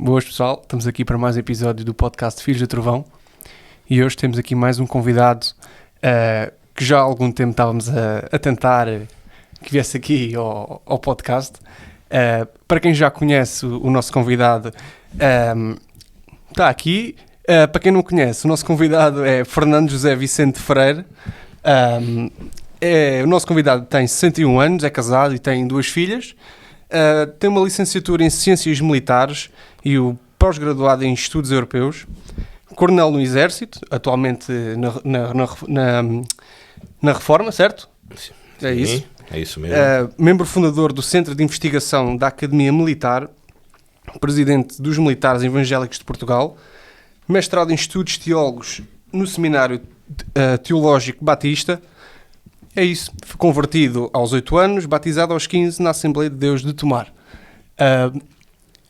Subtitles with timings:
[0.00, 3.04] Boas pessoal, estamos aqui para mais um episódio do podcast Filhos do Trovão
[3.90, 5.44] e hoje temos aqui mais um convidado
[5.96, 8.86] uh, que já há algum tempo estávamos a, a tentar
[9.60, 11.58] que viesse aqui ao, ao podcast.
[11.58, 14.72] Uh, para quem já conhece o, o nosso convidado,
[15.14, 15.76] um, ehm,
[16.48, 17.16] está aqui.
[17.42, 21.04] Uh, para quem não conhece, o nosso convidado é Fernando José Vicente Freire.
[21.64, 22.30] Um, ehm,
[22.80, 26.36] é, o nosso convidado tem 61 anos, é casado e tem duas filhas.
[26.88, 29.50] Uh, tem uma licenciatura em Ciências Militares
[29.84, 32.06] e o pós-graduado em Estudos Europeus.
[32.74, 36.02] Coronel no Exército, atualmente na, na, na, na,
[37.02, 37.88] na Reforma, certo?
[38.16, 39.04] Sim, é isso.
[39.30, 39.76] É isso mesmo.
[39.76, 43.28] Uh, membro fundador do Centro de Investigação da Academia Militar,
[44.20, 46.56] presidente dos Militares Evangélicos de Portugal,
[47.28, 48.80] mestrado em Estudos Teólogos
[49.12, 51.82] no Seminário uh, Teológico Batista,
[52.78, 53.12] é isso.
[53.26, 57.12] Fui convertido aos 8 anos, batizado aos 15 na Assembleia de Deus de Tomar.
[57.74, 58.22] Uh,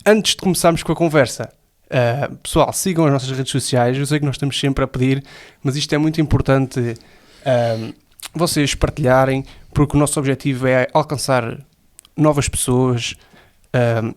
[0.04, 1.50] antes de começarmos com a conversa,
[1.86, 3.96] uh, pessoal, sigam as nossas redes sociais.
[3.96, 5.24] Eu sei que nós estamos sempre a pedir,
[5.62, 7.94] mas isto é muito importante uh,
[8.34, 11.58] vocês partilharem, porque o nosso objetivo é alcançar
[12.14, 13.14] novas pessoas,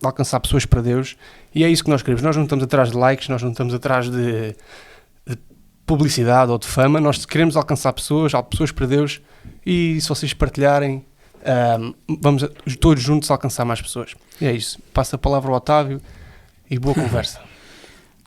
[0.02, 1.16] alcançar pessoas para Deus,
[1.54, 2.20] e é isso que nós queremos.
[2.20, 4.56] Nós não estamos atrás de likes, nós não estamos atrás de,
[5.24, 5.38] de
[5.86, 9.20] publicidade ou de fama, nós queremos alcançar pessoas, pessoas para Deus
[9.64, 11.04] e se vocês partilharem,
[11.78, 12.48] um, vamos
[12.80, 14.14] todos juntos alcançar mais pessoas.
[14.40, 14.78] E é isso.
[14.92, 16.00] Passa a palavra ao Otávio
[16.70, 17.40] e boa conversa.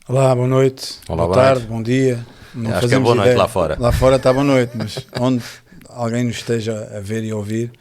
[0.07, 1.71] Olá, boa noite, Olá, boa, boa tarde, noite.
[1.71, 2.25] bom dia.
[2.53, 3.37] Não Acho que é boa noite ideia.
[3.39, 3.75] lá fora.
[3.79, 5.43] Lá fora está boa noite, mas onde
[5.89, 7.71] alguém nos esteja a ver e a ouvir,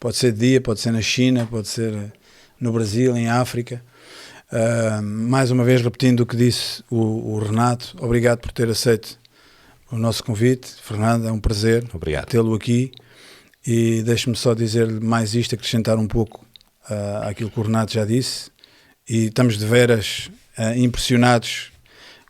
[0.00, 2.12] pode ser de dia, pode ser na China, pode ser
[2.58, 3.82] no Brasil, em África.
[4.50, 9.18] Uh, mais uma vez repetindo o que disse o, o Renato, obrigado por ter aceito
[9.90, 10.68] o nosso convite.
[10.82, 11.84] Fernando, é um prazer
[12.28, 12.92] tê-lo aqui.
[13.66, 16.44] E deixe-me só dizer mais isto, acrescentar um pouco
[16.90, 18.50] uh, àquilo que o Renato já disse.
[19.08, 21.72] E estamos de veras uh, impressionados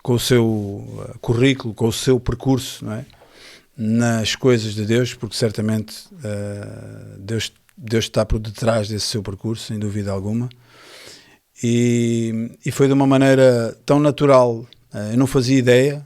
[0.03, 3.05] com o seu uh, currículo, com o seu percurso, é?
[3.77, 9.67] nas coisas de Deus, porque certamente uh, Deus, Deus está por detrás desse seu percurso,
[9.67, 10.49] sem dúvida alguma.
[11.63, 14.67] E, e foi de uma maneira tão natural,
[15.13, 16.05] eu não fazia ideia.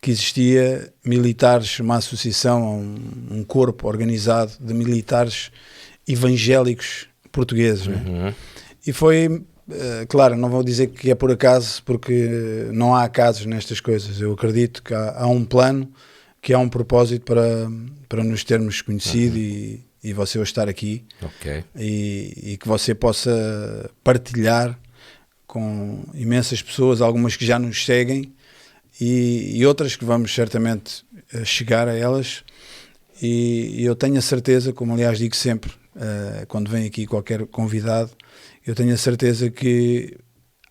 [0.00, 5.50] Que existia militares, uma associação, um, um corpo organizado de militares
[6.08, 7.86] evangélicos portugueses.
[7.86, 7.90] É?
[7.90, 8.34] Uhum.
[8.86, 13.44] E foi, uh, claro, não vou dizer que é por acaso, porque não há acasos
[13.46, 14.20] nestas coisas.
[14.20, 15.90] Eu acredito que há, há um plano,
[16.40, 17.70] que há um propósito para,
[18.08, 19.42] para nos termos conhecido uhum.
[19.42, 21.04] e, e você hoje estar aqui.
[21.22, 21.62] Okay.
[21.76, 24.78] E, e que você possa partilhar
[25.46, 28.32] com imensas pessoas, algumas que já nos seguem
[29.00, 32.44] e, e outras que vamos certamente eh, chegar a elas.
[33.22, 37.46] E, e, eu tenho a certeza, como aliás digo sempre, uh, quando vem aqui qualquer
[37.46, 38.10] convidado,
[38.66, 40.16] eu tenho a certeza que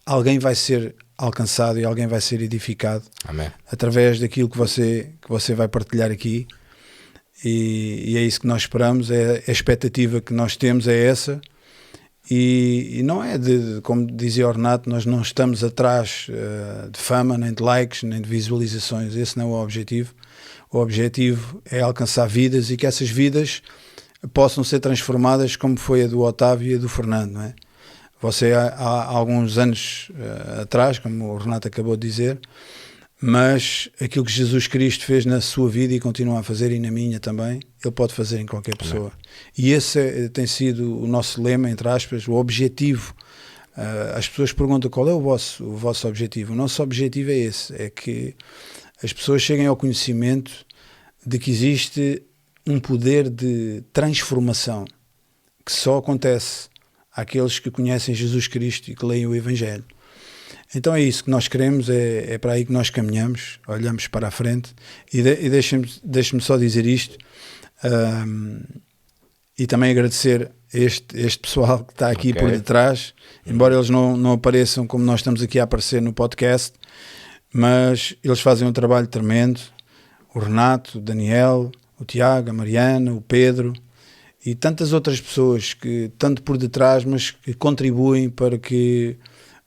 [0.05, 3.51] alguém vai ser alcançado e alguém vai ser edificado Amém.
[3.71, 6.47] através daquilo que você, que você vai partilhar aqui.
[7.43, 11.39] E, e é isso que nós esperamos, é a expectativa que nós temos é essa
[12.29, 16.99] e, e, não é de, como dizia o Renato, nós não estamos atrás uh, de
[16.99, 19.15] fama, nem de likes, nem de visualizações.
[19.15, 20.13] Esse não é o objetivo.
[20.71, 23.63] O objetivo é alcançar vidas e que essas vidas
[24.31, 27.55] possam ser transformadas como foi a do Otávio e a do Fernando, não é?
[28.21, 32.39] Você há, há alguns anos uh, atrás, como o Renato acabou de dizer,
[33.21, 36.89] mas aquilo que Jesus Cristo fez na sua vida e continua a fazer e na
[36.89, 39.11] minha também, ele pode fazer em qualquer pessoa.
[39.57, 43.13] E esse é, tem sido o nosso lema, entre aspas, o objetivo.
[43.75, 46.53] Uh, as pessoas perguntam qual é o vosso, o vosso objetivo.
[46.53, 48.35] O nosso objetivo é esse: é que
[49.03, 50.65] as pessoas cheguem ao conhecimento
[51.25, 52.23] de que existe
[52.65, 54.85] um poder de transformação
[55.65, 56.69] que só acontece
[57.13, 59.83] àqueles que conhecem Jesus Cristo e que leem o Evangelho.
[60.73, 64.27] Então é isso que nós queremos, é, é para aí que nós caminhamos, olhamos para
[64.27, 64.73] a frente
[65.11, 67.17] e, de, e deixem-me deixem só dizer isto
[67.83, 68.61] um,
[69.57, 72.41] e também agradecer este, este pessoal que está aqui okay.
[72.41, 73.13] por detrás,
[73.45, 76.73] embora eles não, não apareçam como nós estamos aqui a aparecer no podcast,
[77.51, 79.59] mas eles fazem um trabalho tremendo.
[80.33, 83.73] O Renato, o Daniel, o Tiago, a Mariana, o Pedro
[84.45, 89.17] e tantas outras pessoas que, tanto por detrás, mas que contribuem para que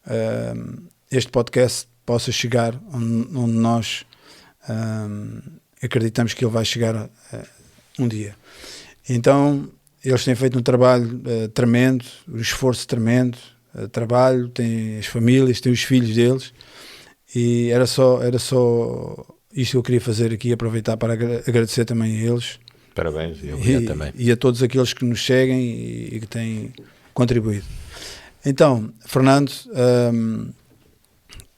[0.06, 4.04] uh, este podcast possa chegar onde, onde nós
[4.68, 5.42] uh,
[5.82, 7.08] acreditamos que ele vai chegar uh,
[7.98, 8.34] um dia.
[9.08, 9.68] Então,
[10.02, 13.36] eles têm feito um trabalho uh, tremendo, um esforço tremendo,
[13.74, 16.52] uh, trabalho, têm as famílias, têm os filhos deles,
[17.34, 22.16] e era só, era só isto que eu queria fazer aqui, aproveitar para agradecer também
[22.16, 22.58] a eles.
[22.94, 24.12] Parabéns, e, e, também.
[24.16, 26.72] e a todos aqueles que nos seguem e, e que têm
[27.14, 27.64] contribuído.
[28.44, 29.52] Então, Fernando,
[30.12, 30.50] um,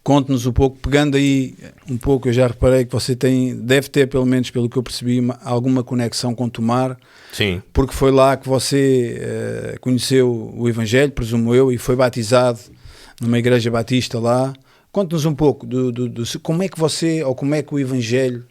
[0.05, 1.55] conte-nos um pouco, pegando aí
[1.91, 4.83] um pouco, eu já reparei que você tem, deve ter, pelo menos pelo que eu
[4.83, 6.99] percebi, uma, alguma conexão com Tomar.
[7.33, 7.63] Sim.
[7.73, 12.61] Porque foi lá que você uh, conheceu o Evangelho, presumo eu, e foi batizado
[13.19, 14.53] numa igreja batista lá.
[14.93, 17.79] Conte-nos um pouco do, do, do, como é que você, ou como é que o
[17.79, 18.45] Evangelho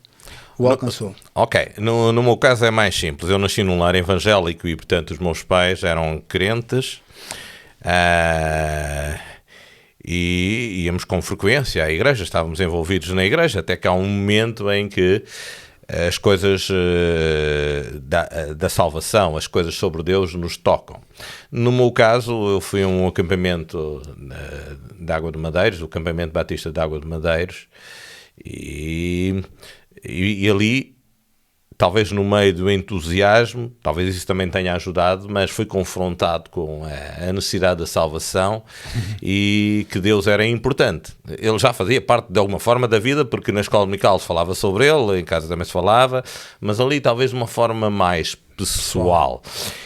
[0.58, 1.10] o alcançou?
[1.10, 3.30] No, ok, no, no meu caso é mais simples.
[3.30, 7.00] Eu nasci num lar evangélico e, portanto, os meus pais eram crentes.
[7.80, 9.33] Uh,
[10.06, 14.70] e íamos com frequência à igreja, estávamos envolvidos na igreja, até que há um momento
[14.72, 15.24] em que
[15.88, 21.02] as coisas uh, da, da, salvação, as coisas sobre Deus nos tocam.
[21.52, 24.02] No meu caso, eu fui a um acampamento
[25.00, 27.68] de Água de Madeiros, o acampamento Batista de Água de Madeiros,
[28.44, 29.44] e,
[30.04, 30.93] e, e ali
[31.84, 37.34] talvez no meio do entusiasmo, talvez isso também tenha ajudado, mas fui confrontado com a,
[37.34, 38.64] necessidade da salvação
[39.22, 41.12] e que Deus era importante.
[41.28, 44.56] Ele já fazia parte de alguma forma da vida, porque na escola dominical se falava
[44.56, 46.24] sobre ele, em casa também se falava,
[46.62, 49.42] mas ali talvez de uma forma mais pessoal.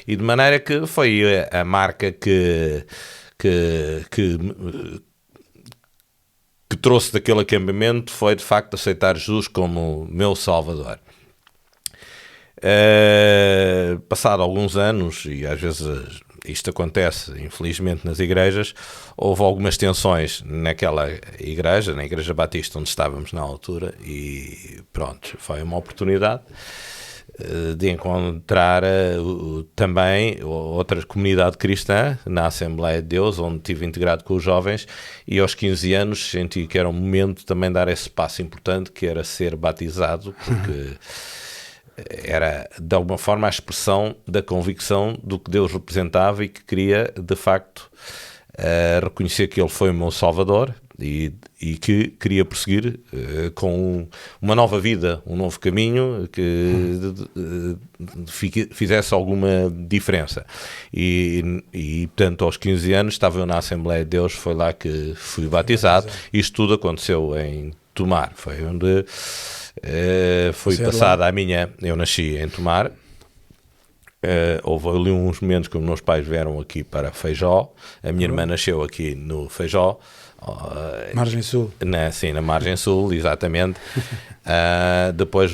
[0.08, 2.86] E de maneira que foi a, a marca que,
[3.40, 5.02] que, que
[6.70, 11.00] que trouxe daquele acampamento foi de facto aceitar Jesus como meu Salvador.
[12.58, 15.88] Uh, passado alguns anos, e às vezes
[16.46, 18.74] isto acontece, infelizmente, nas igrejas,
[19.16, 21.08] houve algumas tensões naquela
[21.40, 26.44] igreja, na Igreja Batista onde estávamos na altura, e pronto, foi uma oportunidade
[27.40, 34.24] eh, de encontrar uh, também outra comunidade cristã na Assembleia de Deus, onde estive integrado
[34.24, 34.88] com os jovens,
[35.28, 39.06] e aos 15 anos senti que era um momento também dar esse passo importante, que
[39.06, 40.98] era ser batizado, porque
[42.24, 47.12] era de alguma forma a expressão da convicção do que Deus representava e que queria
[47.20, 47.90] de facto
[48.54, 54.08] uh, reconhecer que Ele foi o meu Salvador e, e que queria prosseguir uh, com
[54.40, 56.72] uma nova vida, um novo caminho que
[57.36, 60.46] uh, fizesse alguma diferença.
[60.94, 65.14] E, e, portanto, aos 15 anos estava eu na Assembleia de Deus, foi lá que
[65.16, 66.08] fui batizado.
[66.32, 69.06] Isto tudo aconteceu em Tomar, foi onde
[69.84, 71.70] Uh, foi Você passada é a minha.
[71.82, 72.88] Eu nasci em Tomar.
[72.88, 77.72] Uh, houve ali uns momentos que os meus pais vieram aqui para Feijó.
[78.04, 78.34] A minha uhum.
[78.34, 80.00] irmã nasceu aqui no Feijó.
[80.42, 81.72] Uh, margem Sul.
[81.84, 83.80] Na, sim, na Margem Sul, exatamente.
[83.98, 85.52] uh, depois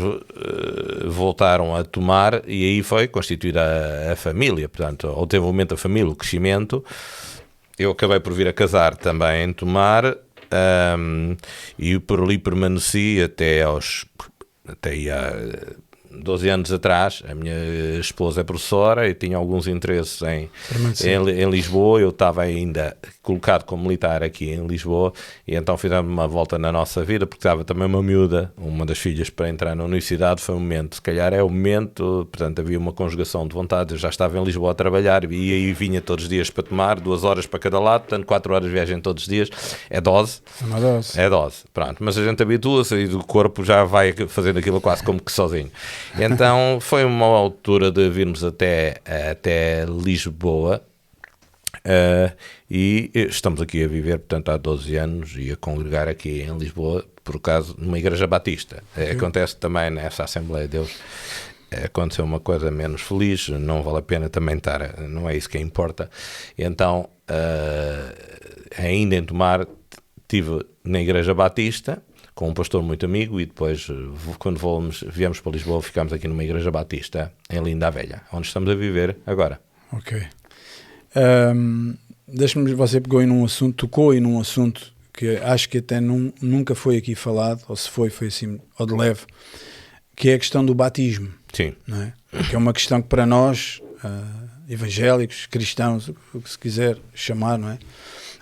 [1.06, 4.69] voltaram a tomar e aí foi constituída a, a, família.
[4.69, 6.84] Portanto, ao desenvolvimento da família, o crescimento.
[7.78, 10.16] Eu acabei por vir a casar também em Tomar
[10.98, 11.36] um,
[11.78, 14.06] e por ali permaneci até aos
[14.68, 15.34] até há
[16.10, 20.50] 12 anos atrás, a minha esposa é professora e tinha alguns interesses em,
[21.04, 22.00] em, em, Lisboa.
[22.00, 25.14] Eu estava ainda colocado como militar aqui em Lisboa
[25.48, 29.00] e então fizemos uma volta na nossa vida porque estava também uma miúda, uma das
[29.00, 30.42] filhas, para entrar na universidade.
[30.42, 33.94] Foi um momento, se calhar é o momento, portanto havia uma conjugação de vontade.
[33.94, 37.00] Eu já estava em Lisboa a trabalhar e aí vinha todos os dias para tomar,
[37.00, 39.50] duas horas para cada lado, portanto, quatro horas de viagem todos os dias.
[39.90, 40.42] É dose.
[40.62, 41.19] É uma dose.
[41.19, 41.64] É dose.
[41.74, 45.31] Pronto, mas a gente habitua-se e o corpo já vai fazendo aquilo quase como que
[45.31, 45.71] sozinho.
[46.19, 48.97] Então foi uma altura de virmos até,
[49.31, 50.81] até Lisboa.
[51.85, 52.33] Uh,
[52.69, 57.06] e estamos aqui a viver, portanto, há 12 anos e a congregar aqui em Lisboa,
[57.23, 58.83] por acaso, numa igreja batista.
[58.95, 60.92] Uh, acontece também nessa Assembleia de Deus.
[60.92, 65.49] Uh, aconteceu uma coisa menos feliz, não vale a pena também estar, não é isso
[65.49, 66.09] que importa.
[66.57, 67.09] Então,
[68.78, 69.68] ainda em Tomar,
[70.21, 72.02] estive na igreja batista,
[72.33, 76.28] com um pastor muito amigo e depois, eh, quando fomos, viemos para Lisboa, ficámos aqui
[76.28, 79.59] numa igreja batista, em Linda a Velha, onde estamos a viver agora.
[79.92, 80.23] Ok.
[81.16, 81.96] Um,
[82.28, 86.34] Deixa-me, você pegou em um assunto, tocou em um assunto que acho que até num,
[86.42, 89.22] nunca foi aqui falado, ou se foi, foi assim, ou de leve,
[90.16, 91.32] que é a questão do batismo.
[91.54, 91.76] Sim.
[91.92, 92.44] É?
[92.50, 97.60] Que é uma questão que para nós, uh, evangélicos, cristãos, o que se quiser chamar,
[97.60, 97.78] não é?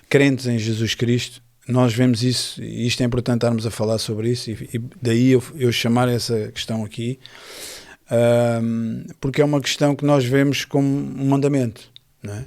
[0.08, 4.30] Crentes em Jesus Cristo, nós vemos isso, e isto é importante estarmos a falar sobre
[4.30, 7.18] isso, e, e daí eu, eu, chamar essa questão aqui,
[8.62, 11.90] um, porque é uma questão que nós vemos como um mandamento,
[12.22, 12.46] não é?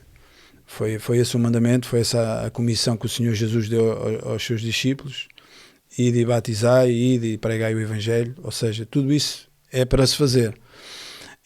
[0.66, 4.24] Foi, foi esse o mandamento, foi essa a comissão que o Senhor Jesus deu aos,
[4.24, 5.28] aos seus discípulos,
[5.98, 10.16] e de batizar e de pregar o Evangelho, ou seja, tudo isso é para se
[10.16, 10.54] fazer.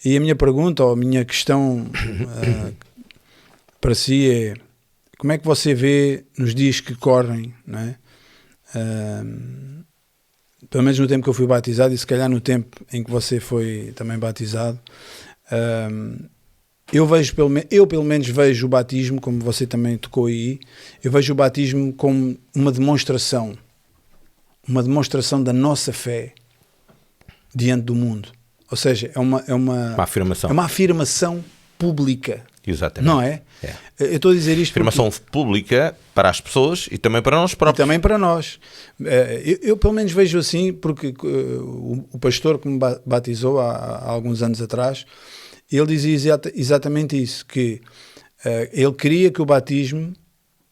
[0.04, 2.76] E a minha pergunta, ou a minha questão uh,
[3.80, 4.54] para si é
[5.18, 7.96] como é que você vê nos dias que correm, não é?
[8.74, 9.84] Uh,
[10.70, 13.12] pelo menos no tempo que eu fui batizado e se calhar no tempo em que
[13.12, 14.80] você foi também batizado,
[15.52, 16.30] uh,
[16.92, 20.60] eu vejo pelo eu pelo menos vejo o batismo como você também tocou aí
[21.04, 23.58] eu vejo o batismo como uma demonstração
[24.68, 26.34] uma demonstração da nossa fé
[27.54, 28.30] diante do mundo
[28.70, 30.50] ou seja é uma é uma, Uma afirmação.
[30.50, 31.44] é uma afirmação
[31.78, 33.10] pública Exatamente.
[33.10, 33.74] não é, É.
[34.00, 37.54] eu estou a dizer isto porque- Afirmação pública para as pessoas e também para nós
[37.54, 37.84] e próprios.
[37.84, 38.60] também para nós.
[39.04, 43.02] Eh, Eu, eu, pelo menos vejo assim, porque eh, o, o pastor que me ba-
[43.04, 45.04] batizou há, há alguns anos atrás,
[45.78, 47.82] ele dizia exata- exatamente isso, que
[48.44, 50.14] eh, ele queria que o batismo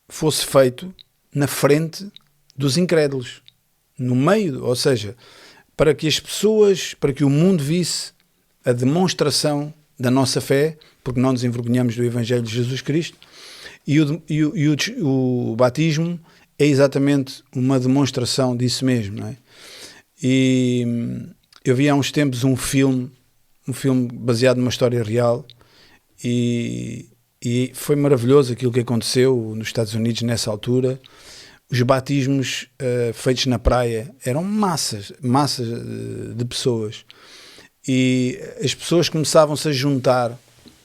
[0.10, 0.94] fosse feito
[1.34, 2.10] na frente
[2.56, 3.42] dos incrédulos,
[3.98, 5.16] no meio, ou seja,
[5.76, 8.12] para que as pessoas, para que o mundo visse
[8.66, 13.18] a demonstração da nossa fé, porque não nos envergonhamos do Evangelho de Jesus Cristo,
[13.86, 16.20] e o, e o, e o o batismo
[16.60, 19.38] é exatamente uma demonstração disso mesmo, não é?
[20.22, 21.30] E hum,
[21.64, 23.12] eu vi há uns tempos um filme,
[23.68, 25.46] um filme baseado numa história real,
[26.24, 27.10] e,
[27.44, 31.00] e foi maravilhoso aquilo que aconteceu nos Estados Unidos nessa altura.
[31.70, 37.06] Os batismos eh, feitos na praia eram massas, massas eh, de pessoas.
[37.88, 40.32] E as pessoas começavam-se a juntar.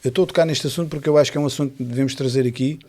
[0.03, 2.13] Eu estou a tocar neste assunto porque eu acho que é um assunto que devemos
[2.15, 2.79] trazer aqui.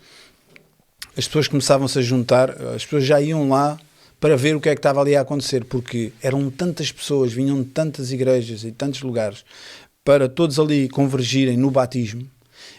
[1.17, 3.79] As pessoas começavam-se a juntar, as pessoas já iam lá
[4.19, 7.63] para ver o que é que estava ali a acontecer, porque eram tantas pessoas, vinham
[7.63, 9.45] de tantas igrejas e tantos lugares
[10.05, 12.29] para todos ali convergirem no batismo.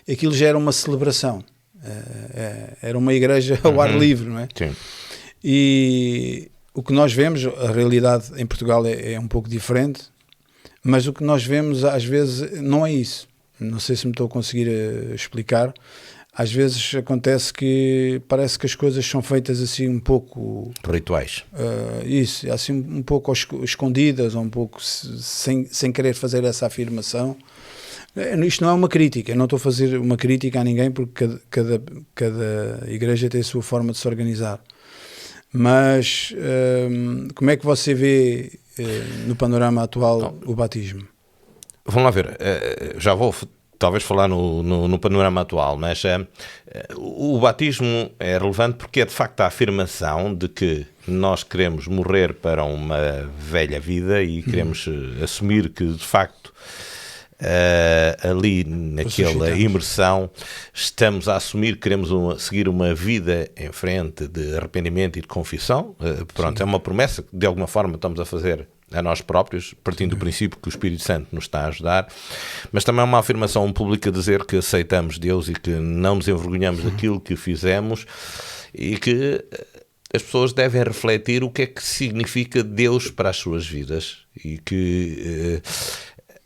[0.10, 1.44] Aquilo já era uma celebração.
[1.84, 1.92] Eh,
[2.34, 4.48] eh, Era uma igreja ao ar livre, não é?
[4.56, 4.76] Sim.
[5.44, 10.04] E o que nós vemos, a realidade em Portugal é, é um pouco diferente,
[10.84, 13.28] mas o que nós vemos às vezes não é isso.
[13.60, 15.74] Não sei se me estou a conseguir eh, explicar.
[16.38, 21.46] Às vezes acontece que parece que as coisas são feitas assim um pouco Rituais.
[21.54, 23.32] Uh, isso, assim um pouco
[23.64, 27.38] escondidas, ou um pouco se- sem, sem querer fazer essa afirmação.
[28.18, 30.92] Eh, Isto não é uma crítica, eu não estou a fazer uma crítica a ninguém
[30.92, 31.82] porque cada, cada,
[32.14, 34.60] cada igreja tem a sua forma de se organizar.
[35.54, 36.34] Mas
[36.92, 38.84] hum, como é que você vê eh,
[39.26, 41.08] no panorama atual o batismo?
[41.86, 42.38] Vamos lá ver,
[42.98, 43.34] já vou
[43.86, 46.26] talvez falar no, no, no panorama atual, mas eh,
[46.96, 52.34] o batismo é relevante porque é de facto a afirmação de que nós queremos morrer
[52.34, 56.52] para uma velha vida e queremos eh, assumir que de facto
[57.40, 60.30] eh, ali naquela imersão
[60.74, 65.28] estamos a assumir que queremos uma- seguir uma vida em frente de arrependimento e de
[65.28, 65.96] confissão.
[66.02, 69.74] Eh, pronto, é uma promessa que de alguma forma estamos a fazer a nós próprios,
[69.84, 72.08] partindo do princípio que o Espírito Santo nos está a ajudar,
[72.72, 76.84] mas também é uma afirmação pública dizer que aceitamos Deus e que não nos envergonhamos
[76.84, 78.06] daquilo que fizemos
[78.74, 79.68] e que eh,
[80.14, 84.58] as pessoas devem refletir o que é que significa Deus para as suas vidas e
[84.60, 85.70] que eh,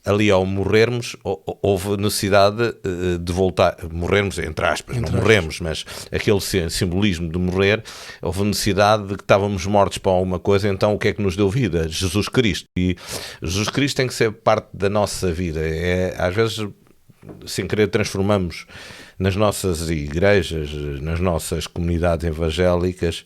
[0.06, 5.60] ali ao morrermos hou- hou- houve necessidade eh, de voltar, morrermos entre aspas, não morremos,
[5.60, 7.84] mas aquele si- simbolismo de morrer,
[8.22, 11.36] houve necessidade de que estávamos mortos para alguma coisa, então o que é que nos
[11.36, 11.88] deu vida?
[11.90, 12.66] Jesus Cristo.
[12.78, 12.96] E
[13.42, 15.60] Jesus Cristo tem que ser parte da nossa vida.
[15.62, 16.66] É, às vezes
[17.46, 18.66] sem querer transformamos
[19.20, 23.26] nas nossas igrejas, nas nossas comunidades evangélicas,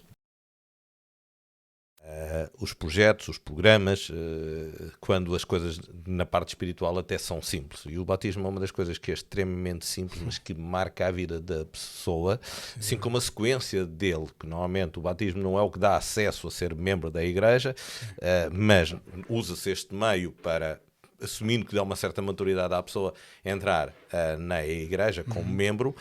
[2.59, 7.83] os projetos, os programas, eh, quando as coisas na parte espiritual até são simples.
[7.85, 11.11] E o batismo é uma das coisas que é extremamente simples, mas que marca a
[11.11, 12.39] vida da pessoa,
[12.77, 16.47] assim como a sequência dele, que normalmente o batismo não é o que dá acesso
[16.47, 17.75] a ser membro da igreja,
[18.19, 18.95] eh, mas
[19.29, 20.79] usa-se este meio para
[21.21, 23.13] assumindo que dá uma certa maturidade à pessoa
[23.45, 25.95] entrar eh, na igreja como membro,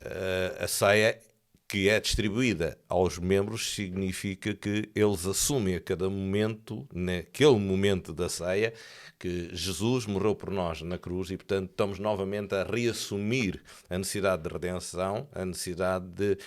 [0.00, 1.18] eh, a ceia
[1.70, 8.28] que é distribuída aos membros significa que eles assumem a cada momento, naquele momento da
[8.28, 8.74] ceia,
[9.16, 14.42] que Jesus morreu por nós na cruz e, portanto, estamos novamente a reassumir a necessidade
[14.42, 16.38] de redenção, a necessidade de.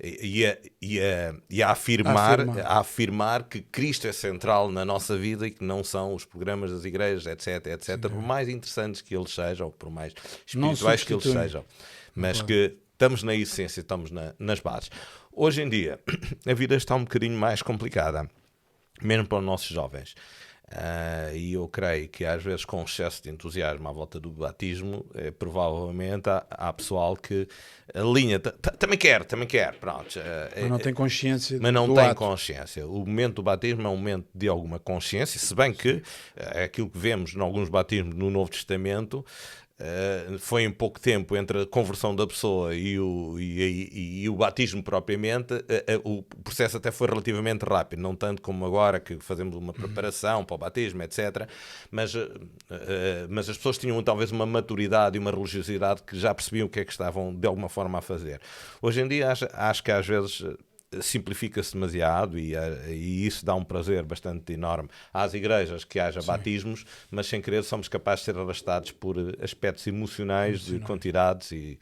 [0.00, 2.60] e a, e a, e a afirmar, Afirmar.
[2.60, 6.70] a afirmar que Cristo é central na nossa vida e que não são os programas
[6.70, 10.14] das igrejas, etc, etc, por mais interessantes que eles sejam, por mais
[10.46, 11.64] espirituais que eles sejam,
[12.14, 14.90] mas que estamos na essência, estamos na- nas bases.
[15.32, 16.00] Hoje em dia,
[16.44, 18.28] a vida está um bocadinho mais complicada,
[19.00, 20.16] mesmo para os nossos jovens.
[20.70, 25.06] Ah, e eu creio que às vezes com excesso de entusiasmo à volta do batismo,
[25.14, 27.48] eh, provavelmente há, há pessoal que
[27.94, 30.18] alinha, "Ta- ta- também quer, também quer, pronto.
[30.20, 32.16] ah, Mas não tem consciência mas não tem ato.
[32.16, 32.86] consciência.
[32.86, 36.02] O momento do batismo é um momento de alguma consciência, se bem que
[36.36, 39.24] é aquilo que vemos em alguns batismos no Novo Testamento,
[39.80, 44.28] Uh, foi em pouco tempo entre a conversão da pessoa e o, e, e, e
[44.28, 45.58] o batismo propriamente, uh,
[46.04, 50.44] uh, o processo até foi relativamente rápido, não tanto como agora que fazemos uma preparação
[50.44, 51.48] para o batismo, etc.
[51.92, 52.12] Mas,
[53.28, 56.80] mas as pessoas tinham talvez uma maturidade e uma religiosidade que já percebiam o que
[56.80, 58.40] é que estavam de alguma forma a fazer.
[58.82, 60.42] Hoje em dia acho, acho que às vezes
[61.00, 66.20] simplifica-se demasiado e, eh, e, isso dá um prazer bastante enorme às igrejas que haja
[66.20, 66.26] Sim.
[66.26, 71.78] batismos, mas sem querer somos capazes de ser arrastados por aspectos emocionais de quantidades e,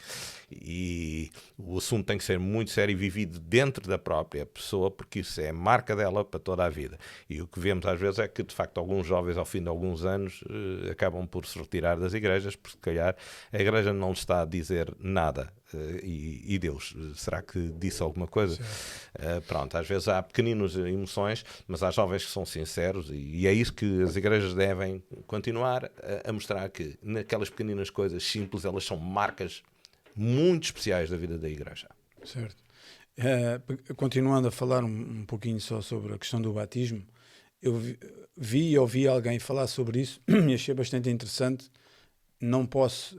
[0.51, 5.21] e o assunto tem que ser muito sério e vivido dentro da própria pessoa, porque
[5.21, 6.99] isso é marca dela para toda a vida.
[7.29, 9.69] E o que vemos às vezes é que, de facto, alguns jovens, ao fim de
[9.69, 13.17] alguns anos, eh, acabam por se retirar das igrejas, porque se calhar
[13.53, 18.01] a igreja não lhes está a dizer nada Uh, e, e, Deus, será que disse
[18.01, 18.61] alguma coisa?
[19.17, 23.47] Uh, pronto, às vezes há pequeninas emoções, mas há jovens que são sinceros e, e
[23.49, 28.65] é isso que as igrejas devem continuar a, a, mostrar que naquelas pequeninas coisas simples
[28.65, 29.63] elas são marcas
[30.17, 31.89] muito especiais da vida da igreja.
[32.25, 32.57] Certo.
[33.19, 37.03] Uh, continuando a falar um, um, pouquinho só sobre a questão do batismo,
[37.63, 37.99] eu vi,
[38.37, 41.71] vi e ouvi alguém falar sobre isso e achei bastante interessante.
[42.41, 43.19] Não posso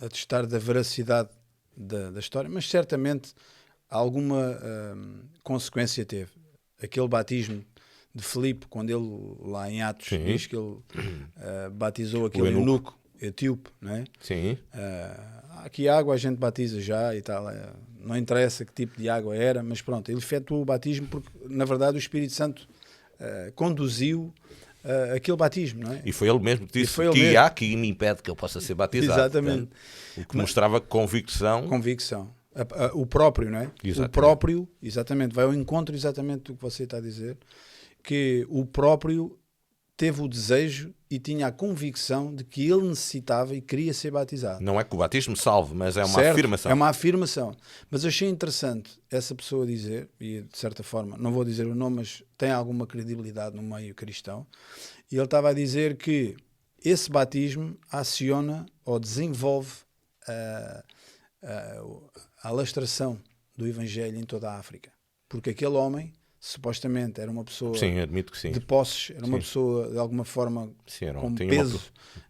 [0.00, 1.28] atestar da veracidade
[1.76, 3.34] da, da história, mas certamente
[3.88, 6.30] alguma uh, consequência teve.
[6.82, 7.64] Aquele batismo
[8.14, 10.24] de Filipe, quando ele, lá em Atos, Sim.
[10.24, 14.04] diz que ele uh, batizou aquele eunuco etíope, não é?
[14.20, 14.52] Sim.
[14.52, 17.48] Uh, aqui água a gente batiza já e tal.
[17.48, 17.70] É,
[18.00, 21.64] não interessa que tipo de água era, mas pronto, ele efetuou o batismo porque, na
[21.64, 22.68] verdade, o Espírito Santo
[23.20, 24.32] uh, conduziu
[24.84, 26.02] uh, aquele batismo, não é?
[26.04, 27.38] E foi ele mesmo que disse que mesmo.
[27.38, 29.20] há que me impede que eu possa ser batizado.
[29.20, 29.68] Exatamente.
[30.16, 31.66] o que mostrava convicção.
[31.68, 32.32] Convicção.
[32.54, 33.70] A, a, o próprio, não é?
[33.82, 34.08] Exatamente.
[34.08, 37.36] O próprio, exatamente, vai ao encontro exatamente do que você está a dizer,
[38.02, 39.36] que o próprio
[39.96, 44.62] teve o desejo e tinha a convicção de que ele necessitava e queria ser batizado.
[44.62, 46.70] Não é que o batismo salve, mas é uma certo, afirmação.
[46.70, 47.56] É uma afirmação.
[47.90, 51.96] Mas achei interessante essa pessoa dizer, e de certa forma, não vou dizer o nome,
[51.96, 54.46] mas tem alguma credibilidade no meio cristão,
[55.10, 56.36] e ele estava a dizer que
[56.84, 59.72] esse batismo aciona ou desenvolve
[60.28, 60.84] a,
[61.42, 61.82] a,
[62.42, 63.18] a alastração
[63.56, 64.92] do Evangelho em toda a África.
[65.28, 66.12] Porque aquele homem
[66.46, 68.52] supostamente era uma pessoa sim, admito que sim.
[68.52, 69.42] de posses, era uma sim.
[69.42, 71.80] pessoa de alguma forma sim, com peso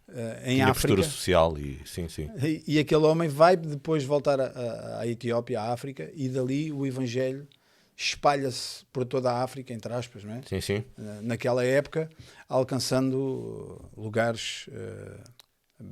[0.07, 0.87] uma, uh, em tinha África.
[0.87, 2.27] postura social e sim, sim.
[2.41, 7.47] E, e, aquele homem vai depois voltar à Etiópia, à África, e dali o Evangelho
[7.95, 10.41] espalha-se por toda a África, entre aspas, não é?
[10.47, 10.83] Sim, sim.
[10.97, 12.09] Uh, naquela época,
[12.49, 15.85] alcançando lugares uh,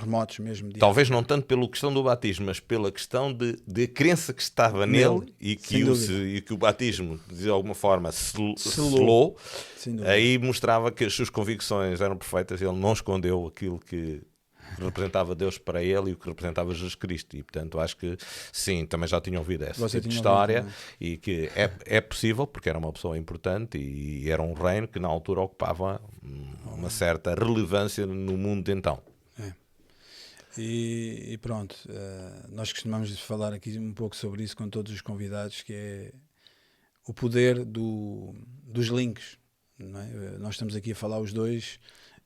[0.00, 0.72] remotos mesmo.
[0.72, 4.86] Talvez não tanto pela questão do batismo, mas pela questão de, de crença que estava
[4.86, 9.36] nele, nele e, que o, se, e que o batismo, de alguma forma, selou, selou
[10.04, 14.22] aí mostrava que as suas convicções eram perfeitas, ele não escondeu aquilo que
[14.78, 17.36] representava Deus para ele e o que representava Jesus Cristo.
[17.36, 18.16] E, portanto, acho que
[18.52, 22.68] sim, também já tinha ouvido essa tipo história ouvido, e que é, é possível, porque
[22.68, 26.00] era uma pessoa importante e era um reino que na altura ocupava
[26.64, 29.00] uma certa relevância no mundo de então.
[30.58, 35.00] E, e pronto, uh, nós costumamos falar aqui um pouco sobre isso com todos os
[35.00, 36.12] convidados, que é
[37.06, 39.38] o poder do, dos links.
[39.78, 39.84] É?
[39.84, 41.80] Eh, nós estamos aqui a falar os dois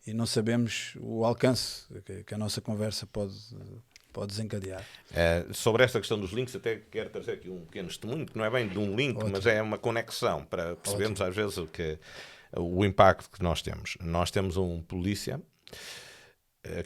[0.06, 3.34] e não sabemos o alcance que, que a nossa conversa pode,
[4.12, 4.84] pode desencadear.
[5.12, 8.44] É, sobre esta questão dos links, até quero trazer aqui um pequeno testemunho, que não
[8.44, 9.32] é bem de um link, Ótimo.
[9.32, 11.30] mas é uma conexão, para percebermos Ótimo.
[11.30, 11.98] às vezes o, que,
[12.56, 13.96] o impacto que nós temos.
[14.00, 15.40] Nós temos um polícia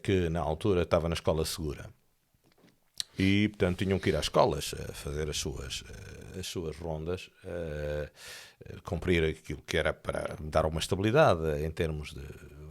[0.02, 1.88] que na altura estava na escola segura.
[3.18, 7.30] E, portanto, tinham que ir às escolas a fazer as suas, eh, as suas rondas,
[8.84, 12.22] cumprir aquilo que era para dar uma estabilidade em termos de,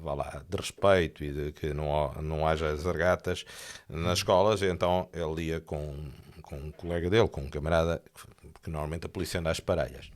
[0.01, 3.45] vá lá, de respeito e de que não, não haja zargatas
[3.89, 4.61] nas escolas.
[4.61, 8.01] Então, ele ia com, com um colega dele, com um camarada,
[8.63, 10.09] que normalmente a polícia anda às parelhas.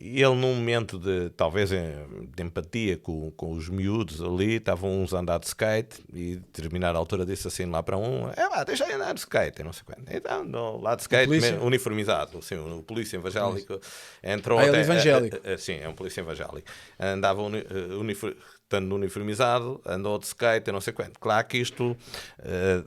[0.00, 5.18] Ele, num momento de, talvez, de empatia com, com os miúdos ali, estavam uns a
[5.18, 8.84] andar de skate e, a determinada altura, disse assim lá para um: É lá, deixa
[8.84, 10.04] aí andar de skate, não sei quanto.
[10.10, 13.80] Então, no, lá de skate, uniformizado, assim, o polícia evangélico
[14.22, 14.58] entrou.
[14.58, 15.40] Ah, até, evangélico.
[15.44, 16.66] A, a, a, sim, é um polícia evangélico.
[16.98, 18.34] Andava uni, eh, uniform,
[18.72, 21.20] estando uniformizado, andou de skate, não sei quanto.
[21.20, 21.96] Claro que isto uh,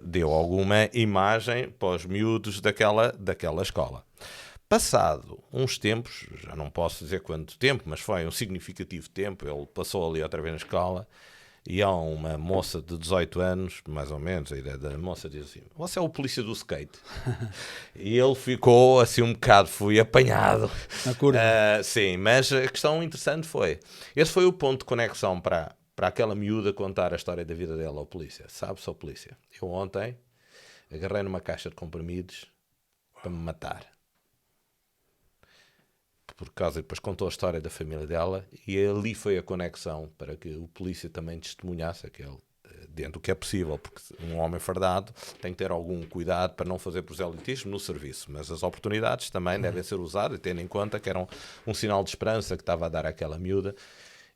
[0.01, 4.03] deu alguma imagem para os miúdos daquela, daquela escola.
[4.67, 9.65] Passado uns tempos, já não posso dizer quanto tempo, mas foi um significativo tempo, ele
[9.67, 11.08] passou ali outra vez na escola
[11.67, 15.45] e há uma moça de 18 anos, mais ou menos, a ideia da moça diz
[15.45, 16.99] assim: Você é o polícia do skate?
[17.95, 20.69] e ele ficou assim um bocado, fui apanhado.
[21.04, 21.39] Na curva.
[21.39, 23.80] Uh, sim, mas a questão interessante foi:
[24.15, 27.75] esse foi o ponto de conexão para, para aquela miúda contar a história da vida
[27.75, 28.45] dela ao polícia.
[28.47, 29.36] Sabe, só polícia.
[29.60, 30.15] Eu ontem
[30.93, 32.45] agarrei numa caixa de comprimidos
[33.19, 33.94] para me matar.
[36.36, 40.36] Por causa, depois contou a história da família dela e ali foi a conexão para
[40.36, 42.38] que o polícia também testemunhasse aquele
[42.95, 46.67] dentro do que é possível, porque um homem fardado tem que ter algum cuidado para
[46.67, 51.00] não fazer proselitismo no serviço, mas as oportunidades também devem ser usadas, tendo em conta
[51.00, 51.28] que era um,
[51.67, 53.76] um sinal de esperança que estava a dar àquela miúda,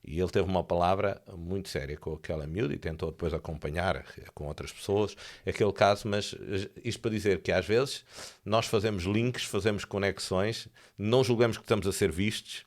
[0.03, 4.47] e ele teve uma palavra muito séria com aquela miúda e tentou depois acompanhar com
[4.47, 6.35] outras pessoas aquele caso, mas
[6.83, 8.05] isto para dizer que às vezes
[8.45, 12.65] nós fazemos links, fazemos conexões, não julgamos que estamos a ser vistos,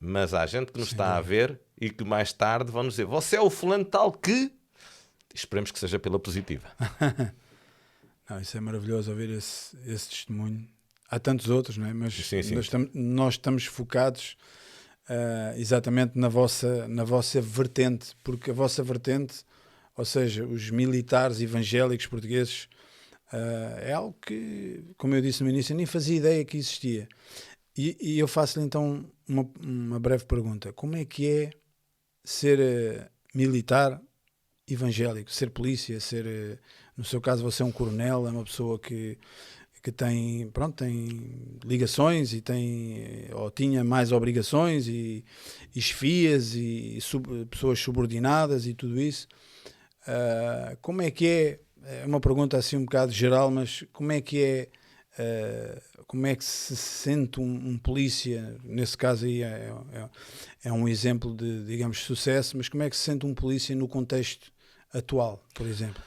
[0.00, 2.94] mas há gente que nos Sim, está a ver e que mais tarde vão nos
[2.94, 4.52] dizer: Você é o fulano tal que
[5.34, 6.70] Esperemos que seja pela positiva.
[8.30, 10.64] não, isso é maravilhoso ouvir esse, esse testemunho.
[11.10, 11.92] Há tantos outros, não é?
[11.92, 12.54] mas sim, sim.
[12.54, 14.36] Nós, estamos, nós, estamos, focados
[15.08, 19.44] uh, exatamente na vossa, na vossa vertente, porque a vossa vertente,
[19.96, 22.68] ou seja, os militares evangélicos portugueses,
[23.32, 27.08] uh, é algo que, como eu disse no início, eu nem fazia ideia que existia.
[27.76, 31.50] E, e eu faço-lhe então uma, uma, breve pergunta: como é que é
[32.24, 34.00] ser uh, militar
[34.66, 36.58] evangélico, ser polícia, ser,
[36.96, 39.18] no seu caso, você é um coronel, é uma pessoa que,
[39.84, 45.22] que tem, pronto, tem ligações e tem, ou tinha mais obrigações e,
[45.76, 49.28] e chefias e sub, pessoas subordinadas e tudo isso.
[50.08, 54.22] Uh, como é que é, é uma pergunta assim um bocado geral, mas como é
[54.22, 54.68] que é
[55.16, 60.08] Uh, como é que se sente um, um polícia, nesse caso aí é, é,
[60.64, 63.86] é, um exemplo de, digamos, sucesso, mas como é que se sente um polícia no
[63.86, 64.50] contexto
[64.92, 66.02] atual, por exemplo?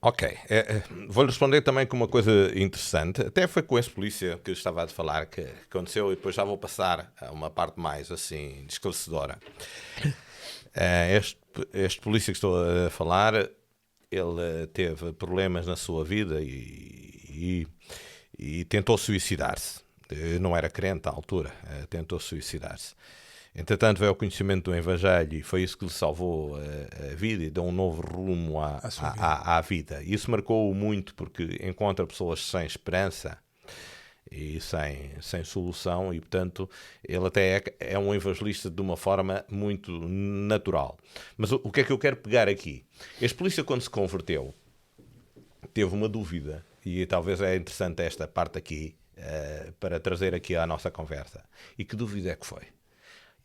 [0.00, 3.20] Ok, é, é, vou responder também com uma coisa interessante.
[3.20, 6.44] Até foi com esse polícia que eu estava a falar que aconteceu e depois já
[6.44, 9.38] vou passar a uma parte mais assim esclarecedora.
[10.72, 11.40] É, este,
[11.72, 13.34] este polícia que estou a falar,
[14.08, 17.66] ele teve problemas na sua vida e, e,
[18.38, 19.80] e tentou suicidar-se.
[20.40, 22.94] Não era crente à altura, eh, tentou suicidar-se.
[23.54, 27.44] Entretanto, veio ao conhecimento do Evangelho e foi isso que lhe salvou a, a vida
[27.44, 29.12] e deu um novo rumo à, à, vida.
[29.16, 30.02] À, à vida.
[30.02, 33.38] Isso marcou-o muito porque encontra pessoas sem esperança
[34.30, 36.68] e sem, sem solução, e portanto
[37.02, 37.62] ele até é,
[37.94, 40.98] é, um evangelista de uma forma muito natural.
[41.36, 42.84] Mas o, o, que é que eu quero pegar aqui?
[43.20, 44.54] Este polícia, quando se converteu,
[45.72, 50.66] teve uma dúvida, e talvez é interessante esta parte aqui uh, para trazer aqui à
[50.66, 51.44] nossa conversa.
[51.78, 52.62] E que dúvida é que foi?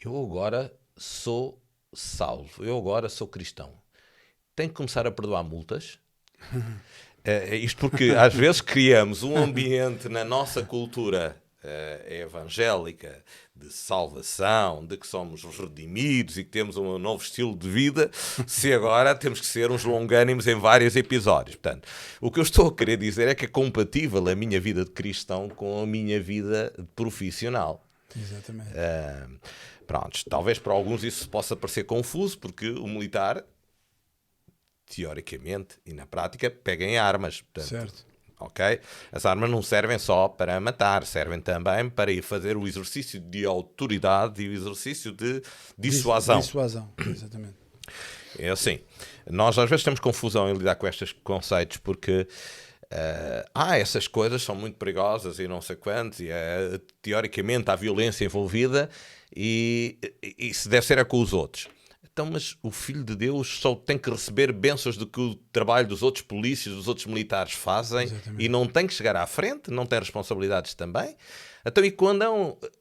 [0.08, 1.62] Eu agora sou
[1.94, 3.74] salvo, eu agora sou cristão.
[4.56, 6.00] Tenho que começar a perdoar multas?
[7.24, 13.24] é, isto porque às vezes criamos um ambiente na nossa cultura uh, evangélica
[13.56, 18.12] de salvação, de que somos redimidos e que temos um novo estilo de vida,
[18.46, 21.56] se agora temos que ser uns longânimos em vários episódios.
[21.56, 21.88] Portanto,
[22.20, 24.92] o que eu estou a querer dizer é que é compatível a minha vida de
[24.92, 27.88] cristão com a minha vida profissional.
[28.16, 28.70] Exatamente.
[28.72, 29.40] Uh,
[29.94, 33.46] Prontos, talvez para alguns isso possa parecer confuso, porque o militar,
[34.88, 37.42] teoricamente e na prática, pega em armas.
[37.42, 38.06] Portanto, certo.
[38.40, 38.80] Ok?
[39.12, 43.46] As armas não servem só para matar, servem também para ir fazer o exercício de
[43.46, 45.44] autoridade e o exercício de
[45.78, 46.40] dissuasão.
[46.40, 47.56] Dissuasão, exatamente.
[48.40, 48.80] É assim,
[49.30, 52.28] nós às vezes temos confusão em lidar com estes conceitos porque
[52.94, 57.76] Uh, ah, essas coisas são muito perigosas e não sei quantos, e uh, teoricamente há
[57.76, 58.88] violência envolvida
[59.36, 59.98] e,
[60.38, 61.68] e, se deve ser é com os outros.
[62.04, 65.88] Então, mas o Filho de Deus só tem que receber bênçãos do que o trabalho
[65.88, 68.46] dos outros polícias, dos outros militares fazem Exatamente.
[68.46, 71.16] e não tem que chegar à frente, não tem responsabilidades também.
[71.66, 72.28] Então, e quando há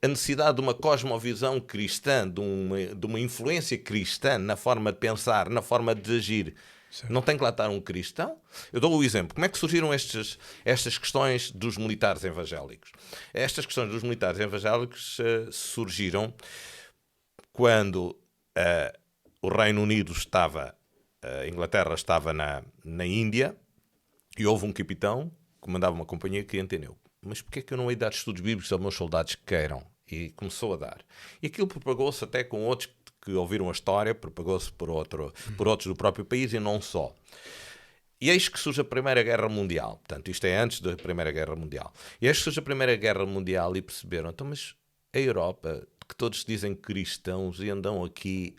[0.03, 4.99] a necessidade de uma cosmovisão cristã, de uma, de uma influência cristã na forma de
[4.99, 6.55] pensar, na forma de agir,
[6.93, 7.11] Certo.
[7.11, 8.39] Não tem que lá estar um cristão?
[8.71, 9.35] Eu dou o exemplo.
[9.35, 12.93] Como é que surgiram estes, estas questões dos militares evangélicos?
[13.33, 16.35] Estas questões dos militares evangélicos uh, surgiram
[17.51, 18.99] quando uh,
[19.41, 20.77] o Reino Unido estava,
[21.23, 23.57] eh, a Inglaterra estava na, na Índia
[24.39, 26.97] e houve um capitão que comandava uma companhia que entendeu.
[27.21, 29.85] Mas porquê é que eu não hei dar estudos bíblicos aos meus soldados que queiram?
[30.07, 30.99] E começou a dar.
[31.43, 32.89] E aquilo propagou-se até com outros
[33.23, 37.15] que ouviram a história, propagou-se por, outro, por outros do próprio país e não só.
[38.21, 40.01] E eis que surge a Primeira Guerra Mundial.
[40.07, 41.93] Portanto, isto é antes da Primeira Guerra Mundial.
[42.21, 44.75] E eis que surge a Primeira Guerra Mundial e perceberam, então, mas
[45.15, 48.57] a Europa, que todos dizem cristãos e andam aqui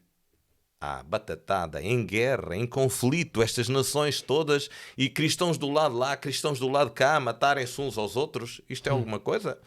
[0.79, 6.59] à batatada, em guerra, em conflito, estas nações todas, e cristãos do lado lá, cristãos
[6.59, 9.57] do lado cá, matarem-se uns aos outros, isto é alguma coisa?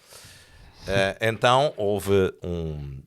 [0.82, 3.02] Uh, então houve um,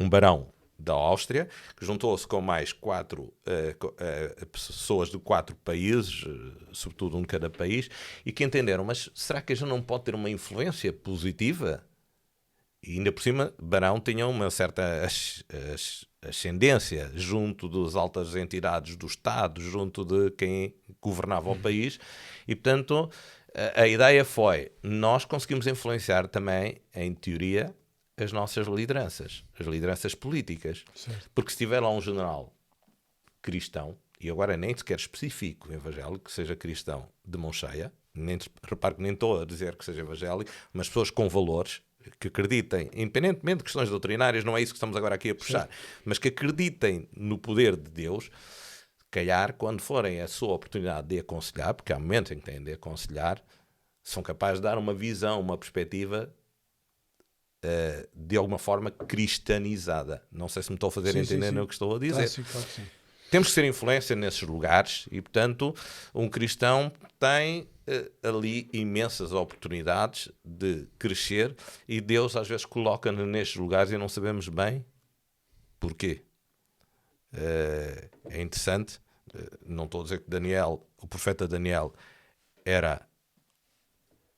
[0.00, 0.51] um barão
[0.82, 7.16] da Áustria, que juntou-se com mais quatro uh, uh, pessoas de quatro países, uh, sobretudo
[7.16, 7.88] um de cada país,
[8.26, 11.84] e que entenderam, mas será que a gente não pode ter uma influência positiva?
[12.82, 14.82] E ainda por cima, Barão tinha uma certa
[16.20, 22.00] ascendência junto das altas entidades do Estado, junto de quem governava o país,
[22.46, 23.08] e portanto
[23.54, 27.72] a, a ideia foi, nós conseguimos influenciar também, em teoria,
[28.16, 30.84] as nossas lideranças, as lideranças políticas.
[30.94, 31.30] Certo.
[31.34, 32.52] Porque se tiver lá um general
[33.40, 38.94] cristão, e agora nem sequer específico evangélico, que seja cristão de mão cheia, nem, repare
[38.94, 41.82] que nem estou a dizer que seja evangélico, mas pessoas com valores,
[42.18, 45.68] que acreditem, independentemente de questões doutrinárias, não é isso que estamos agora aqui a puxar,
[46.04, 48.30] mas que acreditem no poder de Deus,
[49.10, 52.72] calhar, quando forem a sua oportunidade de aconselhar, porque há momentos em que têm de
[52.72, 53.42] aconselhar,
[54.02, 56.34] são capazes de dar uma visão, uma perspectiva
[57.64, 60.22] uh, de alguma forma cristianizada.
[60.30, 61.60] Não sei se me estou a fazer sim, entender sim, sim.
[61.60, 62.28] o que estou a dizer.
[62.28, 62.90] Claro, claro,
[63.30, 65.74] Temos que ser influência nesses lugares e, portanto,
[66.14, 71.54] um cristão tem uh, ali imensas oportunidades de crescer
[71.88, 74.84] e Deus às vezes coloca-nos nestes lugares e não sabemos bem
[75.78, 76.22] porquê.
[77.32, 79.00] Uh, é interessante,
[79.66, 81.94] não estou a dizer que Daniel, o profeta Daniel,
[82.64, 83.00] era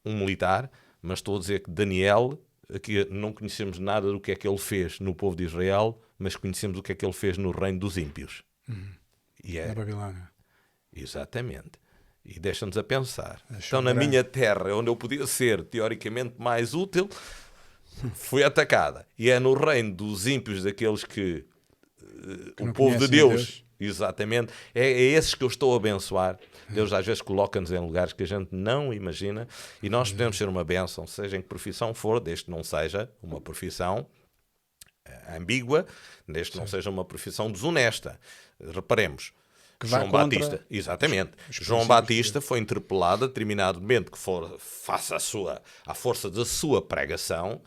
[0.05, 0.71] um militar,
[1.03, 2.39] mas estou a dizer que Daniel
[2.73, 6.37] aqui não conhecemos nada do que é que ele fez no povo de Israel, mas
[6.37, 8.43] conhecemos o que é que ele fez no reino dos ímpios.
[8.69, 8.93] Uhum.
[9.43, 9.69] E é...
[9.69, 10.31] Na Babilónia.
[10.93, 11.73] Exatamente.
[12.25, 13.43] E deixa-nos a pensar.
[13.51, 17.09] então, na minha terra, onde eu podia ser teoricamente mais útil,
[18.15, 19.07] fui atacada.
[19.19, 21.45] E é no reino dos ímpios, daqueles que,
[22.57, 26.39] que o povo de Deus, Deus, exatamente, é, é esses que eu estou a abençoar
[26.69, 29.47] Deus às vezes coloca-nos em lugares que a gente não imagina
[29.83, 33.11] e nós podemos ser uma bênção, seja em que profissão for, desde que não seja
[33.23, 34.07] uma profissão
[35.05, 35.87] eh, ambígua,
[36.27, 38.19] desde que não seja uma profissão desonesta.
[38.73, 39.33] Reparemos.
[39.83, 41.33] João Batista, exatamente.
[41.51, 46.45] João Batista foi interpelado a determinado momento que for, faça a sua, a força da
[46.45, 47.61] sua pregação,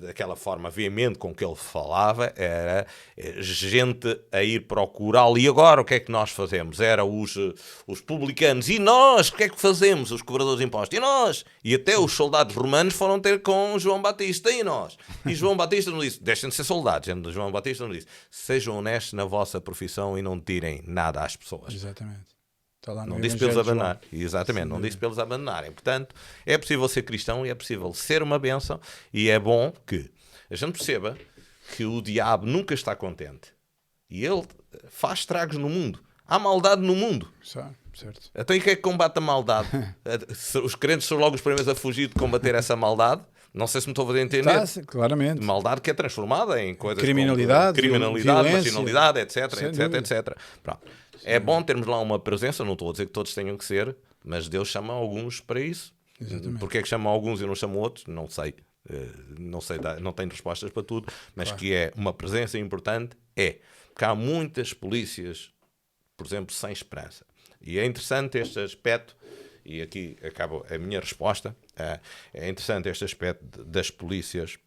[0.00, 2.86] daquela forma veemente com que ele falava, era
[3.16, 5.36] eh, gente a ir procurá-lo.
[5.38, 6.80] E agora o que é que nós fazemos?
[6.80, 7.52] Era os, eh,
[7.86, 8.68] os publicanos.
[8.68, 9.28] E nós?
[9.28, 10.10] O que é que fazemos?
[10.10, 10.96] Os cobradores de impostos.
[10.96, 11.44] E nós?
[11.62, 14.50] E até os soldados romanos foram ter com João Batista.
[14.50, 14.96] E nós?
[15.24, 17.08] E João Batista não disse, deixem de ser soldados.
[17.32, 21.74] João Batista não disse, sejam honestos na vossa profissão e não tirem nada às pessoas.
[21.74, 22.35] Exatamente
[22.94, 24.00] não disse para eles abandonar.
[24.12, 25.72] Exatamente, Sim, não disse para eles abandonarem.
[25.72, 28.80] Portanto, é possível ser cristão e é possível ser uma bênção
[29.12, 30.10] e é bom que
[30.50, 31.16] a gente perceba
[31.76, 33.52] que o diabo nunca está contente
[34.08, 34.42] e ele
[34.88, 36.00] faz estragos no mundo.
[36.26, 37.28] Há maldade no mundo.
[37.42, 37.74] Certo.
[38.34, 39.68] Então, e quem é que combate a maldade?
[40.62, 43.22] Os crentes são logo os primeiros a fugir de combater essa maldade.
[43.54, 44.62] Não sei se me estou a entender.
[44.62, 45.42] Está, claramente.
[45.42, 50.36] Maldade que é transformada em coisas criminalidade, como criminalidade, marginalidade, etc, etc, etc.
[50.62, 50.80] Pronto.
[51.24, 53.96] É bom termos lá uma presença, não estou a dizer que todos tenham que ser,
[54.24, 55.94] mas Deus chama alguns para isso.
[56.20, 56.58] Exatamente.
[56.58, 58.06] Porque é que chama alguns e não chama outros?
[58.06, 58.54] Não sei.
[58.88, 61.60] Eh, não sei, não tenho respostas para tudo, mas claro.
[61.60, 63.58] que é uma presença importante, é.
[63.88, 65.50] Porque há muitas polícias,
[66.16, 67.24] por exemplo, sem esperança.
[67.60, 69.16] E é interessante este aspecto,
[69.64, 71.98] e aqui acaba a minha resposta, é,
[72.32, 74.58] é interessante este aspecto das polícias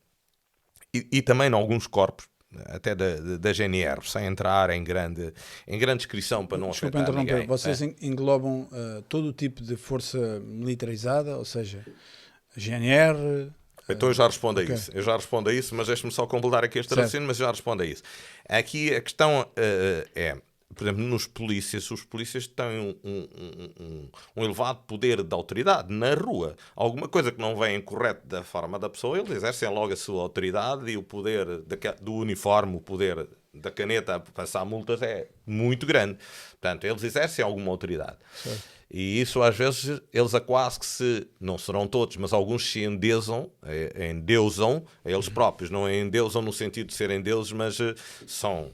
[0.93, 2.27] e, e também em alguns corpos,
[2.65, 5.33] até da, da GNR, sem entrar em grande,
[5.67, 7.47] em grande descrição para não Desculpa afetar interromper, ninguém.
[7.47, 7.93] Vocês é?
[8.01, 11.85] englobam uh, todo o tipo de força militarizada, ou seja,
[12.55, 13.51] GNR...
[13.87, 14.71] Então eu já respondo okay.
[14.71, 17.37] a isso, eu já respondo a isso, mas deixe-me só completar aqui este raciocínio, mas
[17.37, 18.03] já respondo a isso.
[18.47, 20.37] Aqui a questão uh, é,
[20.75, 23.27] por exemplo, nos polícias, os polícias têm um, um,
[23.79, 26.55] um, um, elevado poder de autoridade na rua.
[26.75, 30.21] Alguma coisa que não vem correto da forma da pessoa, eles exercem logo a sua
[30.21, 31.63] autoridade e o poder
[32.01, 36.17] do uniforme, o poder da caneta a passar multas é muito grande.
[36.51, 38.17] Portanto, eles exercem alguma autoridade.
[38.91, 42.83] E isso às vezes eles a quase que se, não serão todos, mas alguns se
[42.83, 47.93] endeusam, eh, endeusam a eles próprios, não endeusam no sentido de serem deuses, mas eh,
[48.25, 48.71] são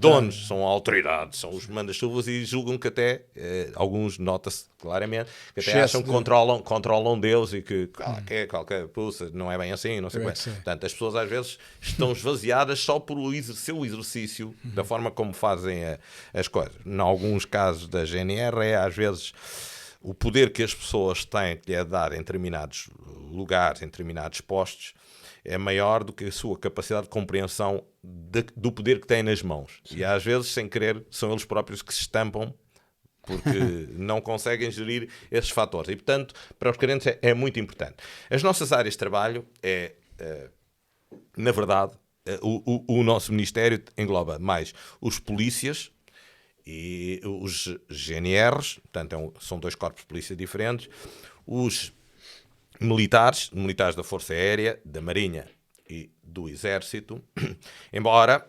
[0.00, 5.30] donos são a autoridade, são os mandas-chuvas e julgam que até, eh, alguns nota-se claramente,
[5.54, 6.14] que até acham que de...
[6.14, 8.88] controlam, controlam Deus e que qualquer, qualquer
[9.32, 10.32] não é bem assim, não sei é.
[10.32, 15.34] Portanto, as pessoas às vezes estão esvaziadas só por o seu exercício da forma como
[15.34, 15.98] fazem a,
[16.32, 16.74] as coisas.
[16.86, 19.32] Em alguns casos da GNR é às vezes
[20.00, 22.88] o poder que as pessoas têm que lhe é dar em determinados
[23.30, 24.94] lugares, em determinados postos,
[25.44, 29.42] é maior do que a sua capacidade de compreensão de, do poder que têm nas
[29.42, 29.80] mãos.
[29.84, 29.98] Sim.
[29.98, 32.54] E às vezes, sem querer, são eles próprios que se estampam
[33.22, 35.90] porque não conseguem gerir esses fatores.
[35.90, 37.96] E, portanto, para os crentes é, é muito importante.
[38.30, 40.48] As nossas áreas de trabalho é, é
[41.36, 41.92] na verdade,
[42.26, 45.90] eh, o, o, o nosso Ministério engloba mais os polícias
[46.66, 50.88] e os GNRs, portanto é um, são dois corpos de polícia diferentes,
[51.46, 51.92] os
[52.80, 55.46] militares, militares da Força Aérea, da Marinha
[55.88, 57.22] e do Exército,
[57.92, 58.48] embora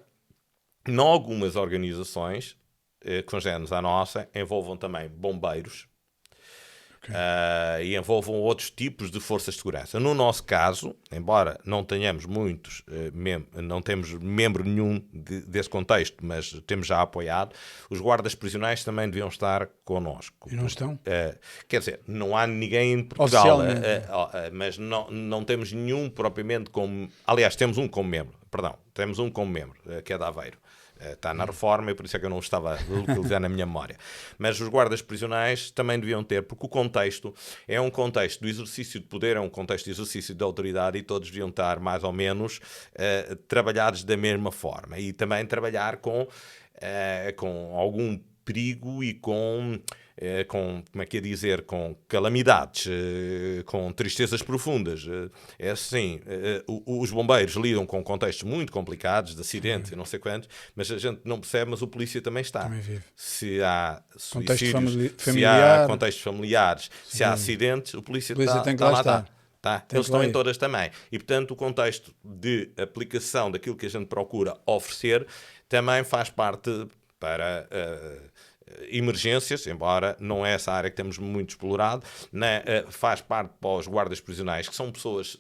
[0.88, 2.58] em algumas organizações
[3.02, 5.89] eh, congêneres à nossa envolvam também bombeiros
[7.04, 7.16] okay.
[7.16, 10.00] uh, e envolvam outros tipos de forças de segurança.
[10.00, 16.18] No nosso caso, embora não tenhamos muitos, uh, não temos membro nenhum de, desse contexto,
[16.26, 17.54] mas temos já apoiado,
[17.90, 20.50] os guardas prisionais também deviam estar connosco.
[20.52, 20.94] E não estão?
[20.94, 23.60] Uh, quer dizer, não há ninguém em Portugal,
[24.52, 27.10] mas não, não temos nenhum propriamente como.
[27.26, 30.58] Aliás, temos um como membro, perdão, temos um como membro, que é da Aveiro.
[31.00, 33.66] Está na reforma e por isso é que eu não estava a localizar na minha
[33.66, 33.98] memória.
[34.38, 37.34] Mas os guardas prisionais também deviam ter, porque o contexto
[37.68, 41.04] é um contexto do exercício de poder, é um contexto de exercício de autoridade e
[41.04, 45.00] todos deviam estar mais ou menos uh, trabalhados da mesma forma.
[45.00, 50.09] E também trabalhar com, uh, com algum perigo e com eh,
[50.48, 55.08] com, como é que é dizer, com calamidades, eh, com tristezas profundas.
[55.08, 56.20] Eh, é assim,
[56.86, 60.98] os bombeiros lidam com contextos muito complicados, de acidente e não sei quantos, mas a
[60.98, 62.64] gente não percebe, mas o polícia também está.
[62.64, 63.04] Também vive.
[63.16, 67.18] Se há suicídios, famili se há contextos familiares, Sim.
[67.18, 69.40] se há acidentes, o polícia, o polícia está, tem que está lá estar.
[69.62, 69.86] Tá?
[69.92, 70.90] Eles estão em todas também.
[71.12, 75.28] E, portanto, o contexto de aplicação daquilo que a gente procura oferecer
[75.68, 76.88] também faz parte
[77.20, 78.30] para uh,
[78.90, 83.70] emergências, embora não é essa área que temos muito explorado, né, eh, faz parte para
[83.70, 85.38] os guardas prisionais, que são pessoas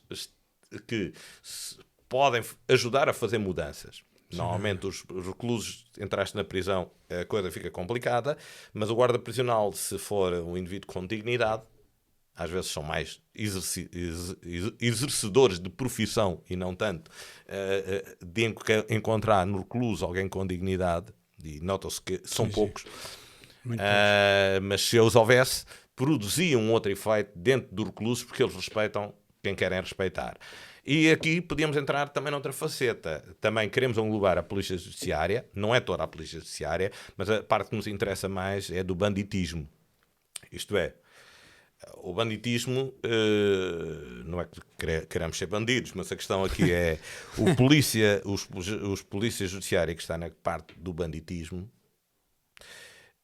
[0.87, 1.13] que
[2.07, 4.03] podem ajudar a fazer mudanças.
[4.31, 8.37] Normalmente os, reclusos entraste na prisão, a coisa fica complicada,
[8.71, 11.63] mas o guarda prisional, se for um indivíduo com dignidade,
[12.35, 13.89] às vezes são mais exerci
[14.79, 18.53] exercedores de profissão e não tanto uh, de
[18.89, 21.07] encontrar no recluso alguém com dignidade,
[21.43, 22.89] e nota-se que são sim, poucos, sim.
[23.75, 29.13] Uh, mas se os houvesse, produzia um outro efeito dentro do recluso porque eles respeitam
[29.43, 30.38] quem querem respeitar.
[30.86, 33.23] E aqui podíamos entrar também noutra faceta.
[33.39, 37.69] Também queremos englobar a Polícia Judiciária, não é toda a Polícia Judiciária, mas a parte
[37.69, 39.67] que nos interessa mais é do banditismo.
[40.51, 40.93] Isto é,
[41.97, 46.97] o banditismo, uh, não é que queremos ser bandidos, mas a questão aqui é
[47.38, 48.47] o polícia, os,
[48.84, 51.69] os polícias judiciários que está na parte do banditismo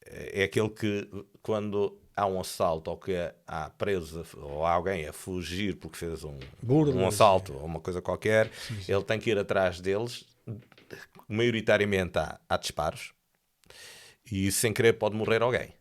[0.05, 1.09] é aquele que,
[1.41, 3.13] quando há um assalto ou que
[3.45, 8.01] há preso ou há alguém a fugir porque fez um, um assalto ou uma coisa
[8.01, 8.91] qualquer, sim, sim.
[8.93, 10.25] ele tem que ir atrás deles.
[11.27, 13.13] Maioritariamente há, há disparos
[14.31, 15.73] e sem querer pode morrer alguém.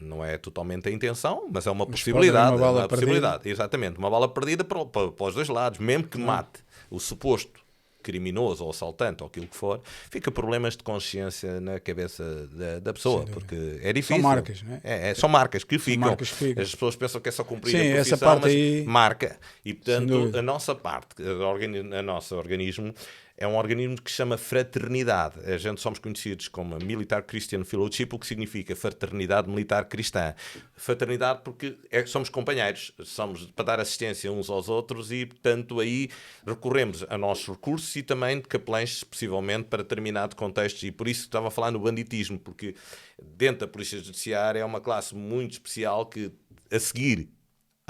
[0.00, 2.56] Não é totalmente a intenção, mas é uma mas possibilidade.
[2.56, 3.98] Uma, uma possibilidade, exatamente.
[3.98, 7.60] Uma bala perdida para, para, para, os dois lados, mesmo que mate o suposto
[8.02, 12.92] criminoso ou assaltante ou aquilo que for, fica problemas de consciência na cabeça da, da
[12.92, 14.22] pessoa, porque é difícil.
[14.22, 14.80] São marcas, não é?
[14.84, 16.08] é, é são marcas que ficam.
[16.08, 16.62] Marcas que ficam.
[16.62, 18.84] As pessoas pensam que é só cumprir Sim, a profissão, essa parte aí...
[18.84, 19.38] marca.
[19.64, 22.94] E, portanto, a nossa parte, a, a nosso organismo,
[23.40, 25.40] é um organismo que se chama fraternidade.
[25.50, 30.34] A gente somos conhecidos como Militar Christian Fellowship, o que significa fraternidade militar cristã.
[30.74, 36.10] Fraternidade porque é, somos companheiros, somos para dar assistência uns aos outros e, portanto, aí
[36.46, 40.82] recorremos a nossos recursos e também de capelães, possivelmente, para determinado contexto.
[40.82, 42.74] E por isso estava a falar no banditismo, porque
[43.18, 46.30] dentro da Polícia Judiciária é uma classe muito especial que,
[46.70, 47.30] a seguir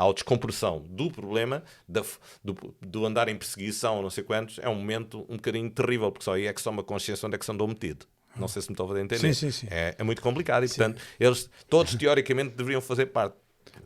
[0.09, 2.03] à descompressão do problema, da,
[2.43, 6.25] do, do, andar em perseguição, não sei quantos, é um momento um bocadinho terrível, porque
[6.25, 8.07] só aí é que só uma consciência onde é que se andou metido.
[8.37, 9.19] Não sei se me estou a entender.
[9.19, 9.67] Sim, sim, sim.
[9.71, 13.35] É, é muito complicado e, portanto, eles todos teoricamente deveriam fazer parte.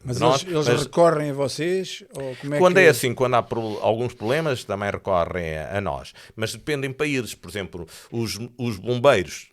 [0.05, 2.05] Mas nós, eles, eles mas, recorrem a vocês?
[2.15, 2.81] Ou como é quando que...
[2.81, 6.13] é assim, quando há pro, alguns problemas, também recorrem a, a, nós.
[6.37, 7.35] Mas depende em países.
[7.35, 9.51] Por exemplo, os, os bombeiros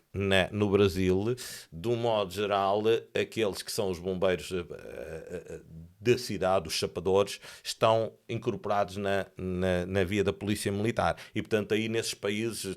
[0.50, 1.34] no Brasil,
[1.72, 2.82] de um modo geral,
[3.18, 5.60] aqueles que são os bombeiros uh, uh,
[6.02, 11.16] da cidade, os chapadores, estão incorporados na, na, na via da polícia militar.
[11.34, 12.76] E, portanto, aí nesses países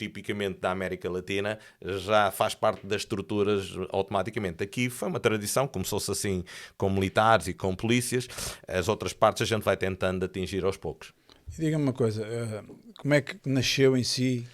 [0.00, 4.64] tipicamente da América Latina, já faz parte das estruturas automaticamente.
[4.64, 6.42] Aqui foi uma tradição, começou-se assim
[6.78, 8.26] com militares e com polícias,
[8.66, 11.12] as outras partes a gente vai tentando atingir aos poucos.
[11.58, 12.62] Diga-me uma coisa, eh,
[12.98, 14.48] como é que nasceu em si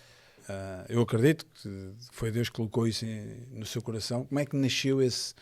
[0.48, 4.24] Uh, eu acredito que foi Deus que colocou isso em, no seu coração.
[4.24, 5.34] Como é que nasceu esse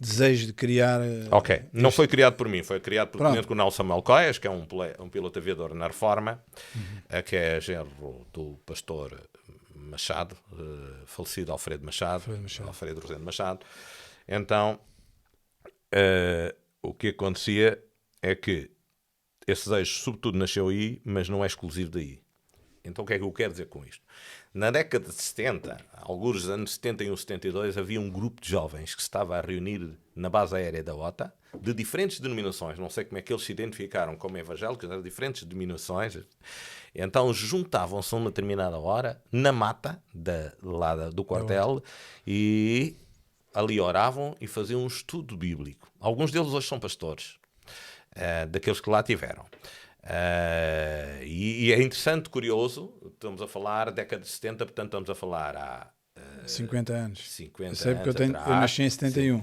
[0.00, 1.00] desejo de criar?
[1.00, 1.68] Uh, ok, este...
[1.72, 4.66] não foi criado por mim, foi criado por Tenente Coronel Samuel Coias, que é um,
[4.98, 6.42] um piloto aviador na Reforma,
[6.74, 7.18] uhum.
[7.18, 9.20] uh, que é genro do pastor
[9.74, 10.36] Machado,
[11.04, 12.68] falecido Alfredo Machado, Alfredo, Machado.
[12.68, 13.60] Alfredo Rosendo Machado.
[14.26, 14.80] Então,
[16.82, 17.80] o que acontecia
[18.20, 18.70] é que
[19.46, 22.20] esse desejo, sobretudo, nasceu aí, mas não é exclusivo daí
[22.84, 24.04] Então o que é que eu quero dizer com isto?
[24.56, 29.02] Na década de 70, alguns dos anos 71 72, havia um grupo de jovens que
[29.02, 31.30] estava a reunir na base aérea da OTA,
[31.60, 35.42] de diferentes denominações, não sei como é que eles se identificaram como evangélicos, eram diferentes
[35.42, 36.20] denominações,
[36.94, 41.82] então juntavam-se a uma determinada hora na mata da, lá do quartel
[42.26, 42.96] e
[43.52, 45.86] ali oravam e faziam um estudo bíblico.
[46.00, 47.36] Alguns deles hoje são pastores,
[48.16, 49.44] uh, daqueles que lá tiveram.
[50.06, 55.14] Uh, e, e, é interessante, curioso, estamos a falar década de 70, portanto estamos a
[55.16, 55.90] falar há...
[56.16, 57.30] Uh, 50 anos.
[57.32, 59.40] 50 eu sei porque eu, tenho, atrás, eu nasci em 71.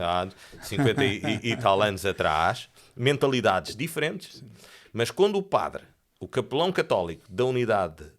[0.62, 4.50] 50 e, e, e tal anos atrás, mentalidades diferentes, Sim.
[4.94, 5.84] mas quando o padre,
[6.18, 8.10] o capelão católico da unidade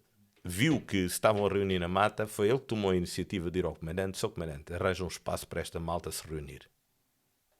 [0.43, 3.57] viu que se estavam a reunir na mata, foi ele que tomou a iniciativa de
[3.57, 6.61] ir ao comandante, seu comandante, arranja um espaço para esta malta se reunir.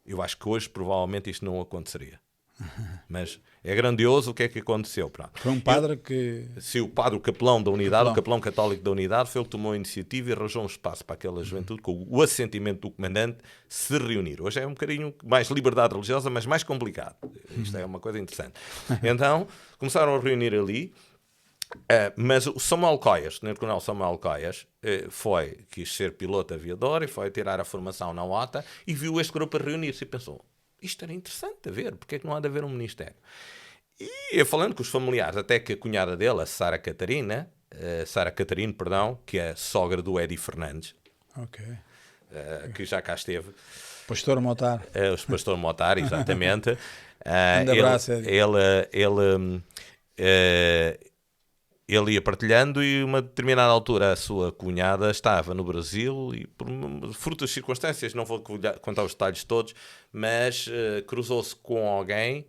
[0.06, 2.20] Eu acho que hoje provavelmente isto não aconteceria.
[3.10, 5.10] Mas é grandioso o que é que aconteceu.
[5.10, 5.32] Pronto.
[5.40, 6.46] Foi um padre que.
[6.60, 8.12] Se o padre, o capelão da unidade, capelão.
[8.12, 11.04] o capelão católico da unidade, foi ele que tomou a iniciativa e arranjou um espaço
[11.04, 13.38] para aquela juventude, com o assentimento do comandante,
[13.68, 14.42] se reunir.
[14.42, 17.16] Hoje é um bocadinho mais liberdade religiosa, mas mais complicado.
[17.58, 18.54] Isto é uma coisa interessante.
[19.04, 19.48] Então,
[19.78, 20.94] começaram a reunir ali.
[21.74, 27.04] Uh, mas o Samuel Coias, o Tenente-Coronel Samuel Coias, uh, foi, quis ser piloto aviador
[27.04, 30.46] e foi tirar a formação na OTA e viu este grupo a reunir-se e pensou:
[30.86, 33.16] isto era interessante a ver, porque é que não há de haver um ministério?
[34.32, 38.30] E falando com os familiares, até que a cunhada dele, a Sara Catarina, uh, Sara
[38.32, 40.94] Catarina, perdão, que é a sogra do Eddie Fernandes,
[41.38, 41.66] okay.
[41.66, 43.52] uh, que já cá esteve.
[44.08, 44.82] Pastor Motar.
[44.94, 46.72] Uh, o Pastor Motar, exatamente.
[46.72, 46.78] uh,
[47.68, 49.64] um abraço, ele, ele, ele,
[50.18, 51.00] ele
[51.88, 56.68] ele ia partilhando e uma determinada altura a sua cunhada estava no Brasil e por
[57.14, 58.42] frutas circunstâncias, não vou
[58.82, 59.76] contar os detalhes todos,
[60.12, 62.48] mas uh, cruzou-se com alguém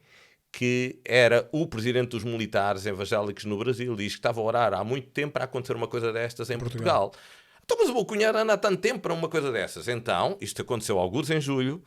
[0.51, 3.95] que era o presidente dos militares evangélicos no Brasil.
[3.95, 7.11] Diz que estava a orar há muito tempo para acontecer uma coisa destas em Portugal.
[7.11, 7.37] Portugal.
[7.63, 9.87] Então, mas o meu cunhado anda há tanto tempo para uma coisa dessas.
[9.87, 11.83] Então, isto aconteceu alguns em julho.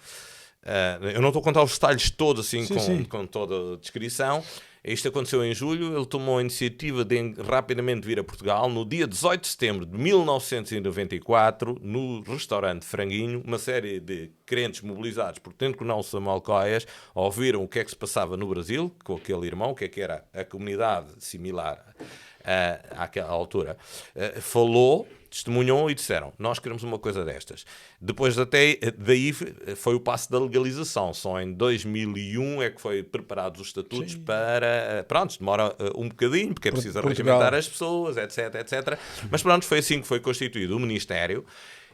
[0.62, 3.04] Uh, eu não estou a contar os detalhes todos assim sim, com, sim.
[3.06, 4.44] com toda a descrição,
[4.84, 5.96] isto aconteceu em julho.
[5.96, 9.98] Ele tomou a iniciativa de rapidamente vir a Portugal no dia 18 de setembro de
[9.98, 13.44] 1994, no restaurante Franguinho.
[13.46, 17.98] Uma série de crentes mobilizados por Coronel Samuel Coias ouviram o que é que se
[17.98, 22.96] passava no Brasil com aquele irmão, o que é que era a comunidade similar uh,
[22.98, 23.78] àquela altura.
[24.16, 27.66] Uh, falou testemunhou e disseram: Nós queremos uma coisa destas.
[28.02, 29.34] Depois, até daí,
[29.76, 31.14] foi o passo da legalização.
[31.14, 34.22] Só em 2001 é que foi preparados os estatutos Sim.
[34.22, 35.06] para.
[35.08, 39.00] Pronto, demora uh, um bocadinho, porque é preciso regimentar as pessoas, etc, etc.
[39.30, 41.46] Mas pronto, foi assim que foi constituído o Ministério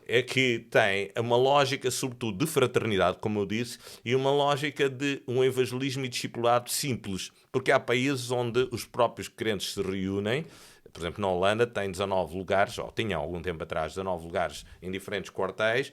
[0.08, 5.22] é que tem uma lógica, sobretudo, de fraternidade, como eu disse, e uma lógica de
[5.28, 10.46] um evangelismo e discipulado simples, porque há países onde os próprios crentes se reúnem
[10.96, 14.90] por exemplo, na Holanda tem 19 lugares, ou tinha algum tempo atrás 19 lugares em
[14.90, 15.92] diferentes quartéis,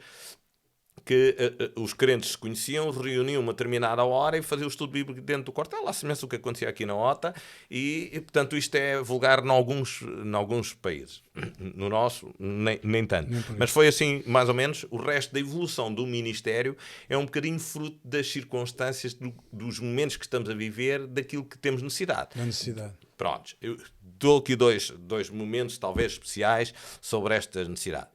[1.04, 1.36] que
[1.74, 5.20] uh, uh, os crentes se conheciam, reuniam uma determinada hora e faziam o estudo bíblico
[5.20, 7.34] dentro do quartel, lá semelhança o que acontecia aqui na OTA,
[7.68, 11.20] e, e, portanto isto é vulgar em alguns, em alguns países.
[11.74, 13.30] No nosso, nem, nem tanto.
[13.30, 16.76] Nem Mas foi assim, mais ou menos, o resto da evolução do Ministério
[17.08, 21.58] é um bocadinho fruto das circunstâncias, do, dos momentos que estamos a viver, daquilo que
[21.58, 22.30] temos necessidade.
[22.36, 22.94] Da necessidade.
[23.22, 28.08] Prontos, eu dou aqui dois, dois momentos, talvez especiais, sobre esta necessidade.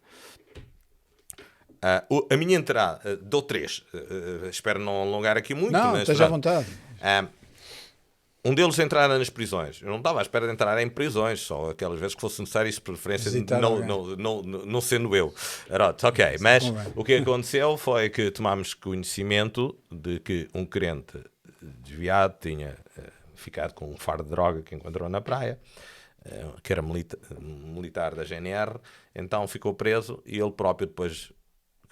[2.12, 5.72] Uh, a minha entrada, uh, dou três, uh, espero não alongar aqui muito.
[5.72, 6.68] Não, esteja à vontade.
[8.44, 9.82] um deles entrar nas prisões.
[9.82, 12.68] Eu não estava à espera de entrar em prisões, só aquelas vezes que fosse necessário
[12.68, 13.32] isso, preferência
[13.62, 15.34] não, não, não, não, sendo eu.
[15.70, 16.66] Pronto, ok, mas
[16.98, 21.18] o que aconteceu foi que tomámos conhecimento de que um crente
[21.62, 22.76] desviado tinha
[23.38, 25.60] ficado com um fardo de droga que encontrou na praia
[26.62, 28.80] que era milita militar da GNR,
[29.16, 31.32] então ficou preso e ele próprio depois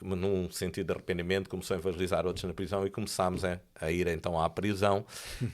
[0.01, 4.07] num sentido de arrependimento, começou a evangelizar outros na prisão e começámos a, a ir
[4.07, 5.05] então à prisão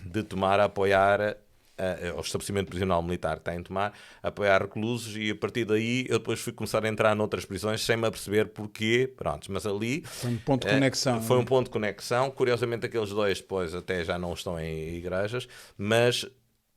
[0.03, 1.37] de tomar, a apoiar
[1.81, 6.05] uh, ao estabelecimento prisional militar que está em tomar, apoiar reclusos e a partir daí
[6.07, 10.01] eu depois fui começar a entrar noutras prisões sem me aperceber porquê, pronto, mas ali
[10.05, 11.17] foi um ponto de conexão.
[11.17, 14.95] Uh, foi um ponto de conexão, curiosamente aqueles dois depois até já não estão em
[14.95, 16.25] igrejas, mas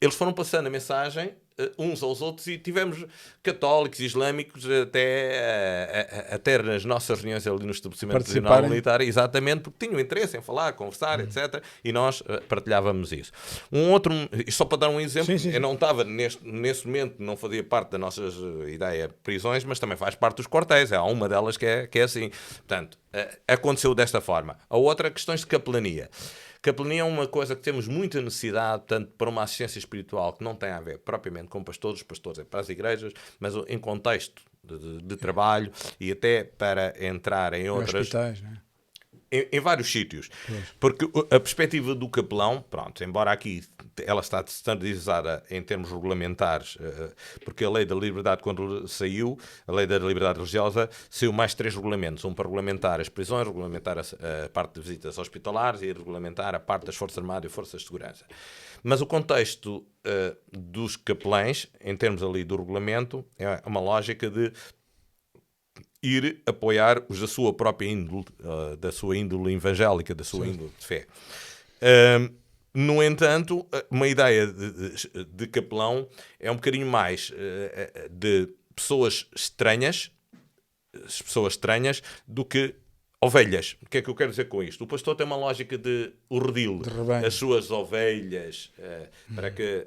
[0.00, 1.34] eles foram passando a mensagem
[1.78, 3.04] uns aos outros e tivemos
[3.42, 9.86] católicos islâmicos até, uh, até nas nossas reuniões ali no estabelecimento nacional militar, exatamente porque
[9.86, 11.26] tinham interesse em falar, conversar, uhum.
[11.26, 11.62] etc.
[11.84, 13.32] E nós partilhávamos isso.
[13.70, 14.12] Um outro,
[14.50, 15.50] só para dar um exemplo, sim, sim.
[15.50, 18.22] eu não estava neste, nesse momento, não fazia parte da nossa
[18.68, 20.92] ideia prisões, mas também faz parte dos quartéis.
[20.92, 22.30] Há uma delas que é, que é assim.
[22.66, 22.98] Portanto,
[23.46, 24.56] aconteceu desta forma.
[24.68, 26.10] A outra, questões de capelania.
[26.64, 30.54] Capelania é uma coisa que temos muita necessidade, tanto para uma assistência espiritual que não
[30.54, 34.42] tem a ver propriamente com pastores, os pastores é para as igrejas, mas em contexto
[34.62, 38.00] de, de, de trabalho e até para entrar em outras.
[38.00, 38.62] Hospitais, né?
[39.34, 40.30] Em, em vários sítios.
[40.78, 43.62] Porque a perspectiva do capelão, pronto, embora aqui
[44.06, 47.12] ela está standardizada em termos regulamentares, eh,
[47.44, 51.74] porque a lei da liberdade, quando saiu, a lei da liberdade religiosa, saiu mais três
[51.74, 54.02] regulamentos: um para regulamentar as prisões, regulamentar a,
[54.44, 57.86] a parte de visitas hospitalares e regulamentar a parte das Forças Armadas e Forças de
[57.86, 58.24] Segurança.
[58.82, 64.52] Mas o contexto uh, dos capelães, em termos ali do regulamento, é uma lógica de
[66.04, 70.52] ir apoiar os da sua própria índole, uh, da sua índole evangélica, da sua Sim.
[70.52, 71.06] índole de fé.
[71.80, 72.32] Uh,
[72.74, 79.26] no entanto, uma ideia de, de, de, capelão é um bocadinho mais uh, de pessoas
[79.34, 80.10] estranhas,
[80.92, 82.74] pessoas estranhas, do que
[83.20, 83.76] ovelhas.
[83.80, 84.84] O que é que eu quero dizer com isto?
[84.84, 86.82] O pastor tem uma lógica de o redil,
[87.24, 88.70] as suas ovelhas,
[89.34, 89.86] para que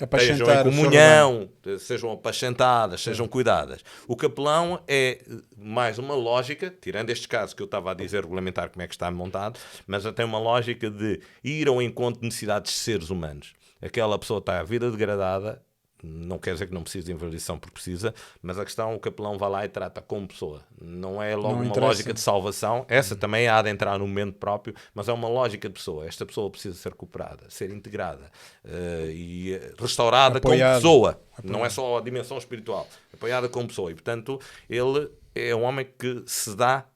[0.00, 3.82] estejam em comunhão, sejam apacentadas, sejam cuidadas.
[4.06, 5.22] O capelão é
[5.56, 8.94] mais uma lógica, tirando estes casos que eu estava a dizer, regulamentar como é que
[8.94, 13.54] está montado, mas tem uma lógica de ir ao encontro de necessidades de seres humanos.
[13.80, 15.62] Aquela pessoa está a vida degradada,
[16.02, 19.36] não quer dizer que não precise de avaliação porque precisa, mas a questão o capelão
[19.36, 20.62] vai lá e trata como pessoa.
[20.80, 21.86] Não é logo não uma interessa.
[21.86, 22.86] lógica de salvação.
[22.88, 23.20] Essa uhum.
[23.20, 26.06] também há de entrar no momento próprio, mas é uma lógica de pessoa.
[26.06, 28.30] Esta pessoa precisa ser recuperada, ser integrada
[28.64, 30.82] uh, e restaurada Apoiado.
[30.82, 31.10] como pessoa.
[31.32, 31.52] Apoiado.
[31.52, 33.90] Não é só a dimensão espiritual, apoiada como pessoa.
[33.90, 36.86] E portanto, ele é um homem que se dá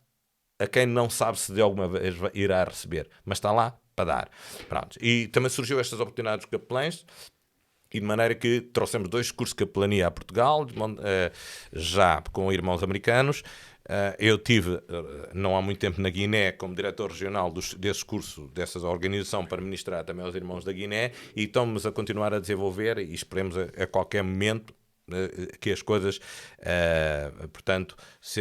[0.59, 4.30] a quem não sabe se de alguma vez irá receber, mas está lá para dar.
[4.68, 4.96] Pronto.
[5.00, 7.05] E também surgiu estas oportunidades dos capelães
[7.93, 10.66] e de maneira que trouxemos dois cursos de capelania a Portugal,
[11.03, 11.30] eh,
[11.72, 13.43] já com irmãos americanos.
[13.88, 18.05] Eh, eu tive, eh, não há muito tempo, na Guiné, como diretor regional dos, desse
[18.05, 22.38] curso, dessa organização, para ministrar também aos irmãos da Guiné, e estamos a continuar a
[22.38, 24.74] desenvolver e esperemos a, a qualquer momento
[25.61, 26.20] que as coisas,
[27.53, 28.40] portanto, se,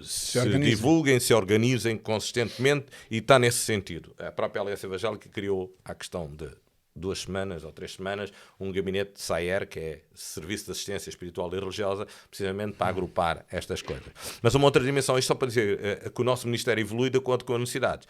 [0.00, 4.14] se, se divulguem, se organizem consistentemente e está nesse sentido.
[4.16, 6.48] A própria Aliança Evangélica criou a questão de
[6.94, 11.52] duas semanas ou três semanas um gabinete de SAER, que é Serviço de Assistência Espiritual
[11.52, 14.12] e Religiosa, precisamente para agrupar estas coisas.
[14.42, 17.18] Mas uma outra dimensão, isto só para dizer é, que o nosso Ministério evolui de
[17.18, 18.06] acordo com as necessidades.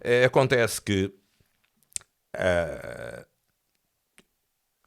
[0.00, 1.12] É, acontece que
[2.36, 3.26] uh,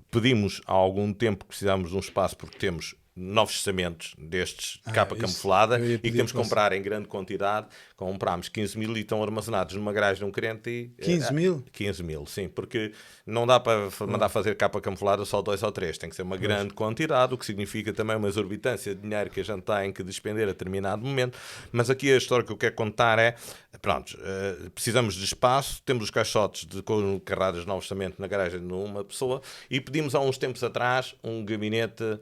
[0.09, 4.89] pedimos há algum tempo que precisamos de um espaço porque temos novos testamentos destes de
[4.89, 7.67] ah, capa camuflada e que temos que comprar em grande quantidade.
[7.97, 10.69] Comprámos 15 mil e estão armazenados numa garagem de um crente.
[10.69, 11.65] E, 15 uh, mil?
[11.71, 12.93] 15 mil, sim, porque
[13.25, 16.37] não dá para mandar fazer capa camuflada só dois ou três, tem que ser uma
[16.37, 20.03] grande quantidade, o que significa também uma exorbitância de dinheiro que a gente tem que
[20.03, 21.37] despender a determinado momento.
[21.71, 23.35] Mas aqui a história que eu quero contar é:
[23.81, 28.73] pronto, uh, precisamos de espaço, temos os caixotes de, com carradas testamento na garagem de
[28.73, 32.19] uma pessoa e pedimos há uns tempos atrás um gabinete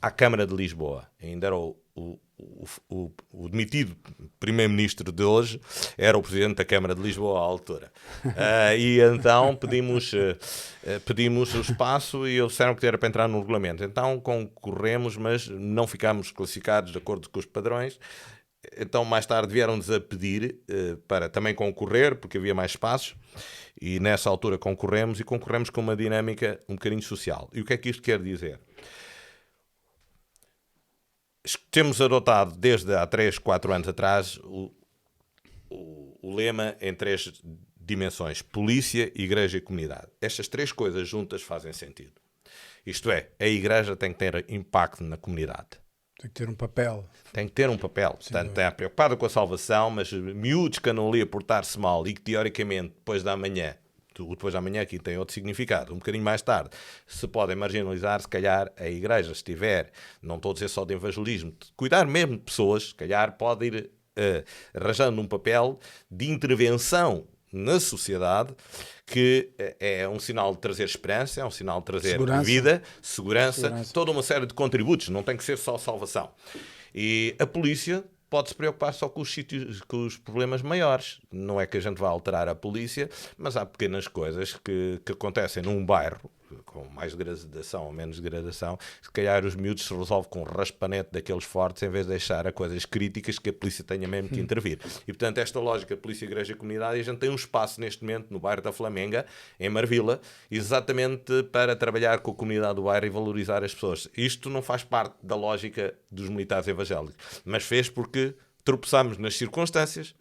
[0.00, 1.06] à Câmara de Lisboa.
[1.22, 2.18] Ainda era o, o,
[2.88, 3.96] o, o demitido
[4.38, 5.60] primeiro-ministro de hoje,
[5.96, 7.90] era o presidente da Câmara de Lisboa à altura.
[8.24, 13.28] Uh, e então pedimos, uh, pedimos o espaço e eles disseram que era para entrar
[13.28, 13.82] no regulamento.
[13.82, 17.98] Então concorremos, mas não ficámos classificados de acordo com os padrões.
[18.76, 23.14] Então, mais tarde, vieram-nos a pedir uh, para também concorrer, porque havia mais espaços,
[23.80, 27.48] e nessa altura concorremos e concorremos com uma dinâmica um bocadinho social.
[27.52, 28.58] E o que é que isto quer dizer?
[31.70, 34.72] Temos adotado desde há 3, 4 anos atrás o,
[35.70, 37.32] o, o, lema em três
[37.80, 40.08] dimensões: polícia, igreja e comunidade.
[40.20, 42.12] Estas três coisas juntas fazem sentido.
[42.84, 45.78] Isto é, a igreja tem que ter impacto na comunidade.
[46.18, 47.04] Tem que ter um papel.
[47.32, 48.12] Tem que ter um papel.
[48.14, 52.14] Portanto, está preocupado com a salvação, mas miúdos que andam ali a portar-se mal e
[52.14, 53.76] que, teoricamente, depois da manhã
[54.22, 55.92] o depois da manhã aqui tem outro significado.
[55.92, 56.70] Um bocadinho mais tarde
[57.06, 59.90] se podem marginalizar, se calhar a igreja, se tiver,
[60.22, 63.66] não estou a dizer só de evangelismo, de cuidar mesmo de pessoas, se calhar pode
[63.66, 64.44] ir uh,
[64.74, 65.78] arranjando um papel
[66.10, 68.54] de intervenção na sociedade
[69.06, 72.42] que eh, é um sinal de trazer esperança, é um sinal de trazer segurança.
[72.42, 76.30] vida, segurança, segurança, toda uma série de contributos, não tem que ser só salvação.
[76.94, 81.20] E a polícia pode se preocupar só com os sítios, com os problemas maiores.
[81.30, 85.12] Não é que a gente vá alterar a polícia, mas há pequenas coisas que, que
[85.12, 86.30] acontecem num bairro
[86.64, 91.10] com mais degradação ou menos degradação, se calhar os miúdos se resolve com um raspanete
[91.12, 94.40] daqueles fortes em vez de deixar a coisas críticas que a polícia tenha mesmo que
[94.40, 94.78] intervir.
[95.02, 98.30] E portanto, esta lógica polícia, igreja e comunidade, a gente tem um espaço neste momento
[98.30, 99.26] no bairro da Flamenga,
[99.58, 104.08] em Marvila, exatamente para trabalhar com a comunidade do bairro e valorizar as pessoas.
[104.16, 108.34] Isto não faz parte da lógica dos militares evangélicos, mas fez porque
[108.64, 110.14] tropeçamos nas circunstâncias,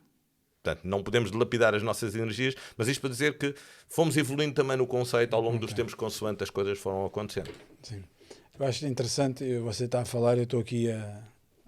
[0.66, 3.54] Portanto, não podemos dilapidar as nossas energias, mas isto para dizer que
[3.88, 7.52] fomos evoluindo também no conceito ao longo dos tempos, consoante as coisas foram acontecendo.
[7.84, 8.04] Sim.
[8.58, 11.22] Eu acho interessante, você está a falar, eu estou aqui a,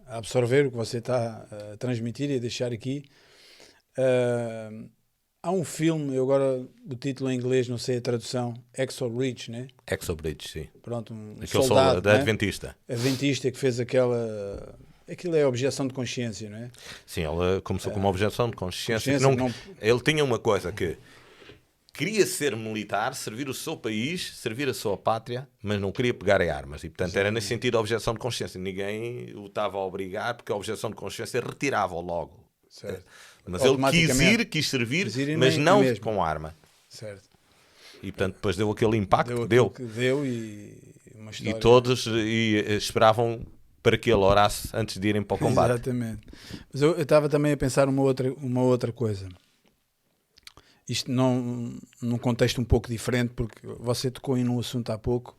[0.07, 3.03] absorver o que você está a transmitir e a deixar aqui.
[3.99, 4.89] Uh,
[5.43, 9.51] há um filme, eu agora o título em inglês, não sei a tradução, Exo Reach,
[9.51, 9.67] né?
[9.85, 10.67] Exo Bridge, sim.
[10.81, 12.17] Pronto, um Aquele soldado, soldado da né?
[12.17, 12.75] Adventista.
[12.89, 14.75] Adventista que fez aquela...
[15.09, 16.69] Aquilo é objeção de consciência, não é?
[17.05, 19.13] Sim, ele começou com uma objeção de consciência.
[19.13, 20.97] consciência não- não- Ele tinha uma coisa que
[21.93, 26.41] queria ser militar, servir o seu país, servir a sua pátria, mas não queria pegar
[26.41, 26.83] em armas.
[26.83, 28.59] E, portanto, era nesse sentido a objeção de consciência.
[28.59, 32.45] Ninguém o estava a obrigar, porque a objeção de consciência retirava-o logo.
[32.69, 33.05] Certo.
[33.47, 36.03] Mas ele quis ir, quis servir, Quis ir mas não mesmo.
[36.03, 36.53] com arma.
[36.89, 37.23] Certo.
[38.03, 39.73] E, portanto, depois deu aquele impacto Deu deu.
[39.95, 40.77] deu e
[41.41, 43.41] E todos e, eh, esperavam
[43.88, 45.71] para que ele orasse antes de irem para o combate.
[45.71, 46.27] Exatamente.
[46.73, 49.29] Mas eu estava também a pensar uma outra, uma outra coisa.
[50.89, 55.38] Isto não, num contexto um pouco diferente, porque você tocou aí num assunto há pouco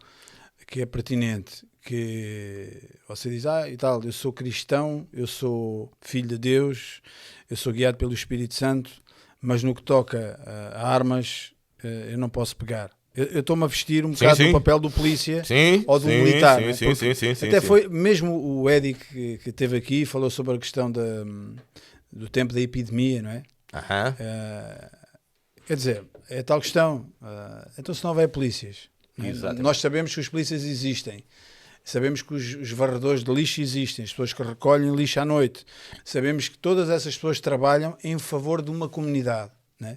[0.67, 6.29] que é pertinente, que você diz, ah, e tal, eu sou cristão, eu sou filho
[6.29, 7.03] de Deus,
[7.51, 8.91] eu sou guiado pelo Espírito Santo,
[9.43, 11.53] mas no que toca a, a armas,
[11.85, 12.98] eh, eu não posso pegar.
[13.33, 14.47] Eu estou-me a vestir um bocado sim.
[14.47, 16.61] do papel do polícia Sim, ou do militar.
[16.61, 16.95] sim, né?
[16.95, 20.91] sim, sim, até foi mesmo o Eddie que, que teve aqui falou sobre a questão
[20.91, 21.25] da,
[22.13, 23.43] do tempo da epidemia, não é?
[23.73, 24.17] Aham.
[24.19, 24.91] Eh,
[25.67, 27.07] quer dizer, é tal questão.
[27.23, 28.89] eh, então, se não houver polícias,
[29.23, 29.29] é?
[29.29, 29.63] Exatamente.
[29.63, 31.25] nós sabemos que os polícias existem.
[31.85, 35.65] Sabemos que os, os varredores de lixo existem, as pessoas que recolhem lixo à noite.
[36.05, 39.51] Sabemos que todas essas pessoas trabalham em favor de uma comunidade.
[39.81, 39.97] Né?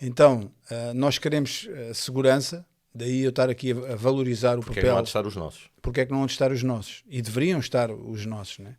[0.00, 4.82] Então, eh, nós queremos eh, segurança, daí eu estar aqui a, valorizar o Porque é
[4.82, 5.70] que papel não há de estar os nossos?
[5.80, 7.02] porque é que não hão de estar os nossos?
[7.08, 8.74] E deveriam estar os nossos, né?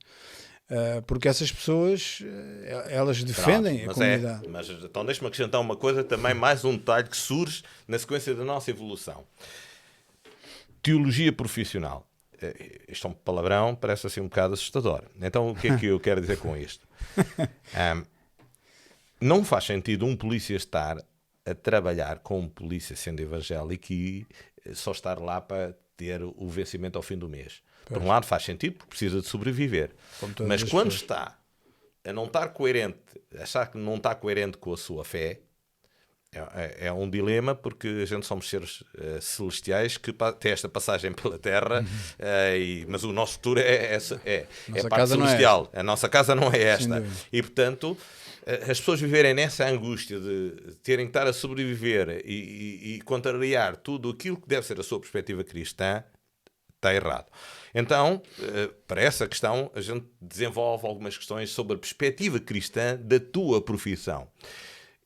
[0.69, 4.45] Ah, porque essas pessoas, eh, elas defendem Pronto, a mas comunidade.
[4.45, 8.35] É, mas então deixa-me acrescentar uma coisa, também mais um detalhe que surge na sequência
[8.35, 9.23] da nossa evolução.
[10.83, 12.05] Teologia profissional.
[12.41, 15.03] Eh, Isto é um palavrão, parece assim um bocado assustador.
[15.21, 16.85] Então o que é que eu quero dizer com isto?
[17.73, 18.03] Ahm,
[19.19, 20.97] não faz sentido um polícia estar
[21.45, 24.27] a trabalhar com um polícia sendo evangélico e
[24.65, 27.61] eh, só estar lá para ter o vencimento ao fim do mês.
[27.85, 29.91] Por um lado faz sentido porque precisa de sobreviver.
[30.45, 31.01] Mas as quando pessoas.
[31.01, 31.37] está
[32.03, 32.97] a não estar coerente,
[33.39, 35.39] achar que não está coerente com a sua fé,
[36.33, 40.67] é, é- é um dilema porque a gente somos seres eh, celestiais que têm esta
[40.69, 41.83] passagem pela Terra,
[42.19, 44.47] eh, e- mas o nosso futuro é, é, é
[44.81, 45.69] a parte é celestial.
[45.73, 47.03] a nossa casa não é esta.
[47.31, 47.97] E portanto,
[48.69, 53.75] as pessoas viverem nessa angústia de terem que estar a sobreviver e, e- e contrariar
[53.77, 56.03] tudo aquilo que deve ser a sua perspectiva cristã,
[56.75, 57.25] está errado.
[57.73, 63.19] Então, eh, para essa questão, a gente desenvolve algumas questões sobre a perspectiva cristã da
[63.19, 64.27] tua profissão.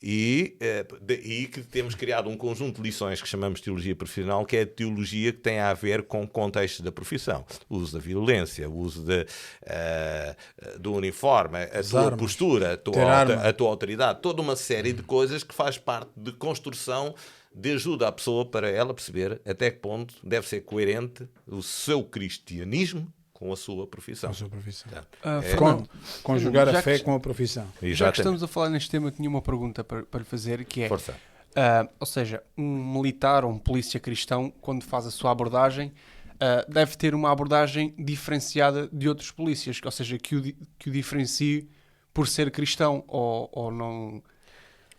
[0.03, 0.85] E, eh,
[1.23, 4.61] e que temos criado um conjunto de lições que chamamos de teologia profissional, que é
[4.61, 7.45] a teologia que tem a ver com o contexto da profissão.
[7.69, 9.27] O uso da violência, o uso de,
[9.63, 10.35] eh,
[10.79, 12.19] do uniforme, a tua armas.
[12.19, 16.31] postura, a tua, a tua autoridade, toda uma série de coisas que faz parte de
[16.31, 17.13] construção
[17.53, 22.03] de ajuda à pessoa para ela perceber até que ponto deve ser coerente o seu
[22.03, 23.11] cristianismo
[23.41, 24.29] com a sua profissão.
[24.29, 24.91] Com a sua profissão.
[24.91, 25.87] Portanto, Ah, é- Con-
[26.21, 27.63] conjugar já a fé que- com a profissão.
[27.65, 28.19] Já que Exatamente.
[28.19, 30.87] estamos a falar neste tema, eu tinha uma pergunta para, para lhe fazer, que é...
[30.87, 31.15] Força.
[31.55, 35.91] ah, ou seja, um militar ou um polícia cristão, quando faz a sua abordagem,
[36.39, 40.41] ah, deve ter uma abordagem diferenciada de outros polícias, ou seja, que o,
[40.77, 41.67] que o diferencie
[42.13, 44.21] por ser cristão, ou, ou não,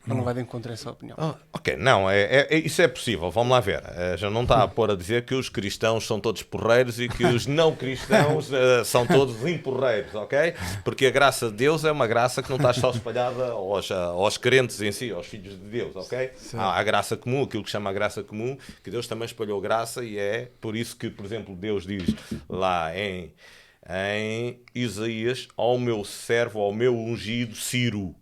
[0.08, 1.16] ou não vai de encontro a essa opinião.
[1.20, 3.30] Ah, ok, não, é, é- é- isso é possível.
[3.30, 3.82] Vamos lá ver.
[3.96, 7.08] Eh, já não está a pôr a dizer que os cristãos são todos porreiros e
[7.08, 10.54] que os não cristãos eh, são todos imporreiros, ok?
[10.84, 14.36] Porque a graça de Deus é uma graça que não está só espalhada aos, aos
[14.36, 16.30] crentes em si, aos filhos de Deus, ok?
[16.54, 20.04] Há a graça comum, aquilo que chama a graça comum, que Deus também espalhou graça
[20.04, 22.14] e é por isso que, por exemplo, Deus diz
[22.48, 23.32] lá em,
[23.88, 28.14] em Isaías: ao meu servo, ao meu ungido Ciro.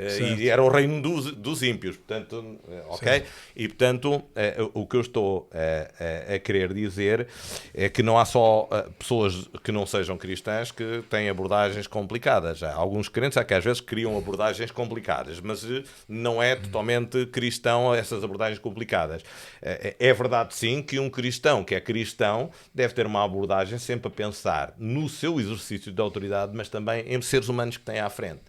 [0.00, 0.40] Eh, Certo.
[0.40, 3.22] e era o reino dos, dos ímpios, portanto, eh, ok?
[3.54, 7.26] E portanto, eh, o que eu estou eh, eh, a querer dizer
[7.74, 8.66] é que não há só
[8.98, 12.62] pessoas que não sejam cristãs que têm abordagens complicadas.
[12.62, 15.66] Há alguns crentes há que às vezes criam abordagens complicadas, mas
[16.08, 19.22] não é totalmente cristão essas abordagens complicadas.
[19.60, 24.10] É verdade, sim, que um cristão que é cristão deve ter uma abordagem sempre a
[24.10, 28.40] pensar no seu exercício de autoridade, mas também em seres humanos que têm à frente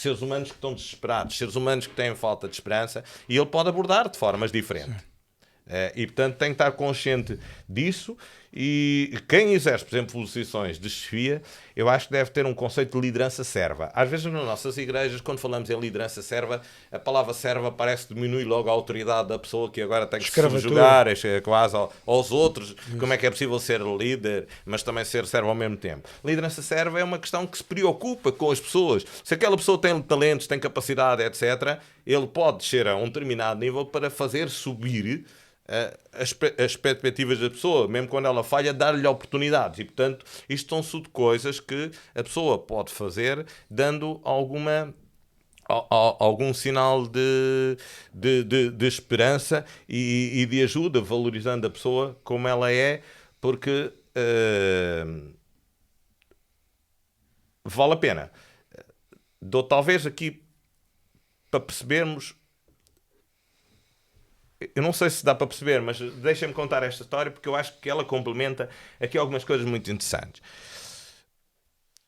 [0.00, 3.68] seres humanos que estão desesperados, seres humanos que têm falta de esperança, e ele pode
[3.68, 5.04] abordar de formas diferentes.
[5.66, 7.38] Eh, e portanto tem que estar consciente
[7.68, 8.16] disso
[8.52, 11.40] E quem exerce, por exemplo, posições de chefia,
[11.76, 13.90] eu acho que deve ter um conceito de liderança serva.
[13.94, 18.14] Às vezes, nas nossas igrejas, quando falamos em liderança serva, a palavra serva parece que
[18.14, 22.32] diminui logo a autoridade da pessoa que agora tem que se subjugar é quase aos
[22.32, 22.74] outros.
[22.98, 26.08] Como é que é possível ser líder, mas também ser servo ao mesmo tempo?
[26.24, 29.04] Liderança serva é uma questão que se preocupa com as pessoas.
[29.22, 33.86] Se aquela pessoa tem talentos, tem capacidade, etc., ele pode descer a um determinado nível
[33.86, 35.24] para fazer subir
[36.12, 39.78] as, as perspectivas da pessoa, mesmo quando ela falha, dar-lhe oportunidades.
[39.78, 44.92] E, portanto, isto são tudo coisas que a pessoa pode fazer dando alguma
[46.18, 47.76] algum sinal de,
[48.12, 53.02] de, de, de esperança e, e, de ajuda, valorizando a pessoa como ela é,
[53.40, 55.32] porque uh,
[57.64, 58.32] vale a pena.
[59.40, 60.42] Dou talvez aqui
[61.50, 62.34] para percebermos
[64.74, 67.78] eu não sei se dá para perceber, mas deixem-me contar esta história porque eu acho
[67.80, 68.68] que ela complementa
[69.00, 70.42] aqui algumas coisas muito interessantes.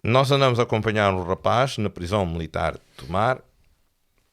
[0.05, 3.41] Nós andamos a acompanhar um rapaz na prisão militar de Tomar,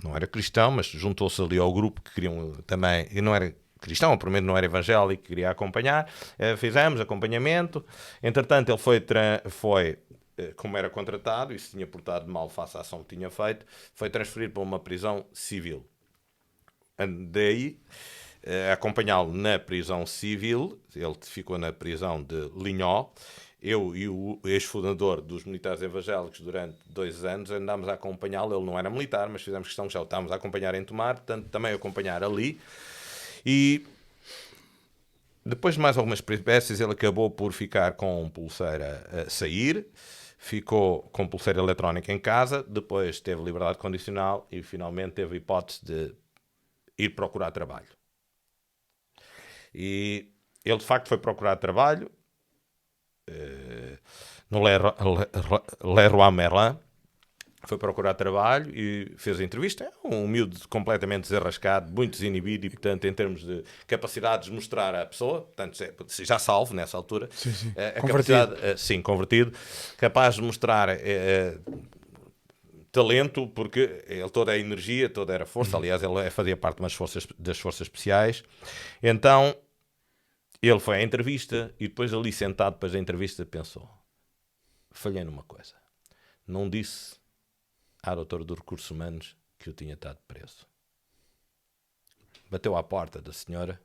[0.04, 4.18] não era cristão, mas juntou-se ali ao grupo que queriam também, e não era cristão,
[4.18, 7.86] primeiro não era evangélico, queria acompanhar, eh, fizemos acompanhamento,
[8.22, 9.06] entretanto ele foi,
[9.50, 10.00] foi
[10.38, 13.66] eh, como era contratado e se tinha portado mal face à ação que tinha feito,
[13.94, 15.86] foi transferido para uma prisão civil
[17.00, 17.80] andei
[18.70, 23.08] a acompanhá-lo na prisão civil, ele ficou na prisão de Linhó.
[23.62, 28.56] Eu e o ex-fundador dos militares evangélicos durante dois anos andámos a acompanhá-lo.
[28.56, 31.16] Ele não era militar, mas fizemos questão que já o estávamos a acompanhar em Tomar,
[31.16, 32.60] portanto, também acompanhar ali.
[33.46, 33.86] E
[35.46, 39.86] depois de mais algumas peripécias, ele acabou por ficar com pulseira a sair,
[40.38, 46.16] ficou com pulseira eletrónica em casa, depois teve liberdade condicional e finalmente teve hipótese de
[47.00, 47.88] ir procurar trabalho.
[49.74, 50.32] E
[50.66, 52.12] ele de facto foi procurar trabalho
[53.30, 53.98] uh,
[54.50, 54.62] no
[55.94, 56.78] Leroy Merlin.
[57.66, 59.84] Foi procurar trabalho e fez a entrevista.
[59.84, 64.96] É um miúdo completamente desarrascado, muito desinibido e, portanto, em termos de capacidade de mostrar
[64.96, 65.78] à pessoa, portanto,
[66.24, 67.74] já salvo nessa altura, sim, sim.
[67.76, 68.38] Eh, a, convertido.
[68.38, 69.52] capacidade, uh, sim, convertido,
[69.98, 71.80] capaz de mostrar uh,
[72.92, 75.78] talento, porque ele toda a energia, toda era força.
[75.78, 75.84] Uhum.
[75.84, 78.44] Aliás, ele fazia parte das forças, das forças especiais.
[79.02, 79.56] Então,
[80.62, 83.90] ele foi à entrevista e depois ali sentado depois da entrevista pensou:
[84.92, 85.76] falhei numa coisa.
[86.46, 87.18] Não disse
[88.02, 90.68] à doutora dos recursos humanos que eu tinha estado preso.
[92.50, 93.80] Bateu à porta da senhora.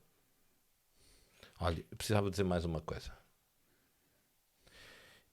[1.61, 3.13] Olha, precisava dizer mais uma coisa.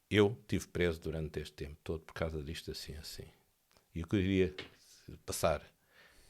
[0.09, 3.25] Eu tive preso durante este tempo todo por causa disto assim assim.
[3.93, 4.55] E eu queria
[5.25, 5.61] passar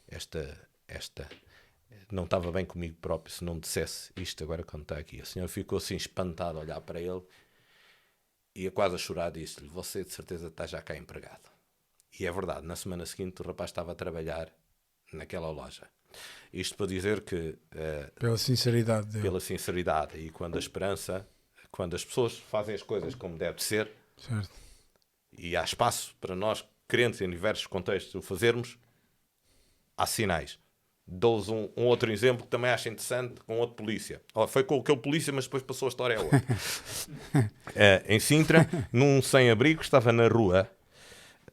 [0.08, 1.28] esta, esta.
[2.10, 5.20] Não estava bem comigo próprio se não dissesse isto agora quando está aqui.
[5.20, 7.22] A senhora ficou assim espantada a olhar para ele
[8.54, 11.50] e a quase a chorar disse-lhe: Você de certeza está já cá empregado.
[12.18, 14.52] E é verdade, na semana seguinte o rapaz estava a trabalhar
[15.12, 15.88] naquela loja.
[16.52, 17.36] Isto para dizer que.
[17.74, 19.22] Uh, pela sinceridade dele.
[19.22, 20.18] Pela sinceridade.
[20.18, 21.26] E quando a esperança,
[21.70, 24.50] quando as pessoas fazem as coisas como deve ser, certo.
[25.32, 26.62] e há espaço para nós
[26.92, 28.76] crentes em diversos contextos o fazermos,
[29.96, 30.58] há sinais.
[31.06, 34.20] Dou-vos um, um, outro exemplo que também acho interessante com outro polícia.
[34.34, 36.38] Oh, foi com aquele polícia, mas depois passou a história a outro.
[37.74, 40.70] é, em Sintra, num sem-abrigo, estava na rua,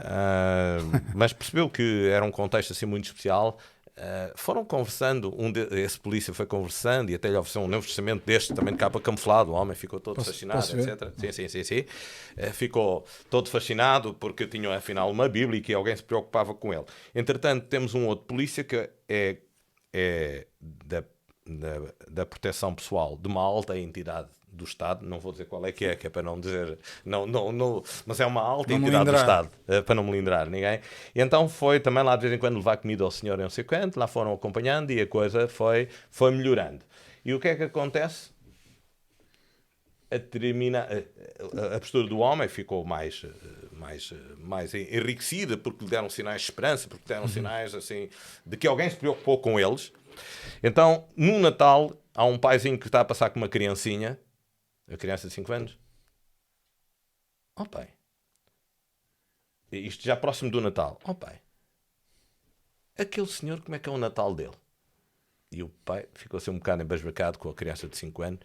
[0.02, 3.58] uh, mas percebeu que era um contexto assim muito especial
[4.00, 7.86] Uh, foram conversando, um de, esse polícia foi conversando e até lhe ofereceu um novo
[7.86, 9.52] testamento deste, também de capa camuflado.
[9.52, 11.12] O homem ficou todo posso, fascinado, posso etc.
[11.18, 11.64] Sim, sim, sim.
[11.66, 11.86] sim.
[12.38, 16.74] Uh, ficou todo fascinado porque tinha afinal uma Bíblia e que alguém se preocupava com
[16.74, 16.86] ele.
[17.14, 19.38] Entretanto, temos um outro polícia que é,
[19.92, 21.04] é da,
[21.46, 25.72] da, da proteção pessoal de uma alta entidade do Estado, não vou dizer qual é
[25.72, 28.80] que é, que é para não dizer, não, não, não, mas é uma alta não
[28.80, 30.80] entidade do Estado, é, para não me lindrar ninguém.
[31.16, 33.50] E então foi também lá de vez em quando levar comida ao senhor e não
[33.50, 36.84] sei quanto, lá foram acompanhando e a coisa foi, foi melhorando.
[37.24, 38.32] E o que é que acontece?
[40.12, 43.24] A, termina, a, a postura do homem ficou mais,
[43.72, 47.28] mais, mais enriquecida porque lhe deram sinais de esperança, porque deram uhum.
[47.28, 48.10] sinais assim
[48.46, 49.92] de que alguém se preocupou com eles.
[50.64, 54.20] Então, no Natal, há um paizinho que está a passar com uma criancinha
[54.90, 55.80] a criança de 5 anos.
[57.56, 57.94] Oh pai.
[59.72, 61.00] Isto já próximo do Natal.
[61.04, 61.42] Oh pai.
[62.98, 64.58] Aquele senhor, como é que é o Natal dele?
[65.52, 68.40] E o pai ficou assim um bocado embasbacado com a criança de 5 anos.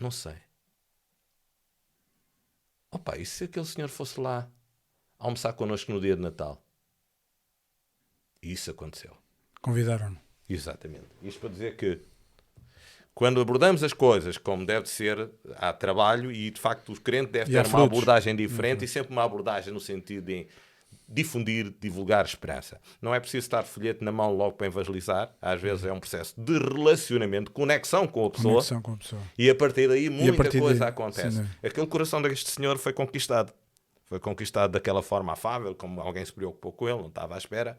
[0.00, 0.36] Não sei.
[2.90, 4.50] Oh pai, e se aquele senhor fosse lá
[5.18, 6.62] almoçar connosco no dia de Natal?
[8.42, 9.16] E isso aconteceu.
[9.60, 10.20] Convidaram-no.
[10.48, 11.08] Exatamente.
[11.22, 12.00] Isto para dizer que
[13.16, 17.50] quando abordamos as coisas como deve ser, há trabalho e de facto o crente deve
[17.50, 17.86] E ter uma frutos.
[17.86, 20.46] abordagem diferente e sempre uma abordagem no sentido de
[21.08, 22.78] difundir, divulgar esperança.
[23.00, 26.34] Não é preciso estar folheto na mão logo para evangelizar, às vezes é um processo
[26.38, 28.54] de relacionamento, conexão com a pessoa.
[28.56, 29.22] Conexão com a pessoa.
[29.38, 31.22] E a partir daí muita partir coisa daí, acontece.
[31.22, 31.56] sem dúvida.
[31.66, 33.50] Aquele coração deste senhor foi conquistado.
[34.04, 37.78] Foi conquistado daquela forma afável, como alguém se preocupou com ele, não estava à espera.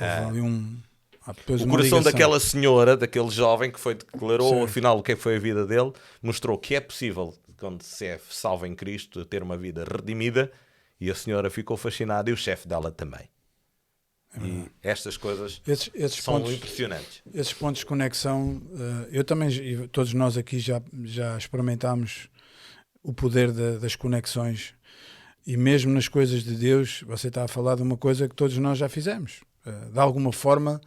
[0.00, 0.80] Houve ali um.
[1.26, 4.62] Depois O coração daquela senhora, daquele jovem que foi declarou Sim.
[4.64, 5.92] afinal o que é que foi a vida dele,
[6.22, 10.50] mostrou que é possível, quando se é salvo em Cristo, ter uma vida redimida.
[11.00, 13.28] E a senhora ficou fascinada e o chefe dela também.
[14.40, 17.22] e estas coisas Esses, esses são pontos, impressionantes.
[17.34, 19.50] esses pontos de conexão, eh, eu também,
[19.88, 22.28] todos nós aqui já, já experimentámos
[23.02, 24.74] o poder da- das conexões
[25.46, 28.56] e mesmo nas coisas de Deus, você está a falar de uma coisa que todos
[28.58, 29.40] nós já fizemos.
[29.66, 30.80] Eh, de alguma forma,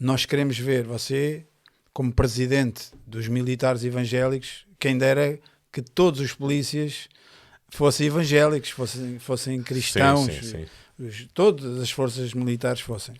[0.00, 1.44] nós queremos ver você,
[1.92, 5.38] como presidente dos militares evangélicos, quem dera
[5.70, 7.08] que todos os polícias
[7.68, 10.66] fossem evangélicos, fossem, fossem cristãos, sim, sim.
[10.98, 13.14] os- todas as forças militares fossem.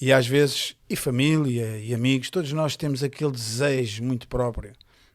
[0.00, 4.72] E às vezes, e família, e amigos, todos nós temos aquele desejo muito próprio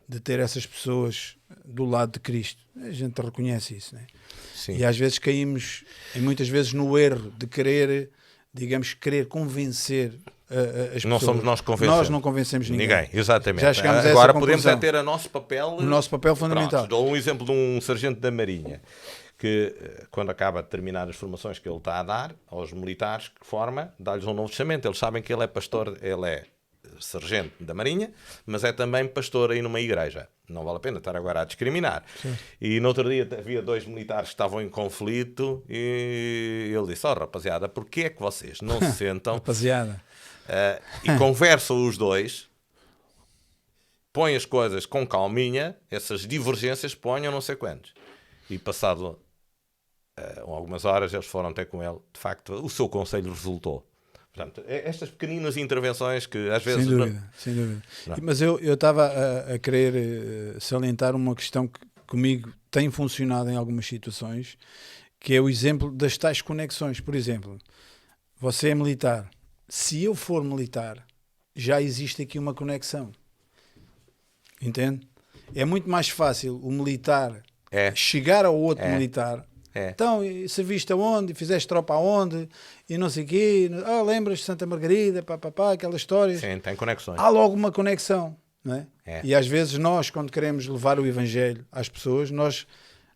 [0.07, 2.63] de ter essas pessoas do lado de Cristo.
[2.81, 4.07] A gente reconhece isso, né?
[4.55, 4.77] Sim.
[4.77, 5.83] E às vezes caímos,
[6.15, 8.09] e muitas vezes, no erro de querer,
[8.53, 10.13] digamos, querer convencer
[10.95, 11.21] as Não pessoas.
[11.23, 11.97] somos nós que convencemos.
[11.97, 12.87] Nós não convencemos ninguém.
[12.87, 13.61] Ninguém, exatamente.
[13.61, 15.75] Já chegámos a Agora podemos é ter a nosso papel.
[15.77, 16.87] O nosso papel fundamental.
[16.87, 18.81] Pronto, dou um exemplo de um sargento da Marinha
[19.37, 23.29] que, eh, quando acaba de terminar as formações que ele está a dar aos militares
[23.29, 24.87] que forma, dá-lhes um novo chamamento.
[24.87, 26.43] Eles sabem que ele é pastor, ele é
[26.99, 28.11] sargento da Marinha,
[28.45, 30.27] mas é também pastor aí numa igreja.
[30.49, 32.03] Não vale a pena estar agora a discriminar.
[32.59, 37.13] E no outro dia havia dois militares que estavam em conflito e ele disse: Ó
[37.13, 40.01] rapaziada, porquê é que vocês não se sentam Rapaziada.
[40.49, 42.49] Uh, e conversam os dois,
[44.11, 47.93] põem as coisas com calminha, essas divergências ponham não sei quantos.
[48.49, 49.19] E passado
[50.19, 53.85] uh, algumas horas eles foram ter com ele, de facto, o seu conselho resultou.
[54.33, 56.85] Portanto, é estas pequeninas intervenções que às vezes.
[56.85, 57.83] Sem dúvida, sem dúvida.
[58.07, 58.17] Não.
[58.21, 63.49] Mas eu eu estava a, a querer eh, salientar uma questão que comigo tem funcionado
[63.49, 64.57] em algumas situações,
[65.19, 66.99] que é o exemplo das tais conexões.
[66.99, 67.57] Por exemplo,
[68.39, 69.29] você é militar.
[69.69, 71.05] Se eu for militar,
[71.55, 73.11] já existe aqui uma conexão.
[74.61, 75.07] Entende?
[75.55, 77.41] É muito mais fácil o militar
[77.71, 77.93] É.
[77.95, 78.91] chegar ao outro É.
[78.93, 79.45] militar.
[79.73, 79.89] É.
[79.91, 81.33] Então, serviste aonde?
[81.35, 82.49] Fizeste tropa aonde?
[82.89, 83.69] E não sei o quê.
[83.85, 85.21] Ah, lembras de Santa Margarida?
[85.21, 87.19] Pá, pá, pá, aquelas histórias Sim, tem conexões.
[87.19, 88.35] há logo uma conexão.
[88.63, 88.87] Não é?
[89.05, 89.21] É.
[89.23, 92.65] E às vezes nós, quando queremos levar o Evangelho às pessoas, nós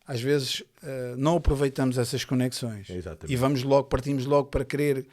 [0.07, 2.89] às vezes eh, não aproveitamos essas conexões.
[2.89, 3.33] Exatamente.
[3.33, 5.05] E vamos logo, partimos logo para querer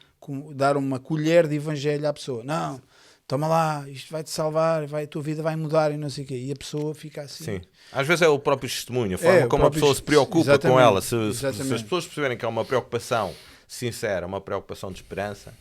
[0.53, 2.43] dar uma colher de Evangelho à pessoa.
[2.43, 2.81] Não,
[3.27, 6.23] toma lá, isto vai te salvar, vai, a tua vida vai mudar e não sei
[6.23, 6.37] o quê.
[6.37, 7.43] E a pessoa fica assim.
[7.43, 7.61] Sim.
[7.91, 10.79] Às vezes é o próprio testemunho, a forma É, como a pessoa se preocupa com
[10.79, 11.01] ela.
[11.01, 13.33] Se, se- se as pessoas perceberem que é uma preocupação
[13.67, 15.53] sincera, uma preocupação de esperança,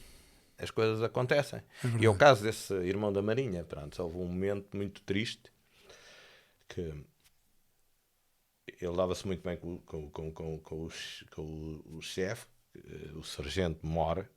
[0.59, 1.63] as coisas acontecem.
[2.01, 3.65] e é o caso desse irmão da Marinha.
[3.65, 5.51] Pronto, houve um momento muito triste
[6.69, 6.93] que
[8.81, 12.47] ele dava-se muito bem com, com, com, com, com, o, che- com o, o chefe,
[12.77, 14.29] eh, o sargento Mora,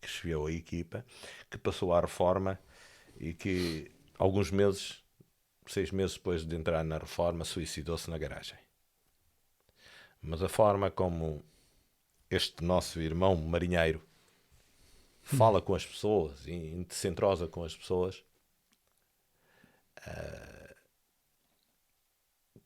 [0.00, 1.04] que chefiou a equipa,
[1.50, 2.58] que passou à reforma
[3.18, 5.02] e que alguns meses,
[5.66, 8.58] seis meses depois de entrar na reforma, suicidou-se na garagem.
[10.22, 11.44] Mas a forma como
[12.30, 14.02] este nosso irmão marinheiro
[15.22, 18.24] fala com as pessoas e se entrosa com as pessoas,
[20.06, 20.74] ah,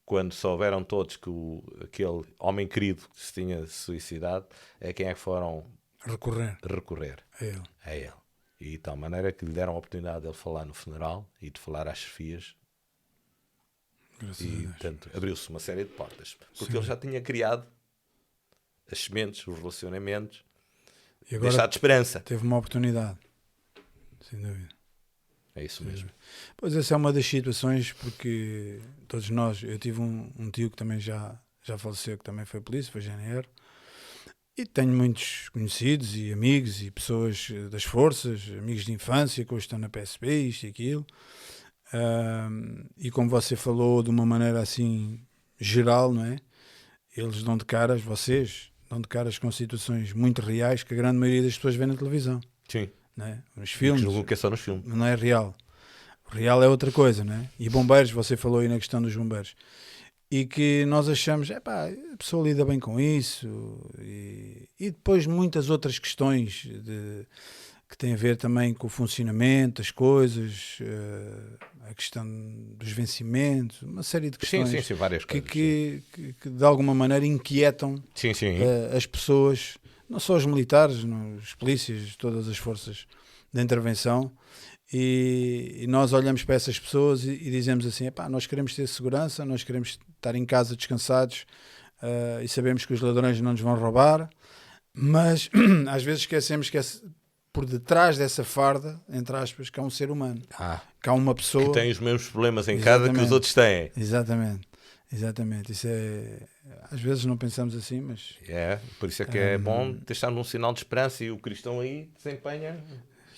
[0.05, 4.47] quando souberam todos que o, aquele homem querido que se tinha suicidado,
[4.81, 5.65] é quem é que foram
[6.07, 7.63] Recorrer recorrer a ele.
[7.85, 8.13] a ele.
[8.61, 11.51] E de tal maneira que lhe deram a oportunidade de ele falar no funeral e
[11.51, 12.55] de falar às chefias.
[14.21, 16.37] Graças E, portanto, abriu-se uma série de portas.
[16.59, 17.67] Porque ele já tinha criado
[18.91, 20.45] as sementes, os relacionamentos,
[21.31, 22.21] E agora deixado esperança.
[22.21, 23.19] teve uma oportunidade.
[24.21, 24.69] Sem dúvida.
[25.57, 26.11] É isso mesmo.
[26.57, 30.77] Pois essa é uma das situações, porque todos nós, eu tive um, um tio que
[30.77, 33.47] também já, já faleceu, que também foi polícia, foi GNR,
[34.57, 39.53] e tenho muitos conhecidos e amigos e pessoas eh, das forças, amigos de infância que
[39.53, 41.07] hoje estão na PSP, isto e aquilo.
[41.93, 45.21] Ahm, e como você falou de uma maneira assim
[45.61, 46.39] geral, não é?
[47.17, 51.19] Eles dão de caras, vocês dão de caras com situações muito reais que a grande
[51.19, 52.89] maioria das pessoas vê na televisão, Sim.
[53.17, 53.43] não é?
[53.57, 54.03] Nos Filmes.
[54.03, 54.85] filmes, que é só nos filmes.
[54.87, 55.55] não é real.
[56.27, 57.49] O real é outra coisa, né?
[57.59, 59.55] E bombeiros, você falou aí na questão dos bombeiros.
[60.37, 63.79] E que nós achamos, é pá, a pessoa lida bem com isso.
[64.01, 67.25] E, e depois muitas outras questões de
[67.89, 71.57] que tem a ver também com o funcionamento das coisas, uh,
[71.89, 72.27] a questão
[72.77, 76.51] dos vencimentos, uma série de questões sim, sim, sim, várias que, coisas, que, que, que,
[76.51, 78.03] de alguma maneira inquietam.
[78.59, 79.79] Uh, as pessoas,
[80.11, 81.05] não só os militares,
[81.39, 83.07] os polícias, todas as forças
[83.53, 84.33] de intervenção.
[84.93, 89.45] E, e nós olhamos para essas pessoas e, e dizemos assim: nós queremos ter segurança,
[89.45, 91.47] nós queremos estar em casa descansados
[92.03, 94.29] uh, e sabemos que os ladrões não nos vão roubar,
[94.93, 95.51] mas
[95.89, 96.79] às vezes esquecemos que
[97.53, 101.35] por detrás dessa farda, entre aspas, que há um ser humano, ah, que há uma
[101.35, 103.91] pessoa que tem os mesmos problemas em casa que os outros têm.
[103.97, 104.69] Exatamente.
[105.13, 106.41] Exatamente, isso é.
[106.91, 108.35] Às vezes não pensamos assim, mas.
[108.49, 109.61] É, por isso é que é um...
[109.61, 112.83] bom deixar um sinal de esperança e o cristão aí desempenha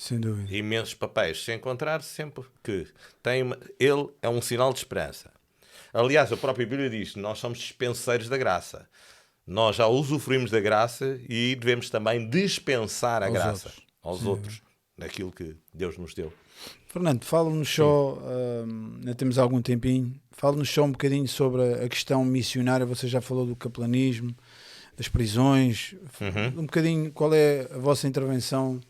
[0.06, 0.54] sem dúvida.
[0.54, 1.42] imensos papéis.
[1.44, 2.86] Se encontrar sempre que
[3.22, 3.58] tem uma...
[3.78, 5.30] ele é um sinal de esperança.
[5.92, 8.88] Aliás, a própria Bíblia diz nós somos dispenseiros da graça.
[9.46, 13.86] Nós já usufruímos da graça e devemos também dispensar a aos graça outros.
[14.02, 14.26] aos Sim.
[14.28, 14.62] outros,
[14.98, 16.32] daquilo que Deus nos deu.
[16.88, 18.18] Fernando, fala-nos só,
[18.98, 22.84] ainda temos algum tempinho, fala-nos só um bocadinho sobre a, a questão missionária.
[22.86, 24.34] Você já falou do caplanismo,
[24.96, 26.60] das prisões, Uhum.
[26.60, 28.80] um bocadinho qual é a vossa intervenção.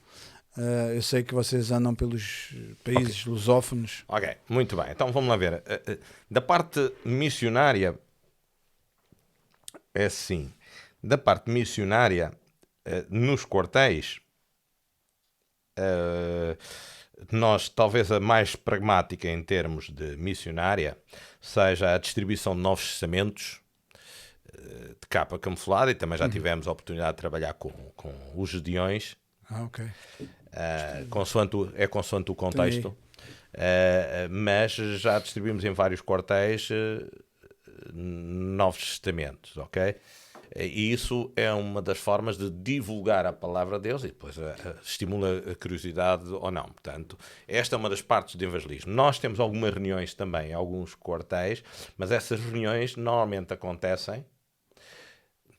[0.57, 4.04] Uh, eu sei que vocês andam pelos países lusófonos.
[4.09, 4.86] Ok, muito bem.
[4.90, 5.62] Então vamos lá ver.
[5.66, 5.98] Eh, eh,
[6.30, 7.98] Da parte missionária,
[9.94, 10.52] é assim.
[11.02, 12.32] Da parte missionária,
[13.09, 14.18] nos quartéis,
[17.30, 20.98] nós, talvez a mais pragmática em termos de missionária,
[21.40, 23.61] seja a distribuição de novos testamentos
[25.00, 29.16] de capa camuflada, e também já tivemos a oportunidade de trabalhar com, com os gedeões,
[29.48, 29.84] Ah, ok.
[30.57, 32.88] Uh, consoante o- é consoante o contexto.
[32.88, 36.68] Uh, mas já distribuímos em vários quartéis
[37.92, 39.96] novos testamentos, ok?
[40.59, 44.36] E isso é uma das formas de divulgar a palavra de Deus e depois
[44.82, 46.64] estimula a curiosidade ou não.
[46.64, 48.90] Portanto, esta é uma das partes do evangelismo.
[48.92, 51.62] Nós temos algumas reuniões também, alguns quartéis,
[51.98, 54.24] mas essas reuniões normalmente acontecem.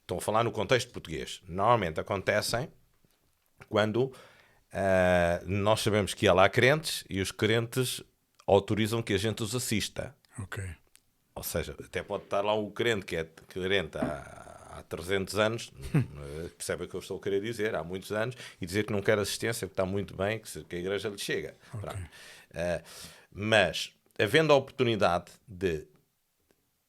[0.02, 1.42] Estou a falar no contexto português.
[1.48, 2.70] Normalmente acontecem
[3.70, 4.12] quando
[4.74, 8.04] ah, nós sabemos que há lá crentes e os crentes
[8.46, 10.16] autorizam que a gente os assista.
[10.40, 10.64] Ok.
[11.36, 15.74] Ou seja, até pode estar lá um crente que é crente há, há 300 anos,
[16.58, 19.02] percebe o que eu estou a querer dizer, há muitos anos, e dizer que não
[19.02, 21.56] quer assistência, que está muito bem, que, que a igreja lhe chega.
[21.72, 22.10] Pronto.
[22.56, 22.82] Ah,
[23.32, 25.86] mas, havendo a oportunidade de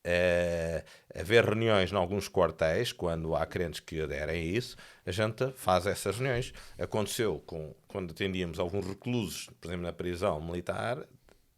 [0.05, 0.85] eh,
[1.15, 5.87] haver reuniões em alguns quartéis, quando há crentes que aderem a isso, a gente faz
[5.87, 6.53] essas reuniões.
[6.79, 11.05] Aconteceu com, quando atendíamos alguns reclusos, por exemplo, na prisão militar,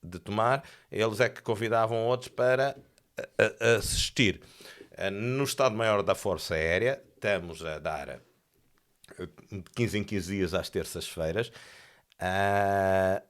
[0.03, 2.77] de tomar, eles é que convidavam outros para
[3.19, 4.41] a- a- assistir.
[4.93, 8.21] Eh, No Estado-Maior da Força Aérea, estamos a dar eh,
[9.53, 11.51] de 15 em 15 dias às terças-feiras.
[12.19, 13.23] re-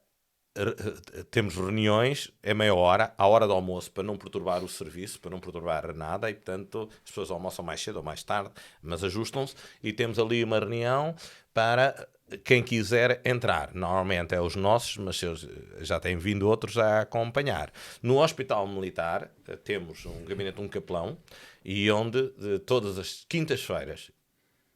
[1.31, 5.31] temos reuniões, é meia hora, à hora do almoço, para não perturbar o serviço, para
[5.31, 8.51] não perturbar nada, e portanto as pessoas almoçam mais cedo ou mais tarde,
[8.83, 11.15] mas ajustam-se, e temos ali uma reunião
[11.53, 12.09] para
[12.45, 13.75] quem quiser entrar.
[13.75, 15.49] Normalmente é os nossos, mas eles-
[15.81, 17.73] já têm vindo outros a acompanhar.
[18.03, 21.19] No Hospital Militar eh, temos um gabinete de um capelão,
[21.65, 24.11] e onde de todas as quintas-feiras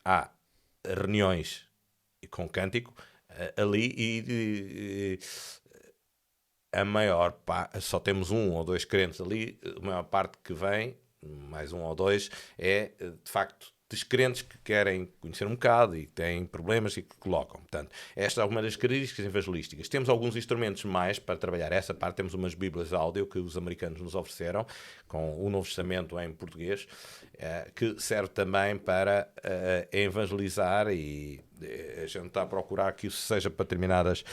[0.04, 0.30] há
[0.84, 1.62] reuniões
[2.30, 2.92] com cântico
[3.28, 5.18] eh, ali e, e-
[6.74, 10.96] a maior parte, só temos um ou dois crentes ali, a maior parte que vem,
[11.22, 16.12] mais um ou dois, é de facto descrentes que querem conhecer um bocado e que
[16.12, 17.60] têm problemas e que colocam.
[17.60, 19.88] Portanto, esta é uma das características evangelísticas.
[19.88, 22.16] Temos alguns instrumentos mais para trabalhar essa parte.
[22.16, 24.66] Temos umas bíblias áudio que os americanos nos ofereceram,
[25.06, 26.88] com o Novo Testamento em português,
[27.38, 33.06] eh, que serve também para eh, evangelizar e eh, a gente está a procurar que
[33.06, 34.24] isso seja para determinadas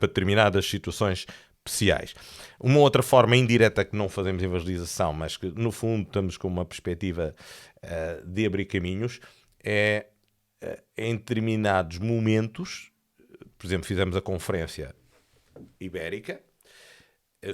[0.00, 1.26] para determinadas situações
[1.64, 2.14] especiais.
[2.58, 6.64] Uma outra forma indireta que não fazemos evangelização, mas que no fundo estamos com uma
[6.64, 7.34] perspectiva
[7.82, 9.20] eh, de abrir caminhos,
[9.62, 10.06] é
[10.60, 12.90] eh, em determinados momentos,
[13.58, 14.94] por exemplo, fizemos a conferência
[15.78, 16.40] ibérica,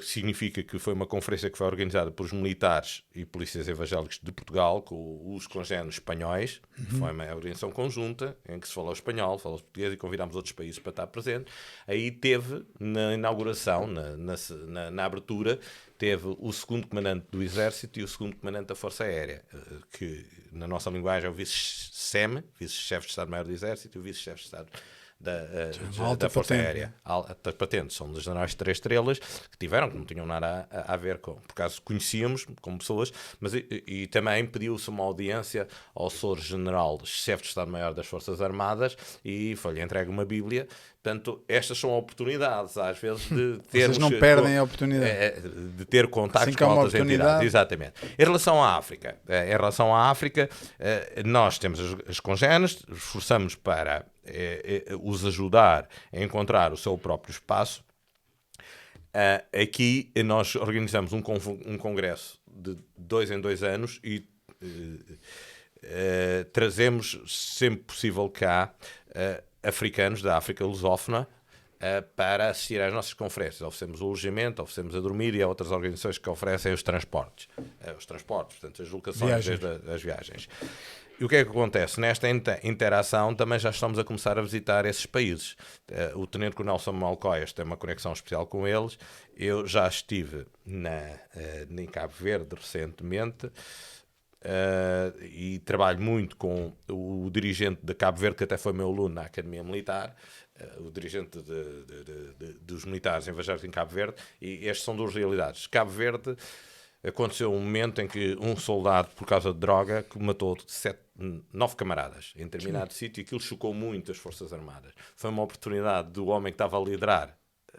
[0.00, 4.82] significa que foi uma conferência que foi organizada pelos militares e polícias evangélicos de Portugal,
[4.82, 6.60] com os congéneros espanhóis.
[6.98, 10.78] Foi uma organização conjunta em que se falou espanhol, falou português e convidámos outros países
[10.80, 11.52] para estar presentes.
[11.86, 15.58] Aí teve, na inauguração, na, na, na- abertura,
[15.96, 19.58] teve o segundo comandante do Exército e o segundo comandante da Força Aérea, eh,
[19.92, 24.38] que na nossa linguagem é o vice-SEM, vice-chefe de Estado-Maior do Exército, e o vice-chefe
[24.40, 24.68] de Estado
[25.18, 26.66] da, eh, de- alta da Força patente.
[26.66, 26.94] Aérea.
[27.04, 30.96] Altas patentes, são generais de três estrelas que tiveram, que não tinham nada a, a
[30.96, 31.34] ver com.
[31.34, 36.38] Por acaso conhecíamos como pessoas, mas e, e também pediu-se uma audiência ao Sr.
[36.40, 40.68] General, chefe de Estado-Maior das Forças Armadas, e foi-lhe entregue uma Bíblia.
[41.06, 43.96] Portanto, estas são oportunidades, às vezes, de termos.
[43.96, 45.08] não perdem a oportunidade.
[45.08, 45.40] eh,
[45.76, 47.12] de ter contactos Assim com oportunidade.
[47.12, 47.46] entidades.
[47.46, 47.92] Exatamente.
[48.18, 50.50] Em relação à África, eh, em relação à África,
[50.80, 56.98] eh, nós temos as, as congéneres, esforçamos para eh, os ajudar a encontrar o seu
[56.98, 57.84] próprio espaço.
[59.62, 64.26] Aqui nós organizamos um, congresso de dois em dois anos e
[66.52, 68.74] trazemos sempre possível cá
[69.66, 71.26] africanos da África lusófona
[71.80, 73.60] eh, para assistir às nossas conferências.
[73.62, 77.48] Oferecemos o alojamento, oferecemos a dormir e há outras organizações que oferecem os transportes.
[77.82, 79.58] Eh, os transportes, portanto, as locações Viagens.
[79.60, 80.48] desde as viagens.
[81.18, 81.98] E o que é que acontece?
[81.98, 85.56] Nesta inter- interação também já estamos a começar a visitar esses países.
[85.88, 88.98] Eh, o Tenente Coronel Samuel Coias tem uma conexão especial com eles.
[89.34, 91.18] Eu já estive na,
[91.70, 93.50] em Cabo Verde recentemente.
[94.48, 99.16] Eh, e trabalho muito com o dirigente de Cabo Verde, que até foi meu aluno
[99.16, 100.14] na Academia Militar,
[100.56, 104.94] eh, o dirigente de- de- de- dos militares evangélicos em Cabo Verde, e estas são
[104.96, 105.66] duas realidades.
[105.66, 106.36] Cabo Verde
[107.02, 111.00] aconteceu um momento em que um soldado, por causa de droga, que matou sete,
[111.52, 114.92] nove camaradas em determinado sítio e aquilo chocou muito as Forças Armadas.
[115.16, 117.36] Foi uma oportunidade do homem que estava a liderar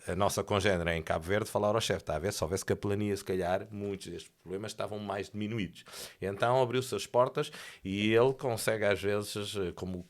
[0.08, 3.16] a nossa congênera em Cabo Verde falar ao chefe, está a ver, se houvesse capelania,
[3.16, 5.84] se calhar, muitos destes problemas estavam mais diminuídos.
[6.22, 7.52] Então abriu-se as portas
[7.84, 10.06] e ele consegue, às vezes, como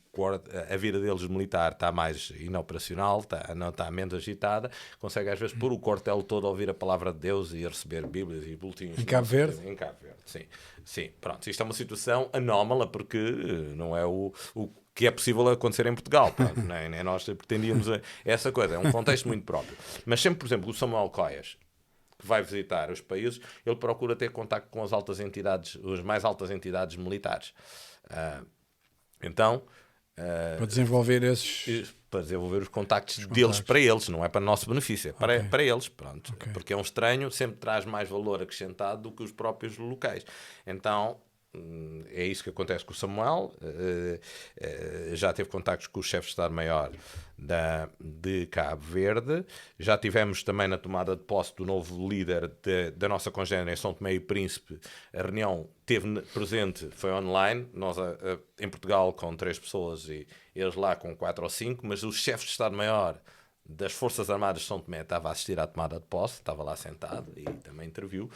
[0.72, 5.56] a vida deles militar está mais inoperacional, está, não está menos agitada, consegue às vezes
[5.56, 8.56] pôr o quartel todo a ouvir a palavra de Deus e a receber Bíblias e
[8.56, 8.98] boletins.
[8.98, 9.68] Em Cabo Verde?
[9.68, 10.45] Em Cabo Verde, sim.
[10.84, 11.48] Sim, pronto.
[11.50, 15.86] Isto é uma situação anómala porque eh, não é o, o que é possível acontecer
[15.86, 16.32] em Portugal.
[16.34, 18.74] Pronto, nem, nem nós pretendíamos eh, essa coisa.
[18.76, 19.78] É um contexto muito próprio.
[20.08, 21.56] Mas sempre, por exemplo, o Samuel Coias,
[22.18, 26.26] que vai visitar os países, ele procura ter contacto com as altas entidades, as mais
[26.26, 27.54] altas entidades militares.
[28.10, 28.41] Ah,
[29.22, 29.62] então,
[30.18, 31.93] ah, Para desenvolver esses.
[32.10, 33.62] para desenvolver os contactos deles contactos.
[33.62, 35.50] para eles, não é para nosso benefício, é para, Ok.
[35.50, 36.34] para eles, pronto.
[36.34, 36.54] Ok.
[36.54, 40.26] Porque é um estranho, sempre traz mais valor acrescentado do que os próprios locais.
[40.66, 41.20] Então,
[42.12, 43.54] é isso que acontece com o Samuel.
[43.62, 44.20] eh,
[44.60, 46.91] eh, já teve contactos com o chefe de Estado-Maior
[47.38, 49.45] da, de Cabo Verde.
[49.80, 53.76] Já tivemos também na tomada de posse do novo líder de- da nossa congênera em
[53.76, 54.80] São Tomé e Príncipe.
[55.14, 57.68] A reunião teve presente, foi online.
[57.74, 58.18] Nós a-
[58.60, 62.45] em Portugal com três pessoas e eles lá com quatro ou cinco, mas o chefe
[62.45, 63.20] de Estado-Maior
[63.68, 66.76] das Forças Armadas de São Tomé estava a assistir à tomada de posse, estava lá
[66.76, 68.30] sentado e também interviu.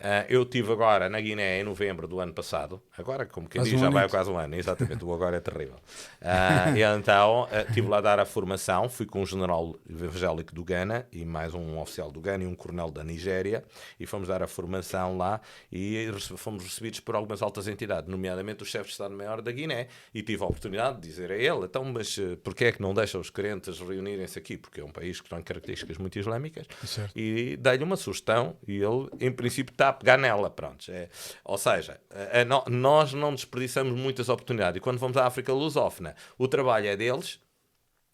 [0.00, 3.74] Ah, eu estive agora na Guiné em novembro do ano passado, agora, como quem diz,
[3.74, 5.76] um já vai quase um ano, exatamente, o agora é terrível.
[6.28, 10.54] Ah, e então ah, estive lá a dar a formação, fui com um general evangélico
[10.54, 13.64] do Ghana e mais um oficial do Ghana e um coronel da Nigéria
[13.98, 15.40] e fomos dar a formação lá
[15.70, 20.22] e fomos recebidos por algumas altas entidades, nomeadamente o chefe de Estado-Maior da Guiné e
[20.22, 23.18] tive a oportunidade de dizer a ele, então, mas eh, porquê é que não deixa
[23.18, 24.45] os crentes reunirem-se aqui?
[24.58, 27.18] Porque é um país que tem características muito islâmicas Certo.
[27.18, 30.50] e dei-lhe uma sugestão e ele, em princípio, está a pegar nela.
[30.50, 30.84] Pronto.
[30.90, 31.08] É,
[31.42, 34.76] ou seja, a- a no- nós não desperdiçamos muitas oportunidades.
[34.76, 37.40] E quando vamos à África lusófona, o trabalho é deles,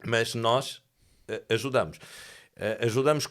[0.06, 0.80] mas nós
[1.26, 1.98] eh, ajudamos.
[2.56, 3.28] Eh, ajudamos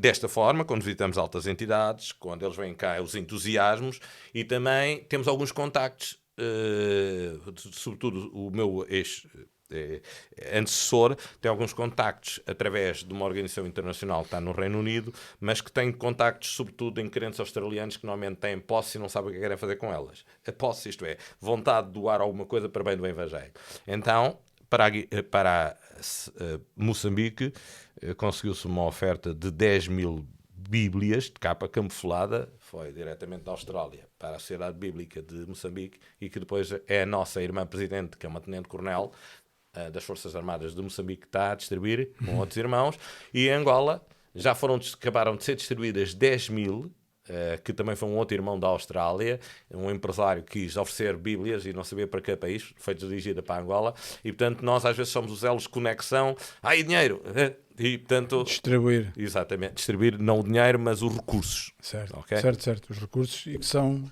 [0.00, 4.00] desta forma, quando visitamos altas entidades, quando eles vêm cá, os entusiasmos,
[4.32, 7.34] e também temos alguns contactos, eh,
[7.72, 9.26] sobretudo o meu ex
[10.52, 15.60] antecessor tem alguns contactos através de uma organização internacional que está no Reino Unido, mas
[15.60, 19.34] que tem contactos sobretudo em crentes australianos que normalmente têm posse e não sabem o
[19.34, 20.24] que querem fazer com elas.
[20.46, 23.52] A posse, isto é, vontade de doar alguma coisa para bem do Evangelho.
[23.86, 24.38] Então,
[24.68, 25.76] para, Gui- para
[26.40, 27.52] eh, Moçambique,
[28.02, 30.26] eh, conseguiu-se uma oferta de 10 mil
[30.70, 36.28] Bíblias de capa camuflada, foi diretamente da Austrália para a Sociedade Bíblica de Moçambique e
[36.28, 39.10] que depois é a nossa irmã presidente, que é uma tenente-coronel
[39.78, 42.98] eh, das Forças Armadas de Moçambique, que está a distribuir com outros irmãos.
[43.32, 46.92] E em Angola já foram, acabaram de ser distribuídas 10 mil
[47.28, 49.38] eh, que também foi um outro irmão da Austrália,
[49.70, 53.60] um empresário que quis oferecer Bíblias e não sabia para que país, foi dirigida para
[53.60, 53.94] Angola,
[54.24, 58.44] e portanto nós às vezes somos os elos de conexão, ai dinheiro, eh, e portanto,
[58.44, 59.12] Distribuir.
[59.16, 61.72] exatamente, distribuir não o dinheiro, mas os recursos.
[61.80, 62.36] Certo, Ok.
[62.38, 62.90] certo, certo.
[62.90, 64.02] Os recursos e que são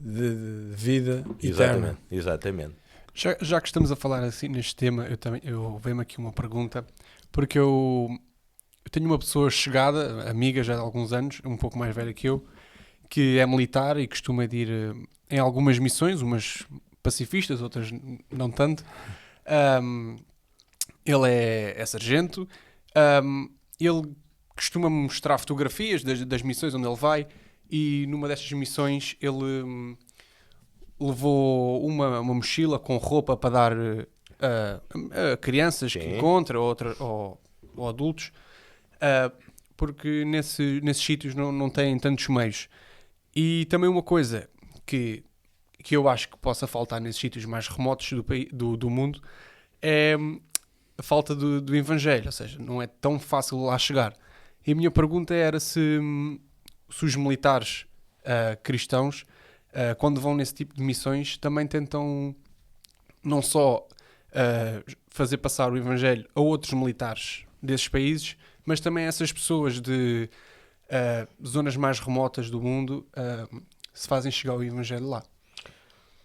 [0.00, 1.42] de, de vida eterna.
[1.42, 2.74] Exatamente, exatamente.
[3.16, 6.32] Já, já que estamos a falar assim neste tema, eu também eu veio-me aqui uma
[6.32, 6.86] pergunta,
[7.32, 8.10] porque eu,
[8.84, 12.28] eu tenho uma pessoa chegada, amiga já há alguns anos, um pouco mais velha que
[12.28, 12.46] eu,
[13.08, 16.66] que é militar e costuma ir eh, em algumas missões, umas
[17.02, 17.90] pacifistas, outras
[18.30, 18.84] não tanto.
[19.46, 20.16] Ahm,
[21.02, 22.46] ele é, é sargento.
[23.24, 23.48] Um,
[23.80, 24.14] ele
[24.50, 27.26] costuma mostrar fotografias das, das, missões onde ele vai
[27.70, 29.96] e numa destas missões ele um,
[30.98, 34.06] levou uma, uma mochila com roupa para dar uh,
[35.32, 36.00] a, crianças Sim.
[36.00, 37.40] que encontra outra, ou,
[37.76, 38.32] ou adultos
[38.96, 39.46] uh,
[39.76, 42.68] porque nesse, nesses sítios não, não têm tantos meios.
[43.34, 44.48] E também uma coisa
[44.86, 45.22] que,
[45.82, 49.20] que eu acho que possa faltar nesses sítios mais remotos do, do, do mundo
[49.82, 50.40] é hum,
[50.96, 54.14] a falta do, do Evangelho, ou seja, não é tão fácil lá chegar.
[54.66, 56.38] E a minha pergunta era se, hum,
[56.88, 57.86] se os militares
[58.22, 59.26] uh, cristãos,
[59.76, 62.34] uh, quando vão nesse tipo de missões, também tentam
[63.22, 69.30] não só uh, fazer passar o Evangelho a outros militares desses países, mas também essas
[69.32, 70.28] pessoas de
[71.44, 73.04] zonas mais remotas do mundo
[73.92, 75.22] se fazem chegar o Evangelho lá.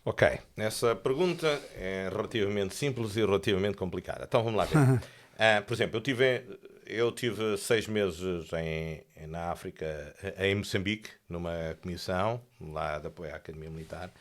[0.04, 4.26] Ok, essa pergunta é relativamente simples e relativamente complicada.
[4.28, 4.78] Então vamos lá ver.
[4.78, 6.44] uh, por exemplo, eu tive,
[6.86, 13.36] eu tive seis meses em, na África, em Moçambique, numa comissão lá de apoio à
[13.38, 14.12] Academia Militar.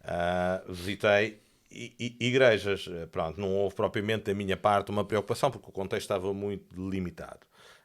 [0.00, 1.40] Uh, visitei
[1.70, 2.88] igrejas.
[3.10, 7.40] Pronto, não houve propriamente da minha parte uma preocupação, porque o contexto estava muito limitado.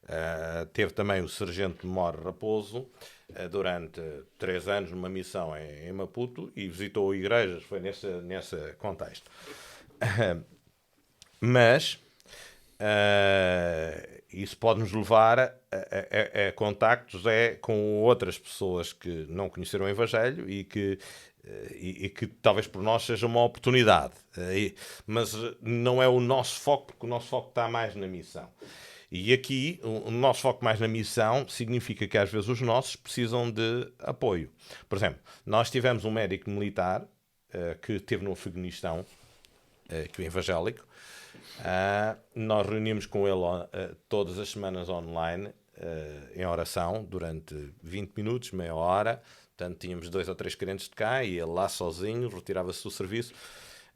[0.07, 2.89] Uh, teve também o Sargento Mor Raposo,
[3.29, 4.01] uh, durante
[4.37, 9.29] três anos numa missão em, em, Maputo e visitou igrejas, foi nesse, nesse contexto.
[10.01, 10.41] Uh,
[11.41, 11.99] mas
[14.31, 19.85] isso pode nos levar a, a, a, contactos é, com outras pessoas que não conheceram
[19.85, 20.99] o Evangelho e que,
[21.71, 24.13] e, e que talvez por nós seja uma oportunidade.
[25.05, 28.49] mas não é o nosso foco, porque o nosso foco está mais na missão.
[29.09, 33.49] E aqui, o nosso foco mais na missão significa que às vezes os nossos precisam
[33.49, 34.51] de apoio.
[34.89, 40.25] Por exemplo, nós tivemos um médico militar uh, que esteve no Afeganistão, uh, que é
[40.25, 40.85] evangélico.
[41.59, 45.53] Uh, nós reunimos com ele uh, todas as semanas online,
[46.35, 47.53] em oração, durante
[47.83, 49.21] 20 minutos, meia hora.
[49.55, 53.31] Portanto, tínhamos dois ou três crentes de cá e ele lá sozinho retirava-se do serviço.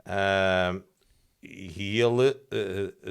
[0.01, 0.83] Uh,
[1.41, 2.39] e ele,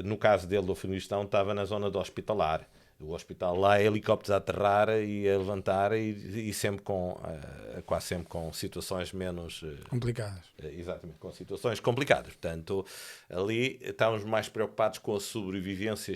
[0.04, 2.69] no caso dele do Afeganistão, estava na zona do hospitalar.
[3.00, 7.82] O hospital lá é helicópteros a aterrar e a levantar e, e sempre com, uh,
[7.86, 9.62] quase sempre com situações menos...
[9.62, 10.44] Uh, complicadas.
[10.62, 12.34] Uh, exatamente, com situações complicadas.
[12.34, 12.84] Portanto,
[13.30, 16.12] ali estávamos mais preocupados com a sobrevivência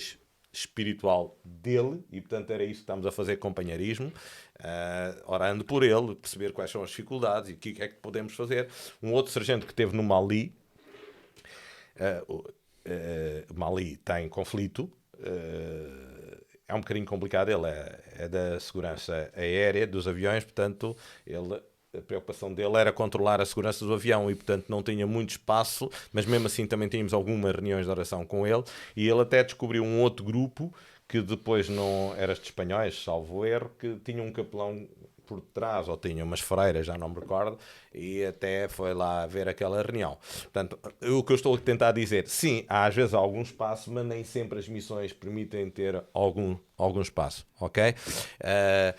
[0.53, 4.13] espiritual dele e, portanto, era isso que estamos a fazer companheirismo,
[5.27, 8.69] orando por ele, perceber quais são as dificuldades e o que é que podemos fazer.
[9.03, 10.55] Um outro sargento que esteve no Mali,
[13.53, 14.89] Mali está em conflito,
[16.69, 17.49] é um bocadinho complicado.
[17.49, 20.97] Ele é, é, da segurança aérea dos aviões, portanto,
[21.27, 21.61] ele,
[21.97, 25.91] a preocupação dele era controlar a segurança do avião e, portanto, não tinha muito espaço,
[26.13, 28.65] mas mesmo assim também tínhamos algumas reuniões de oração com ele.
[28.97, 30.75] E ele até descobriu um outro grupo
[31.07, 34.89] que depois não era de espanhóis, salvo erro, que tinha um capelão
[35.27, 37.59] por trás, ou tinha umas freiras, já não me recordo,
[37.93, 40.19] e até foi lá ver aquela reunião.
[40.43, 44.05] Portanto, o que eu estou a tentar dizer, sim, há às vezes algum espaço, mas
[44.05, 47.91] nem sempre as missões permitem ter algum, algum espaço, ok?
[47.91, 48.99] Uh,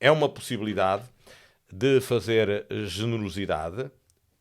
[0.00, 1.04] é uma possibilidade
[1.72, 3.90] de fazer generosidade,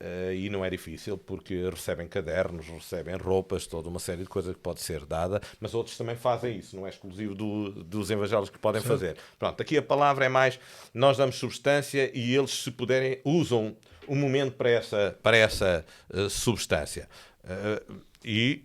[0.03, 4.53] Uh, e não é difícil porque recebem cadernos, recebem roupas, toda uma série de coisas
[4.53, 8.49] que pode ser dada, mas outros também fazem isso, não é exclusivo do, dos evangélicos
[8.49, 8.87] que podem Sim.
[8.89, 9.15] fazer.
[9.39, 10.59] Pronto, aqui a palavra é mais:
[10.93, 16.29] nós damos substância e eles, se puderem, usam um momento para essa, para essa uh,
[16.29, 17.07] substância.
[17.45, 18.61] Uh, e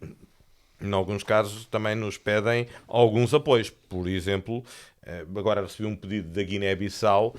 [0.81, 3.71] em alguns casos também nos pedem alguns apoios.
[3.71, 4.65] Por exemplo,
[5.37, 7.35] agora recebi um pedido da Guiné-Bissau,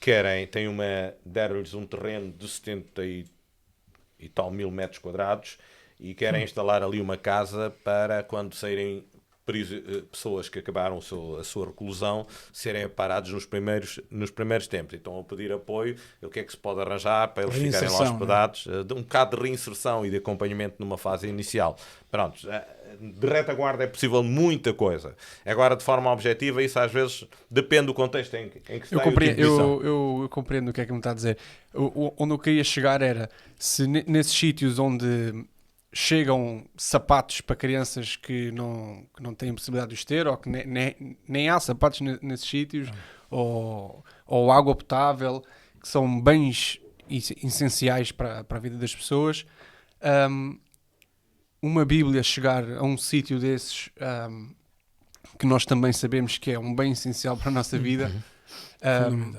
[0.00, 3.02] querem, têm uma, deram-lhes um terreno de 70
[4.18, 5.58] e tal mil metros quadrados
[5.98, 9.04] e querem instalar ali uma casa para quando saírem
[9.48, 14.94] eh, pessoas que acabaram a sua reclusão serem parados nos primeiros, nos primeiros tempos.
[14.94, 18.00] Então, a pedir apoio, o que é que se pode arranjar para eles ficarem lá
[18.00, 18.80] hospedados, né?
[18.90, 21.76] um bocado de reinserção e de acompanhamento numa fase inicial.
[22.10, 22.40] Pronto,
[23.00, 25.14] de retaguarda é possível muita coisa.
[25.44, 29.00] Agora, de forma objetiva, isso às vezes depende do contexto em, em que se eu
[29.00, 31.38] compreendo, tipo eu, eu, eu, compreendo o que é que me está a dizer.
[31.74, 33.28] O, onde eu queria chegar era
[33.58, 35.44] se nesses sítios onde
[35.92, 40.48] chegam sapatos para crianças que não, que não têm possibilidade de os ter, ou que
[40.48, 42.90] ne, ne, nem há sapatos nesses sítios,
[43.30, 45.42] ou, ou água potável,
[45.80, 49.46] que são bens essenciais para, para a vida das pessoas.
[50.30, 50.58] Um,
[51.66, 53.90] uma Bíblia chegar a um sítio desses
[54.30, 54.54] um,
[55.38, 58.10] que nós também sabemos que é um bem essencial para a nossa vida.
[58.82, 59.34] Uhum.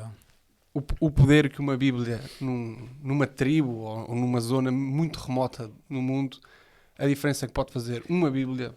[0.76, 5.18] Um, o, o, poder que uma Bíblia num, numa tribo ou, ou, numa zona muito
[5.20, 6.38] remota no mundo,
[6.98, 8.76] a diferença que pode fazer uma Bíblia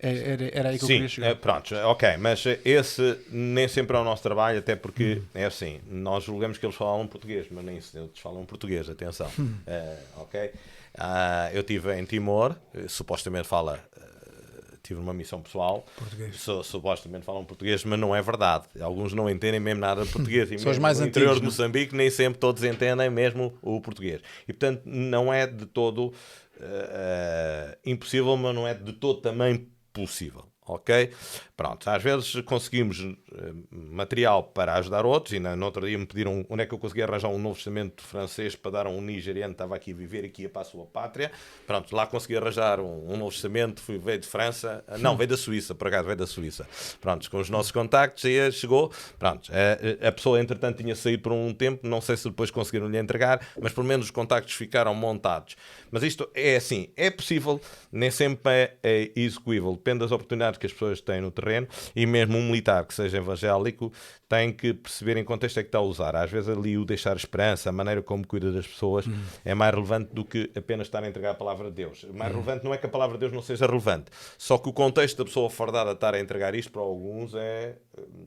[0.00, 1.28] É- Era, era aí que eu Sim, queria chegar.
[1.30, 5.80] é, pronto, ok, mas esse nem sempre é o nosso trabalho, até porque é assim,
[5.88, 9.30] nós julgamos que eles falam português, mas nem se eles falam português, atenção.
[9.66, 10.50] Eh, ok?
[10.98, 16.40] Ah, eu estive em Timor, eh, supostamente fala, eh, tive uma missão pessoal, Português.
[16.40, 18.64] su- supostamente falam português, mas não é verdade.
[18.80, 20.50] Alguns não entendem mesmo nada de português.
[20.52, 21.66] E São os mais no interior antigos, de não?
[21.66, 24.20] Moçambique nem sempre todos entendem mesmo o português.
[24.48, 26.12] E portanto não é de todo
[26.60, 30.44] eh, impossível, mas não é de todo também possível.
[30.68, 31.10] Ok?
[31.56, 36.46] Pronto, às vezes conseguimos eh, material para ajudar outros, e no outro dia me pediram
[36.48, 39.54] onde é que eu conseguia arranjar um novo testamento francês para dar a um nigeriano
[39.54, 41.32] que estava aqui a viver aqui para a sua pátria.
[41.66, 45.30] Pronto, lá consegui arranjar um, um novo testamento, fui, veio de França, ah, não, veio
[45.30, 46.68] da Suíça, por acaso veio da Suíça.
[47.00, 51.32] Pronto, com os nossos contactos, aí chegou, pronto, a, a pessoa entretanto tinha saído por
[51.32, 54.94] um tempo, não sei se depois conseguiram lhe entregar, mas pelo menos os contactos ficaram
[54.94, 55.56] montados.
[55.90, 57.60] Mas isto é assim, é possível,
[57.90, 62.06] nem sempre é, é execuível, depende das oportunidades que as pessoas têm no terreno e
[62.06, 63.92] mesmo um militar que seja evangélico
[64.28, 66.14] tem que perceber em contexto é que está a usar.
[66.14, 69.06] Às vezes ali o deixar esperança, a maneira como cuida das pessoas
[69.42, 72.04] é mais relevante do que apenas estar a entregar a palavra de Deus.
[72.12, 74.72] Mais relevante não é que a palavra de Deus não seja relevante, só que o
[74.72, 77.76] contexto da pessoa fardada estar a entregar isto para alguns é,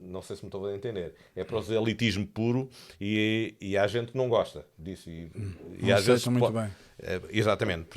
[0.03, 2.67] não sei se me estou a entender, é proselitismo puro
[2.99, 5.07] e, e há gente que não gosta disso.
[5.09, 5.31] E,
[5.83, 6.69] e às vezes muito po- bem.
[7.01, 7.89] É, exatamente.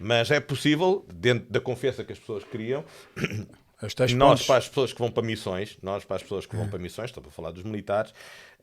[0.00, 2.84] Mas é possível, dentro da confiança que as pessoas criam,
[4.14, 6.68] nós, pontos- para as pessoas que vão para missões, nós, para as pessoas que vão
[6.68, 8.12] para missões, estou a falar dos militares,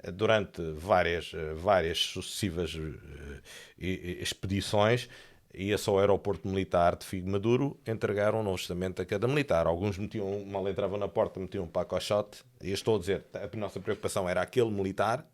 [0.04, 5.08] eh, durante várias, eh, várias sucessivas eh, expedições,
[5.54, 9.68] ia-se ao aeroporto militar de Figo Maduro entregar um novo testamento a cada militar.
[9.68, 12.40] Alguns metiam, mal entravam na porta, metiam um pacochote.
[12.62, 15.26] E estou a dizer, a nossa preocupação era aquele militar,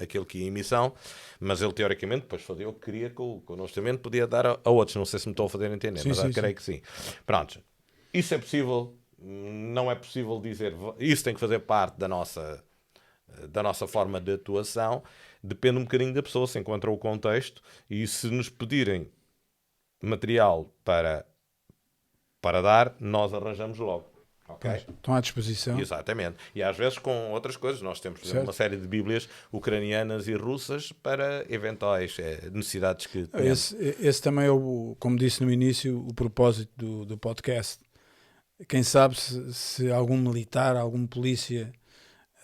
[0.00, 0.92] aquele que ia em missão,
[1.40, 4.26] mas ele teoricamente depois fazia o que queria com, o- com o novo testamento, podia
[4.26, 4.96] dar a, a outros.
[4.96, 6.80] Não sei se me estou a fazer entender, Sim, mas sim, eu creio que sim.
[7.26, 7.62] Pronto,
[8.12, 12.64] isso é possível, não é possível dizer, isso tem que fazer parte da nossa,
[13.50, 15.02] da nossa forma de atuação,
[15.42, 19.10] depende um bocadinho da pessoa, se encontra o contexto, e se nos pedirem
[20.02, 21.26] material para,
[22.42, 24.19] para dar, nós arranjamos logo.
[24.52, 24.70] Ok?
[24.70, 25.78] Estão à disposição.
[25.78, 26.36] Exatamente.
[26.54, 27.82] E às vezes com outras coisas.
[27.82, 33.28] Nós temos exemplo, uma série de Bíblias ucranianas e russas para eventuais eh, necessidades que.
[33.34, 37.80] Esse, esse também é, o, como disse no início, o propósito do, do podcast.
[38.68, 41.72] Quem sabe se, se algum militar, algum polícia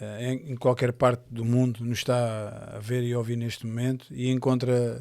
[0.01, 4.07] eh, em, em qualquer parte do mundo nos está a ver e ouvir neste momento
[4.11, 5.01] e encontra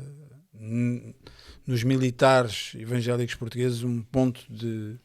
[1.67, 4.97] nos militares evangélicos portugueses um ponto de,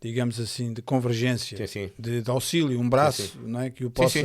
[0.00, 1.90] digamos assim, de convergência, Sim, sim.
[1.98, 4.18] De, de auxílio, um braço, Sim, Não é, que o possa.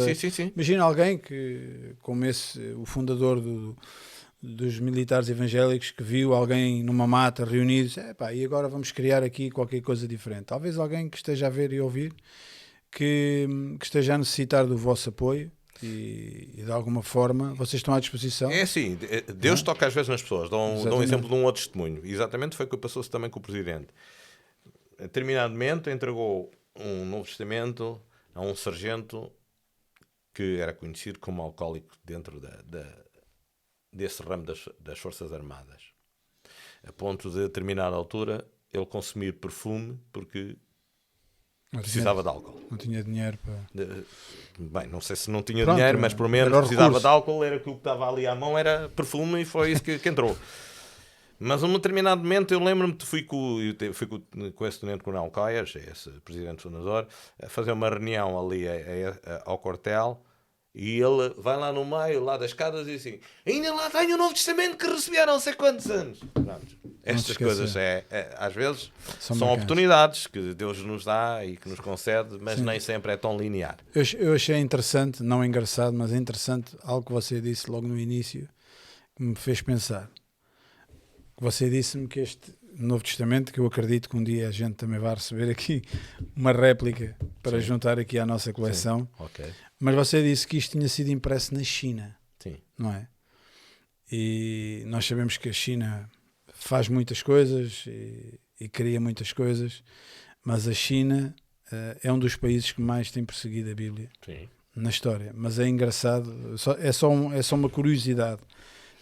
[0.56, 3.78] Imagina alguém que, como esse, o fundador do-
[4.41, 9.22] dos militares evangélicos, que viu alguém numa mata reunidos, é pá, e agora vamos criar
[9.24, 10.46] aqui qualquer coisa diferente.
[10.46, 12.14] Talvez alguém que esteja a ver e ouvir,
[12.91, 13.48] que,
[13.80, 15.52] que esteja a necessitar do vosso apoio
[15.84, 18.50] e, e de alguma forma vocês estão à disposição.
[18.52, 20.48] É assim, de- Deus toca às vezes nas pessoas.
[20.48, 22.02] Um, dou um exemplo de um outro testemunho.
[22.04, 23.88] Exatamente foi o que passou-se também com o Presidente.
[24.99, 28.01] A determinado momento entregou um Novo Testamento
[28.35, 29.31] a um sargento
[30.34, 33.05] que era conhecido como alcoólico dentro da, da-
[33.91, 35.81] desse ramo das, das Forças Armadas.
[36.88, 40.55] A ponto de, a determinada altura, ele consumir perfume porque
[41.71, 42.61] não, tinha, precisava de álcool.
[42.69, 43.59] não tinha dinheiro para.
[44.57, 47.01] Bem, não sei se não tinha Pronto, dinheiro, mas pelo menos precisava recurso.
[47.01, 49.84] de álcool, era que o que estava ali à mão era perfume e foi isso
[49.84, 50.38] que, que entrou.
[51.40, 54.20] Mas a um determinado momento eu lembro-me que fui com, eu fui com,
[54.52, 57.07] com esse tenente coronel Coias, esse presidente fundador,
[57.41, 60.22] a fazer uma reunião ali a- a- a- ao quartel
[60.76, 64.16] e ele vai lá no meio, lá das escadas e diz assim, ainda lá tenho
[64.16, 66.20] o Novo Testamento que recebi há não sei quantos anos.
[66.34, 66.78] Pronto.
[67.03, 71.70] Estas coisas é, é- às vezes São são, oportunidades que Deus nos dá e que
[71.70, 73.78] nos concede, mas nem sempre é tão linear.
[73.95, 78.48] Eu, eu achei interessante, não engraçado, mas interessante, algo que você disse logo no início,
[79.16, 80.10] que me fez pensar.
[81.41, 84.99] Você disse-me que este Novo Testamento, que eu acredito que um dia a gente também
[84.99, 85.82] vai receber aqui
[86.36, 87.68] uma réplica para Sim.
[87.68, 89.45] juntar aqui à nossa coleção, Ok.
[89.80, 92.57] mas você disse que isto tinha sido impresso na China, Sim.
[92.78, 93.07] não é?
[94.11, 96.10] E nós sabemos que a China
[96.53, 99.84] faz muitas coisas e, e cria muitas coisas,
[100.44, 101.34] mas a China
[101.72, 104.49] eh, é um dos países que mais tem perseguido a Bíblia Sim.
[104.76, 108.41] na história, mas é engraçado, só- é, só um- é só uma curiosidade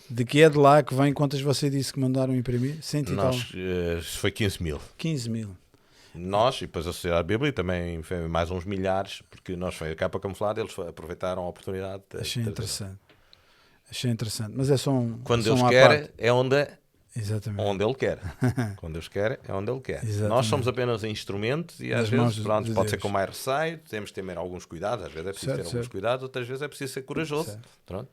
[0.10, 2.78] de que é de lá que vem quantas você disse que mandaram imprimir?
[2.82, 3.26] Cento e tal?
[3.26, 4.80] Nós, eh, foi 15 mil.
[4.98, 5.56] 15 mil.
[6.16, 9.96] Nós, e depois a Sociedade Bíblia, também foi mais uns milhares, porque nós foi a
[9.96, 12.02] capa camuflada, eles aproveitaram a oportunidade.
[12.10, 12.98] de- Achei de- interessante.
[13.90, 15.20] Achei interessante, mas é só um.
[15.24, 16.14] Quando Deus quer, parte.
[16.18, 16.68] é onde
[17.16, 17.62] Exatamente.
[17.62, 18.20] onde Ele quer.
[18.78, 20.04] Quando Deus quer, é onde Ele quer.
[20.04, 20.30] Exatamente.
[20.30, 23.78] Nós somos apenas instrumentos e às vezes de- pronto, de pode ser com mais receio,
[23.90, 25.92] temos que ter alguns cuidados, às vezes é preciso Certo, ter alguns certo.
[25.92, 27.50] cuidados, outras vezes é preciso ser corajoso.
[27.52, 27.70] Certo.
[27.86, 28.10] Pronto.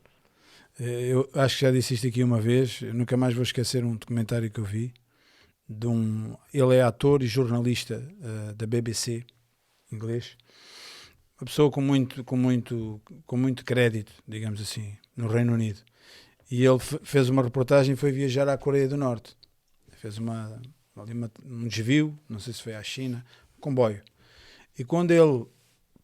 [0.79, 3.97] Eh, Eu acho que já disse isto aqui uma vez, nunca mais vou esquecer um
[3.97, 4.93] documentário que eu vi
[5.69, 6.37] de um.
[6.53, 9.25] Ele é ator e jornalista eh, da BBC,
[9.93, 10.37] inglês.
[11.41, 15.81] Uma pessoa com muito, com, muito, com muito crédito, digamos assim, no Reino Unido.
[16.51, 19.37] E ele fe- fez uma reportagem e foi viajar à Coreia do Norte.
[20.01, 20.61] Fez uma,
[20.95, 23.25] uma- um desvio, não sei se foi à China,
[23.59, 24.03] um comboio.
[24.79, 25.47] E quando ele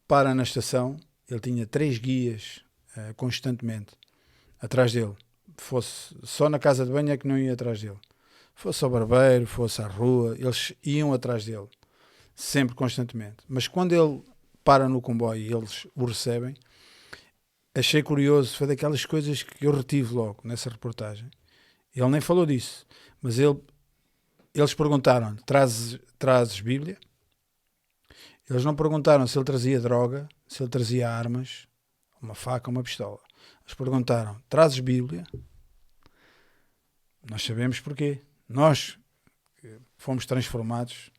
[0.07, 0.97] para na estação,
[1.29, 2.61] ele tinha três guias
[2.97, 3.93] eh, constantemente
[4.61, 5.15] atrás dele.
[5.57, 7.99] Fosse só na casa de banho é que não ia atrás dele.
[8.53, 11.67] Fosse ao barbeiro, fosse à rua, eles iam atrás dele,
[12.35, 13.37] sempre constantemente.
[13.47, 14.21] Mas quando ele
[14.63, 16.55] para no comboio e eles o recebem,
[17.73, 21.29] achei curioso, foi daquelas coisas que eu retive logo nessa reportagem.
[21.95, 22.85] Ele nem falou disso,
[23.21, 23.59] mas ele,
[24.53, 26.97] eles perguntaram: trazes, trazes Bíblia?
[28.49, 31.67] Eles não perguntaram se ele trazia droga, se ele trazia armas,
[32.21, 33.19] uma faca, uma pistola.
[33.71, 35.25] Eles perguntaram: trazes Bíblia?
[37.29, 38.19] Nós sabemos porquê.
[38.49, 38.99] Nós
[39.57, 41.09] que fomos transformados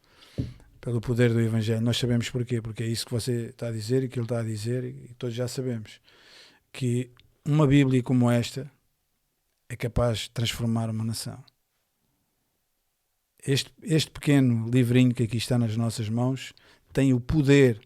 [0.79, 1.81] pelo poder do Evangelho.
[1.81, 2.61] Nós sabemos porquê.
[2.61, 5.15] Porque é isso que você está a dizer e que ele está a dizer, e
[5.15, 5.99] todos já sabemos.
[6.71, 7.11] Que
[7.43, 8.71] uma Bíblia como esta
[9.67, 11.43] é capaz de transformar uma nação.
[13.45, 16.53] Este, este pequeno livrinho que aqui está nas nossas mãos
[16.93, 17.81] tem o poder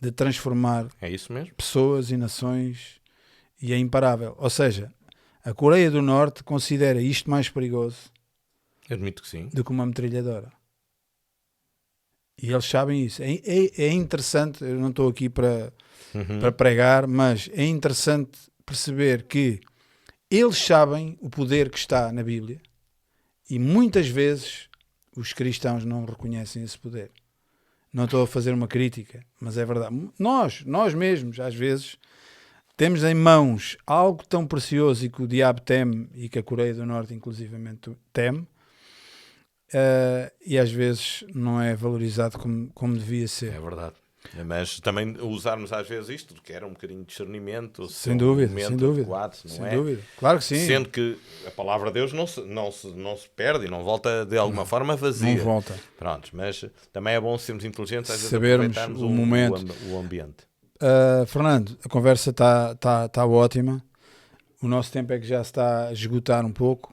[0.00, 3.01] de transformar É pessoas e nações
[3.62, 4.34] e é imparável.
[4.38, 4.92] Ou seja,
[5.44, 8.10] a Coreia do Norte considera isto mais perigoso
[8.90, 9.48] admito que sim.
[9.52, 10.52] do que uma metralhadora.
[12.40, 13.22] E eles sabem isso.
[13.22, 15.72] É, é- é interessante, eu não estou aqui para,
[16.14, 16.40] Uhum.
[16.40, 19.60] para pregar, mas é interessante perceber que
[20.30, 22.60] eles sabem o poder que está na Bíblia
[23.48, 24.68] e muitas vezes
[25.16, 27.10] os cristãos não reconhecem esse poder.
[27.92, 29.94] Não estou a fazer uma crítica, mas é verdade.
[30.18, 31.96] Nós, nós mesmos, às vezes,
[32.76, 36.74] temos em mãos algo tão precioso e que o diabo teme e que a Coreia
[36.74, 38.46] do Norte, inclusivamente, teme,
[39.72, 43.52] eh, e às vezes não é valorizado como, como devia ser.
[43.54, 43.94] É verdade.
[44.46, 48.48] Mas também usarmos às vezes isto, que era um bocadinho de discernimento, Sem um dúvida,
[48.50, 49.00] momento sem dúvida.
[49.02, 49.70] adequado, não Sem é?
[49.74, 50.02] dúvida.
[50.16, 50.64] Claro que sim.
[50.64, 53.82] Sendo que a palavra de Deus não se, não se, não se perde e não
[53.82, 55.34] volta de alguma forma vazia.
[55.34, 55.74] Não volta.
[55.98, 59.66] Prontos, mas também é bom sermos inteligentes, às vezes Sabermos o momento.
[59.88, 60.46] o, o ambiente.
[60.82, 63.82] Uh, Fernando, a conversa está tá, tá ótima.
[64.60, 66.92] O nosso tempo é que já se está a esgotar um pouco.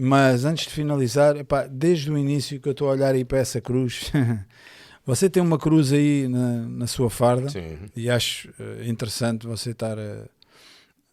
[0.00, 3.38] Mas antes de finalizar, epá, desde o início que eu estou a olhar aí para
[3.38, 4.10] essa cruz,
[5.04, 7.78] você tem uma cruz aí na, na sua farda Sim.
[7.94, 10.26] e acho eh, interessante você estar, a-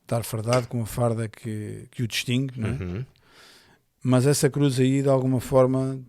[0.01, 2.71] estar fardado com a farda que, que o distingue, não é?
[2.71, 3.05] Uhum.
[4.01, 5.99] mas essa cruz aí de alguma forma,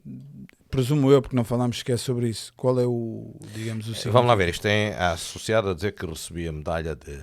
[0.70, 4.12] presumo eu, porque não falámos sequer sobre isso, qual é o, digamos, o significado?
[4.12, 7.20] Vamos lá ver, isto é associado a dizer que recebi a medalha de,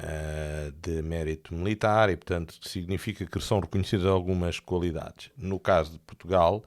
[0.00, 5.30] eh, de mérito militar e, portanto, significa que são reconhecidas algumas qualidades.
[5.36, 6.62] No caso de Portugal,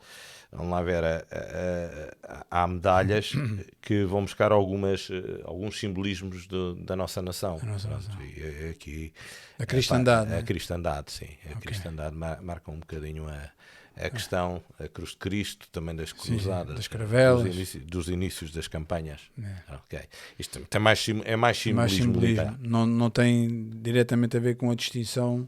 [0.52, 3.32] vamos lá ver, a- a- a- há medalhas
[3.82, 7.58] que vão buscar algumas, eh, alguns simbolismos de- da nossa nação.
[7.58, 8.14] Da nossa nação.
[8.38, 9.14] eh, aqui,
[9.58, 10.44] A cristandade, A, não é?
[10.44, 11.30] cristandade, sim.
[11.46, 11.62] A Ok.
[11.62, 13.50] cristandade mar- marca um bocadinho a,
[13.96, 17.44] a questão, a cruz de Cristo, também das sim, cruzadas, das caravelas.
[17.44, 19.22] dos, inícios, dos inícios das campanhas.
[19.42, 19.74] É.
[19.76, 20.00] Ok.
[20.40, 22.46] Isto tem mais, sim- é mais mais simbolismo, simbolismo.
[22.46, 22.58] militar.
[22.62, 25.46] Não, não tem diretamente a ver com a distinção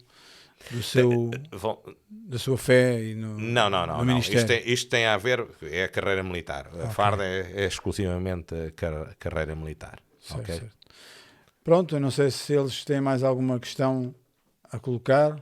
[0.72, 1.80] do seu, Vão-
[2.10, 4.06] da sua fé e no, Não, não, não.
[4.06, 4.18] não.
[4.20, 6.70] Isto, é- isto tem a ver, é a carreira militar.
[6.82, 9.99] A farda é, é exclusivamente a car- carreira militar.
[10.22, 10.56] Certo, ok?
[10.60, 10.78] certo.
[11.64, 14.14] Pronto, eu não sei se eles têm mais alguma questão
[14.72, 15.40] a colocar.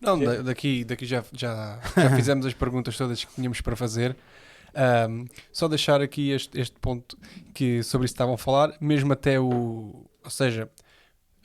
[0.00, 4.16] Não, da- daqui, daqui já, já, já fizemos as perguntas todas que tínhamos para fazer.
[4.74, 7.16] Ahm, só deixar aqui este, este ponto
[7.54, 10.06] que sobre isso estavam a falar, mesmo até o.
[10.24, 10.68] Ou seja,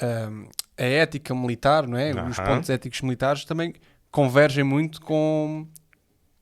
[0.02, 0.46] ahm,
[0.78, 2.12] a ética militar, não é?
[2.30, 3.74] Os pontos éticos militares também
[4.12, 5.68] convergem muito com,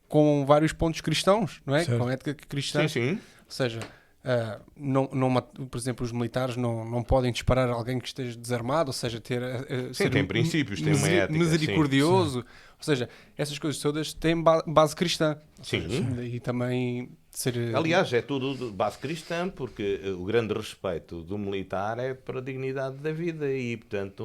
[0.09, 1.83] com vários pontos cristãos, não é?
[1.85, 1.99] Certo.
[1.99, 2.81] Com a ética cristã.
[2.87, 3.11] Sim, sim.
[3.45, 3.79] Ou seja,
[4.23, 8.89] ah, não, não, por exemplo, os militares não, não podem disparar alguém que esteja desarmado,
[8.89, 9.41] ou seja, ter.
[9.43, 12.39] ah, ser tem um- princípios, tem uma ética, Misericordioso.
[12.39, 13.07] Ou seja,
[13.37, 15.37] essas coisas todas têm ba- base cristã.
[15.61, 15.87] Sim.
[15.87, 17.75] seja, E também ser.
[17.75, 22.41] Aliás, é tudo de base cristã, porque o grande respeito do militar é para a
[22.41, 24.23] dignidade da vida e, portanto,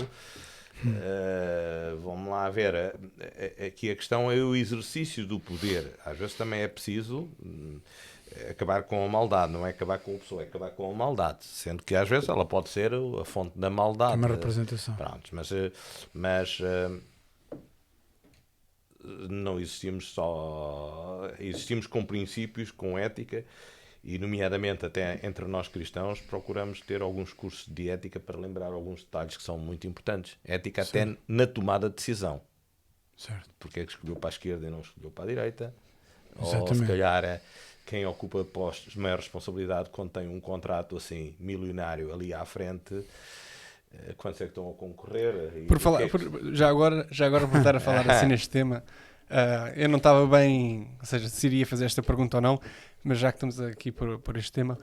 [0.84, 2.94] eh, vamos lá ver,
[3.66, 5.92] aqui a questão é o exercício do poder.
[6.04, 7.78] Às vezes também é preciso hum,
[8.50, 11.44] acabar com a maldade, não é acabar com a pessoa, é acabar com a maldade,
[11.44, 14.16] sendo que às vezes ela pode ser a fonte da É maldade.
[14.16, 14.94] uma representação.
[14.96, 15.72] Prontos, mas, eh,
[16.12, 16.90] mas eh,
[19.28, 21.30] não existimos só.
[21.38, 23.44] Existimos com princípios, com ética
[24.02, 29.02] e, nomeadamente, até entre nós cristãos, procuramos ter alguns cursos de ética para lembrar alguns
[29.02, 30.36] detalhes que são muito importantes.
[30.44, 32.40] Ética, até na tomada de decisão.
[33.16, 33.48] Certo.
[33.58, 35.74] Porque é que escolheu para a esquerda e não escolheu para a direita?
[36.38, 36.78] Ou Exatamente.
[36.78, 37.40] se calhar é
[37.86, 43.02] quem ocupa postos de maior responsabilidade quando tem um contrato assim milionário ali à frente.
[43.94, 45.64] eh, Quantos é que estão a concorrer?
[45.68, 48.82] Por falar, é por- já agora, já agora por estar a falar assim neste tema,
[49.30, 52.60] ah, eu não estava bem, ou seja, se iria fazer esta pergunta ou não,
[53.04, 54.76] mas já que estamos aqui por, por este tema,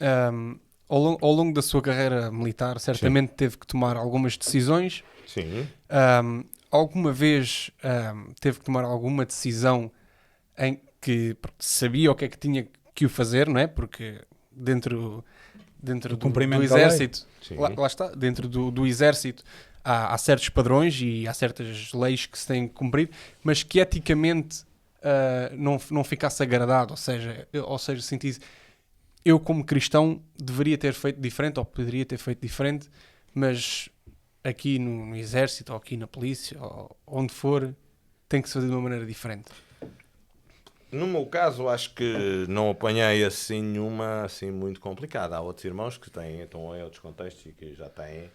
[0.00, 0.56] ahm,
[0.88, 5.04] ao, longo, ao longo da sua carreira militar, certamente teve que tomar algumas decisões.
[5.26, 5.68] Sim.
[5.90, 9.90] Ahm, alguma vez ahm, teve que tomar alguma decisão
[10.58, 13.68] em que sabia o que é que tinha que o fazer, não é?
[13.68, 14.20] Porque
[14.50, 15.24] dentro,
[15.80, 19.44] dentro Do do, do exército, lá, lá está, dentro do, do exército
[19.84, 23.08] há, há certos padrões e há certas leis que se têm que cumprir,
[23.44, 24.64] mas que eticamente
[25.00, 28.40] ah, não, não ficasse agradado, ou seja, ou seja, sentisse
[29.24, 32.88] eu como cristão deveria ter feito diferente ou poderia ter feito diferente,
[33.32, 33.88] mas
[34.42, 37.72] aqui no, no exército ou aqui na polícia ou onde for
[38.28, 39.50] tem que se fazer de uma maneira diferente.
[40.90, 45.36] No meu caso, acho que não apanhei assim nenhuma assim muito complicada.
[45.36, 48.30] Há outros irmãos que têm, estão em outros contextos e que já têm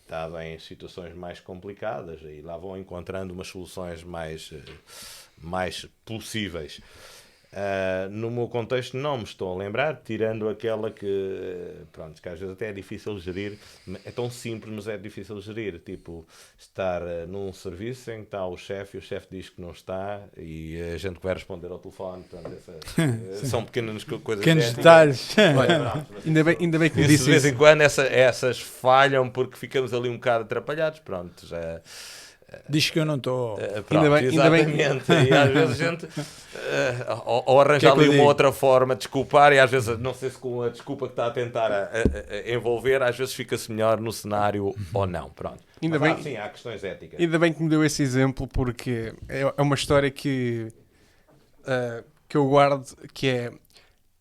[0.00, 4.72] estado em situações mais complicadas e lá vão encontrando umas soluções mais, eh,
[5.38, 6.80] mais possíveis.
[7.54, 12.38] Ah, no meu contexto não me estou a lembrar, tirando aquela que, pronto, que às
[12.40, 13.58] vezes até é difícil gerir,
[14.06, 16.26] é tão simples, mas é difícil gerir, tipo,
[16.58, 19.70] estar eh, num serviço em que está o chefe e o chefe diz que não
[19.72, 22.72] está e a gente vai responder ao telefone, portanto, essa-
[23.02, 25.36] eh, são pequenas co- coisas Pequenos detalhes.
[26.24, 29.58] Ainda bem, ainda bem que me disse de vez em quando essa- essas falham porque
[29.58, 31.82] ficamos ali um bocado atrapalhados, pronto, já...
[32.68, 33.56] Diz que eu não estou.
[33.56, 33.60] Uh,
[33.90, 35.12] Ainda bem- ainda bem- exatamente.
[35.30, 38.94] E às vezes a gente uh, ou, ou arranja Que é ali uma outra forma
[38.94, 41.70] de desculpar, e às vezes, não sei se com a desculpa que está a tentar
[41.72, 45.30] a- a- a envolver, às vezes fica-se melhor no cenário ou não.
[45.30, 45.58] Pronto.
[45.82, 47.18] Ainda Mas, bem- ah, sim, há questões éticas.
[47.20, 50.68] Ainda bem que me deu esse exemplo porque é, é uma história que,
[51.66, 53.52] ah, que eu guardo que é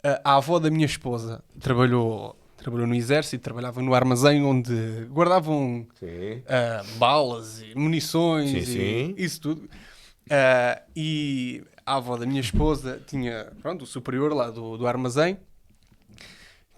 [0.04, 5.88] ah, a avó da minha esposa trabalhou, trabalhou no exército, trabalhava no armazém onde guardavam
[6.48, 9.16] ah, balas e munições Sim, e sim.
[9.18, 9.70] isso tudo.
[10.30, 15.38] Ah, e a avó da minha esposa tinha pronto, o superior lá do, do armazém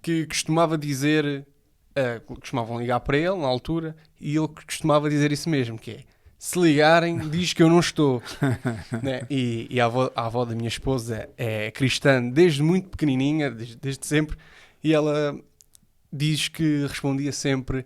[0.02, 1.46] que costumava dizer,
[1.96, 6.00] ah, costumavam ligar para ele na altura e ele costumava dizer isso mesmo, que é
[6.44, 8.22] se ligarem, diz que eu não estou.
[9.02, 9.26] Né?
[9.30, 13.78] E, e a, avó, a avó da minha esposa é cristã desde muito pequenininha, desde,
[13.78, 14.38] desde sempre,
[14.84, 15.40] e ela
[16.14, 17.86] diz que respondia sempre.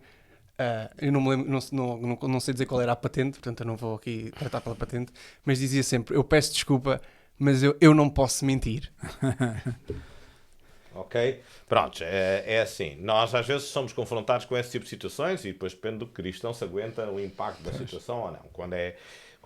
[0.57, 3.39] ah, eu não, me lembro, não, não, não, não sei dizer qual era a patente,
[3.39, 5.11] portanto eu não vou aqui tratar pela patente,
[5.45, 7.01] mas dizia sempre: Eu peço desculpa,
[7.39, 8.91] mas eu, eu não posso mentir.
[10.97, 11.43] Ok?
[11.69, 12.95] Pronto, é, é assim.
[12.99, 16.13] Nós às vezes somos confrontados com esse tipo de situações e depois depende do que
[16.13, 18.45] cristão se aguenta o impacto da situação ou não.
[18.51, 18.95] Quando é,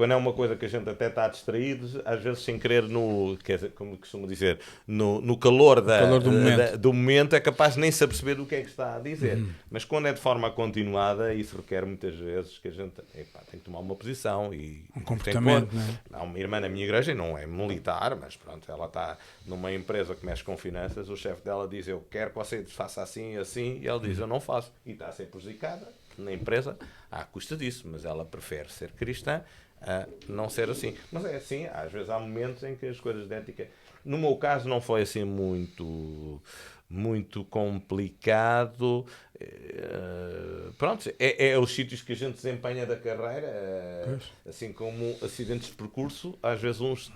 [0.01, 3.37] quando é uma coisa que a gente até está distraído, às vezes sem querer no,
[3.43, 6.57] quer dizer, como costumo dizer, no, no calor, da, calor do momento.
[6.57, 8.99] da- do momento é capaz de nem se aperceber do que é que está a
[8.99, 9.37] dizer.
[9.69, 13.59] Mas quando é de forma continuada, isso requer muitas vezes que a gente epá, tem
[13.59, 15.79] que tomar uma posição e Um comportamento, pôr-
[16.09, 16.21] não é?
[16.21, 20.15] Há uma irmã na minha igreja, não é militar, mas pronto, ela está numa empresa
[20.15, 21.09] que mexe com finanças.
[21.09, 24.17] O chefe dela diz: Eu quero que você faça assim e assim, e ela diz:
[24.17, 24.71] Eu não faço.
[24.85, 25.87] E está a ser prejudicada
[26.17, 26.77] na empresa
[27.09, 29.43] à custa disso, mas ela prefere ser cristã
[29.81, 30.95] a não ser assim.
[31.11, 33.67] Mas é assim, às vezes há momentos em que as coisas de ética.
[34.05, 36.41] No meu caso, não foi assim muito.
[36.89, 39.05] Muito complicado.
[39.39, 45.15] Eh, pronto, é, é os sítios que a gente desempenha da carreira, eh, assim como
[45.21, 47.09] acidentes de percurso, às vezes uns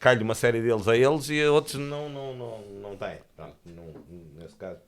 [0.00, 3.18] calha uma série deles a eles e outros não, não, não, não têm.
[3.36, 3.84] Pronto, não,
[4.40, 4.80] nesse caso,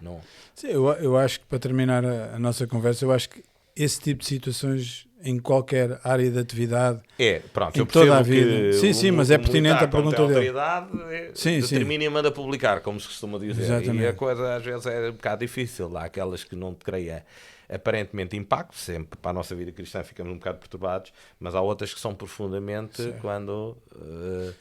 [0.00, 0.20] não.
[0.54, 3.42] Sim, eu, eu acho que para terminar a, a nossa conversa, eu acho que
[3.74, 8.22] esse tipo de situações em qualquer área de atividade É, pronto, Em eu toda a
[8.22, 8.72] vida.
[8.74, 10.48] Sim, sim, mas é pertinente a pergunta dele.
[10.48, 11.74] é, Sim, sim.
[11.74, 13.62] determina e manda publicar, como se costuma dizer.
[13.62, 14.12] E a Exatamente.
[14.14, 15.96] coisa às vezes é um bocado difícil.
[15.96, 17.24] Há aquelas que não te creia
[17.68, 21.92] aparentemente impacto, sempre para a nossa vida cristã ficamos um bocado perturbados, mas há outras
[21.92, 24.52] que são profundamente quando eh,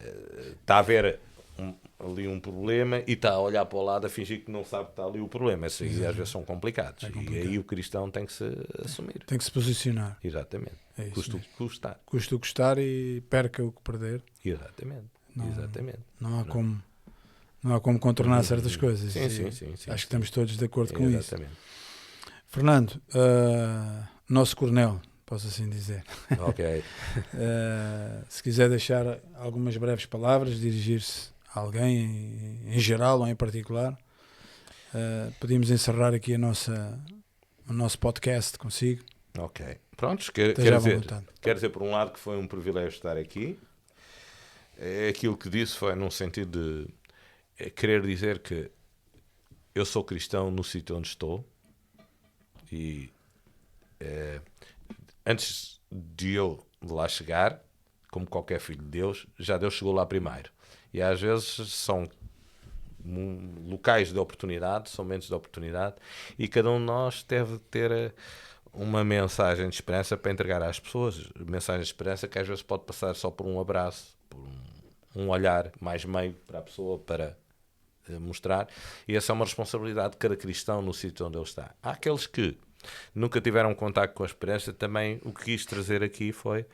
[0.00, 1.18] eh, está a haver
[1.58, 4.64] um- ali um problema e está a olhar para o lado a fingir que não
[4.64, 5.66] sabe que está ali o problema.
[5.66, 7.02] Isso aí às vezes são complicados.
[7.04, 8.44] É E aí o cristão tem que se
[8.84, 9.24] assumir.
[9.26, 10.16] tem que se posicionar.
[10.22, 10.76] Exatamente.
[10.96, 12.00] É Custa o que custar.
[12.06, 14.22] Custa o custar e perca o que perder.
[14.44, 15.06] Exatamente.
[15.34, 15.98] Não- Exatamente.
[16.20, 16.82] Não há como,
[17.62, 19.12] não há como contornar certas coisas.
[19.12, 19.84] Sim, sim, sim, sim, Acho sim.
[19.86, 21.34] que estamos todos de acordo com isso.
[22.48, 26.02] Fernando, ah, nosso coronel, posso assim dizer.
[26.40, 26.82] Ok.
[27.34, 33.34] Uh, se quiser deixar algumas breves palavras, dirigir-se a alguém em, em, geral ou em
[33.34, 36.98] particular, uh, podemos encerrar aqui a nossa,
[37.68, 39.04] o nosso podcast consigo.
[39.38, 39.76] Ok.
[39.94, 41.06] Prontos, quer, quer, dizer,
[41.42, 43.58] quer dizer, por um lado, que foi um privilégio estar aqui.
[44.78, 46.94] É aquilo que disse foi num sentido de
[47.58, 48.70] é querer dizer que
[49.74, 51.44] eu sou cristão no sítio onde estou
[52.72, 53.12] e
[54.00, 54.40] é,
[55.26, 57.60] antes de eu lá chegar,
[58.10, 60.50] como qualquer filho de Deus, já Deus chegou lá primeiro.
[60.92, 62.08] E às vezes são
[63.66, 65.96] locais de oportunidade, são momentos de oportunidade,
[66.38, 68.12] e cada um de nós deve ter eh,
[68.72, 71.28] uma mensagem de esperança para entregar às pessoas.
[71.36, 75.28] Mensagem de esperança que às vezes pode passar só por um abraço, por um, um
[75.28, 77.36] olhar mais meio para a pessoa, para
[78.12, 78.68] mostrar.
[79.06, 81.74] E essa é uma responsabilidade de cada cristão no sítio onde ele está.
[81.82, 82.56] Há aqueles que
[83.14, 86.64] nunca tiveram contato com a esperança, também o que quis trazer aqui foi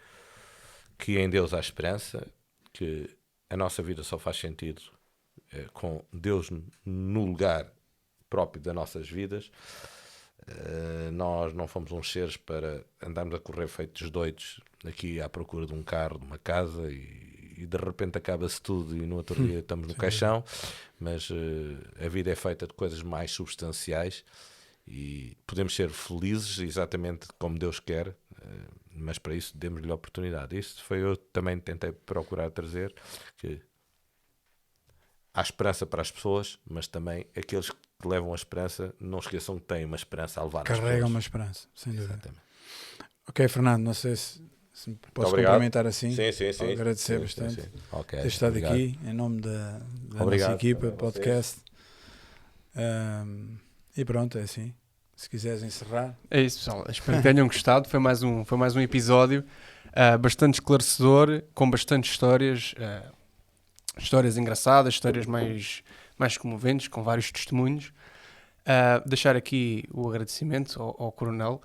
[0.99, 2.27] que em Deus há esperança,
[2.73, 3.09] que
[3.51, 4.83] a nossa vida só faz sentido
[5.53, 6.51] eh, com Deus
[6.85, 7.73] no lugar
[8.29, 9.51] próprio das nossas vidas.
[10.47, 15.65] Uh, nós não fomos uns seres para andarmos a correr feitos doidos aqui à procura
[15.67, 19.43] de um carro, de uma casa e, e de repente acaba-se tudo e no outro
[19.45, 20.45] dia estamos no caixão.
[20.99, 21.35] Mas uh,
[22.05, 24.25] a vida é feita de coisas mais substanciais
[24.87, 28.15] e podemos ser felizes exatamente como Deus quer, uh,
[28.95, 30.59] mas para isso demos-lhe a oportunidade.
[30.59, 32.95] Isso foi eu também tentei procurar trazer
[33.37, 33.61] que
[35.33, 39.65] há esperança para as pessoas, mas também aqueles que levam a esperança, não esqueçam que
[39.65, 42.15] têm uma esperança a levar Carregam uma esperança, sem dúvida.
[42.15, 42.45] Exatamente.
[43.27, 44.43] Ok, Fernando, não sei se,
[44.75, 46.11] se me posso complementar assim.
[46.11, 46.73] Sim, sim, sim.
[46.73, 47.69] Agradecer sim, bastante sim, sim.
[47.93, 48.73] Okay, ter estado obrigado.
[48.73, 51.59] aqui em nome da, da nossa equipa, podcast.
[52.77, 53.57] Um,
[53.97, 54.75] e pronto, é assim.
[55.15, 56.19] Se quiseres encerrar.
[56.29, 56.85] É isso, pessoal.
[56.89, 57.89] Espero que tenham gostado.
[57.89, 59.45] Foi mais um, foi mais um episódio
[59.91, 62.75] uh, bastante esclarecedor, com bastante histórias.
[62.77, 63.15] Uh,
[63.97, 65.85] histórias engraçadas, histórias mais,
[66.19, 67.93] mais comoventes, com vários testemunhos.
[68.67, 71.63] Uh, deixar aqui o agradecimento ao, ao Coronel.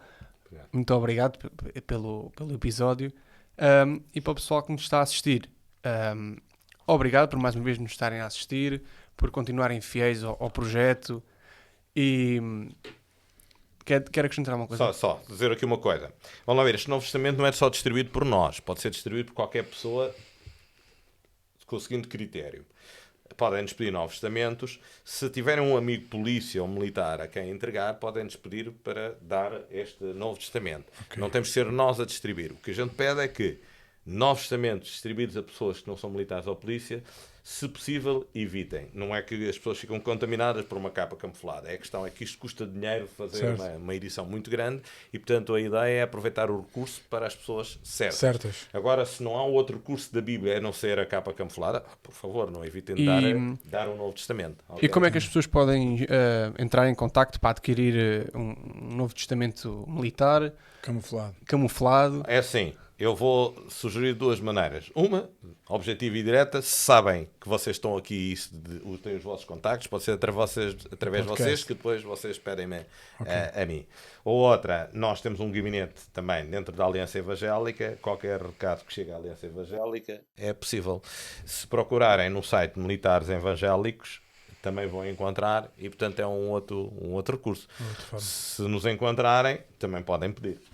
[0.49, 0.69] Obrigado.
[0.73, 1.51] Muito obrigado
[1.85, 3.13] pelo, pelo episódio.
[3.57, 5.49] Um, e para o pessoal que nos está a assistir,
[6.15, 6.38] um,
[6.88, 8.81] obrigado por mais uma vez nos estarem a assistir,
[9.15, 11.21] por continuarem fiéis ao, ao projeto.
[11.95, 12.41] E
[13.85, 14.84] quer, quer acrescentar uma coisa?
[14.85, 16.13] Só, só dizer aqui uma coisa.
[16.45, 19.27] Vamos lá ver, este Novo Testamento não é só distribuído por nós, pode ser distribuído
[19.27, 20.13] por qualquer pessoa
[21.65, 22.65] com o seguinte critério.
[23.38, 24.80] Podem-nos pedir novos testamentos.
[25.03, 30.03] Se tiverem um amigo polícia ou militar a quem entregar, podem-nos pedir para dar este
[30.03, 30.85] Novo Testamento.
[31.06, 31.22] Okay.
[31.22, 32.51] Não temos de ser nós a distribuir.
[32.51, 33.60] O que a gente pede é que
[34.06, 37.03] novos testamentos distribuídos a pessoas que não são militares ou polícia
[37.44, 38.88] se possível, evitem.
[38.94, 41.70] Não é que as pessoas ficam contaminadas por uma capa camuflada.
[41.70, 45.20] É a questão é que isto custa dinheiro fazer uma, uma, edição muito grande e,
[45.20, 48.20] portanto, a ideia é aproveitar o recurso para as pessoas certas.
[48.20, 48.68] certas.
[48.74, 52.14] Agora, se não há outro recurso da Bíblia a não ser a capa camuflada, por
[52.14, 53.06] favor, não evitem e...
[53.06, 53.22] dar,
[53.66, 54.64] dar um Novo Testamento.
[54.82, 56.07] E como é que as pessoas podem uh,
[56.57, 60.53] entrar em contacto para adquirir um, um Novo Testamento militar?
[60.82, 61.36] Camuflado.
[61.45, 62.24] Camuflado.
[62.28, 64.91] É assim eu vou sugerir duas maneiras.
[64.93, 65.30] Uma,
[65.69, 70.03] objetiva e direta, se sabem que vocês estão aqui e têm os vossos contactos, pode
[70.03, 72.81] ser através, através de vocês que depois vocês pedem-me
[73.17, 73.34] okay.
[73.34, 73.85] a, a, mim.
[74.26, 79.11] Ou outra, nós temos um gabinete também dentro da Aliança Evangélica, qualquer recado que chegue
[79.11, 81.01] à Aliança Evangélica é possível.
[81.45, 84.21] Se procurarem no site Militares Evangélicos,
[84.61, 87.65] também vão encontrar e portanto é um outro, um outro recurso.
[88.17, 90.59] Se nos encontrarem, também podem pedir.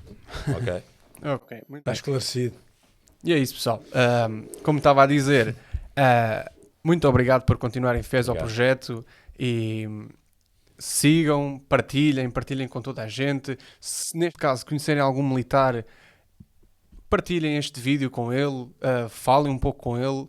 [0.57, 0.94] Ok?
[1.24, 2.58] Ok, muito Está esclarecido.
[3.24, 3.84] E é isso, pessoal.
[4.30, 9.04] Um, como estava a dizer, uh, muito obrigado por continuarem fez ao projeto
[9.40, 9.88] e
[10.78, 13.58] sigam, partilhem, partilhem com toda a gente.
[13.80, 15.86] Se neste caso conhecerem algum militar,
[17.10, 20.28] partilhem este vídeo com ele, uh, falem um pouco com ele.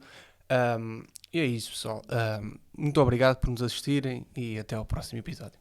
[0.79, 1.03] Um,
[1.33, 2.03] e é isso, pessoal.
[2.43, 5.59] Um, muito obrigado por nos assistirem e até ao próximo episódio.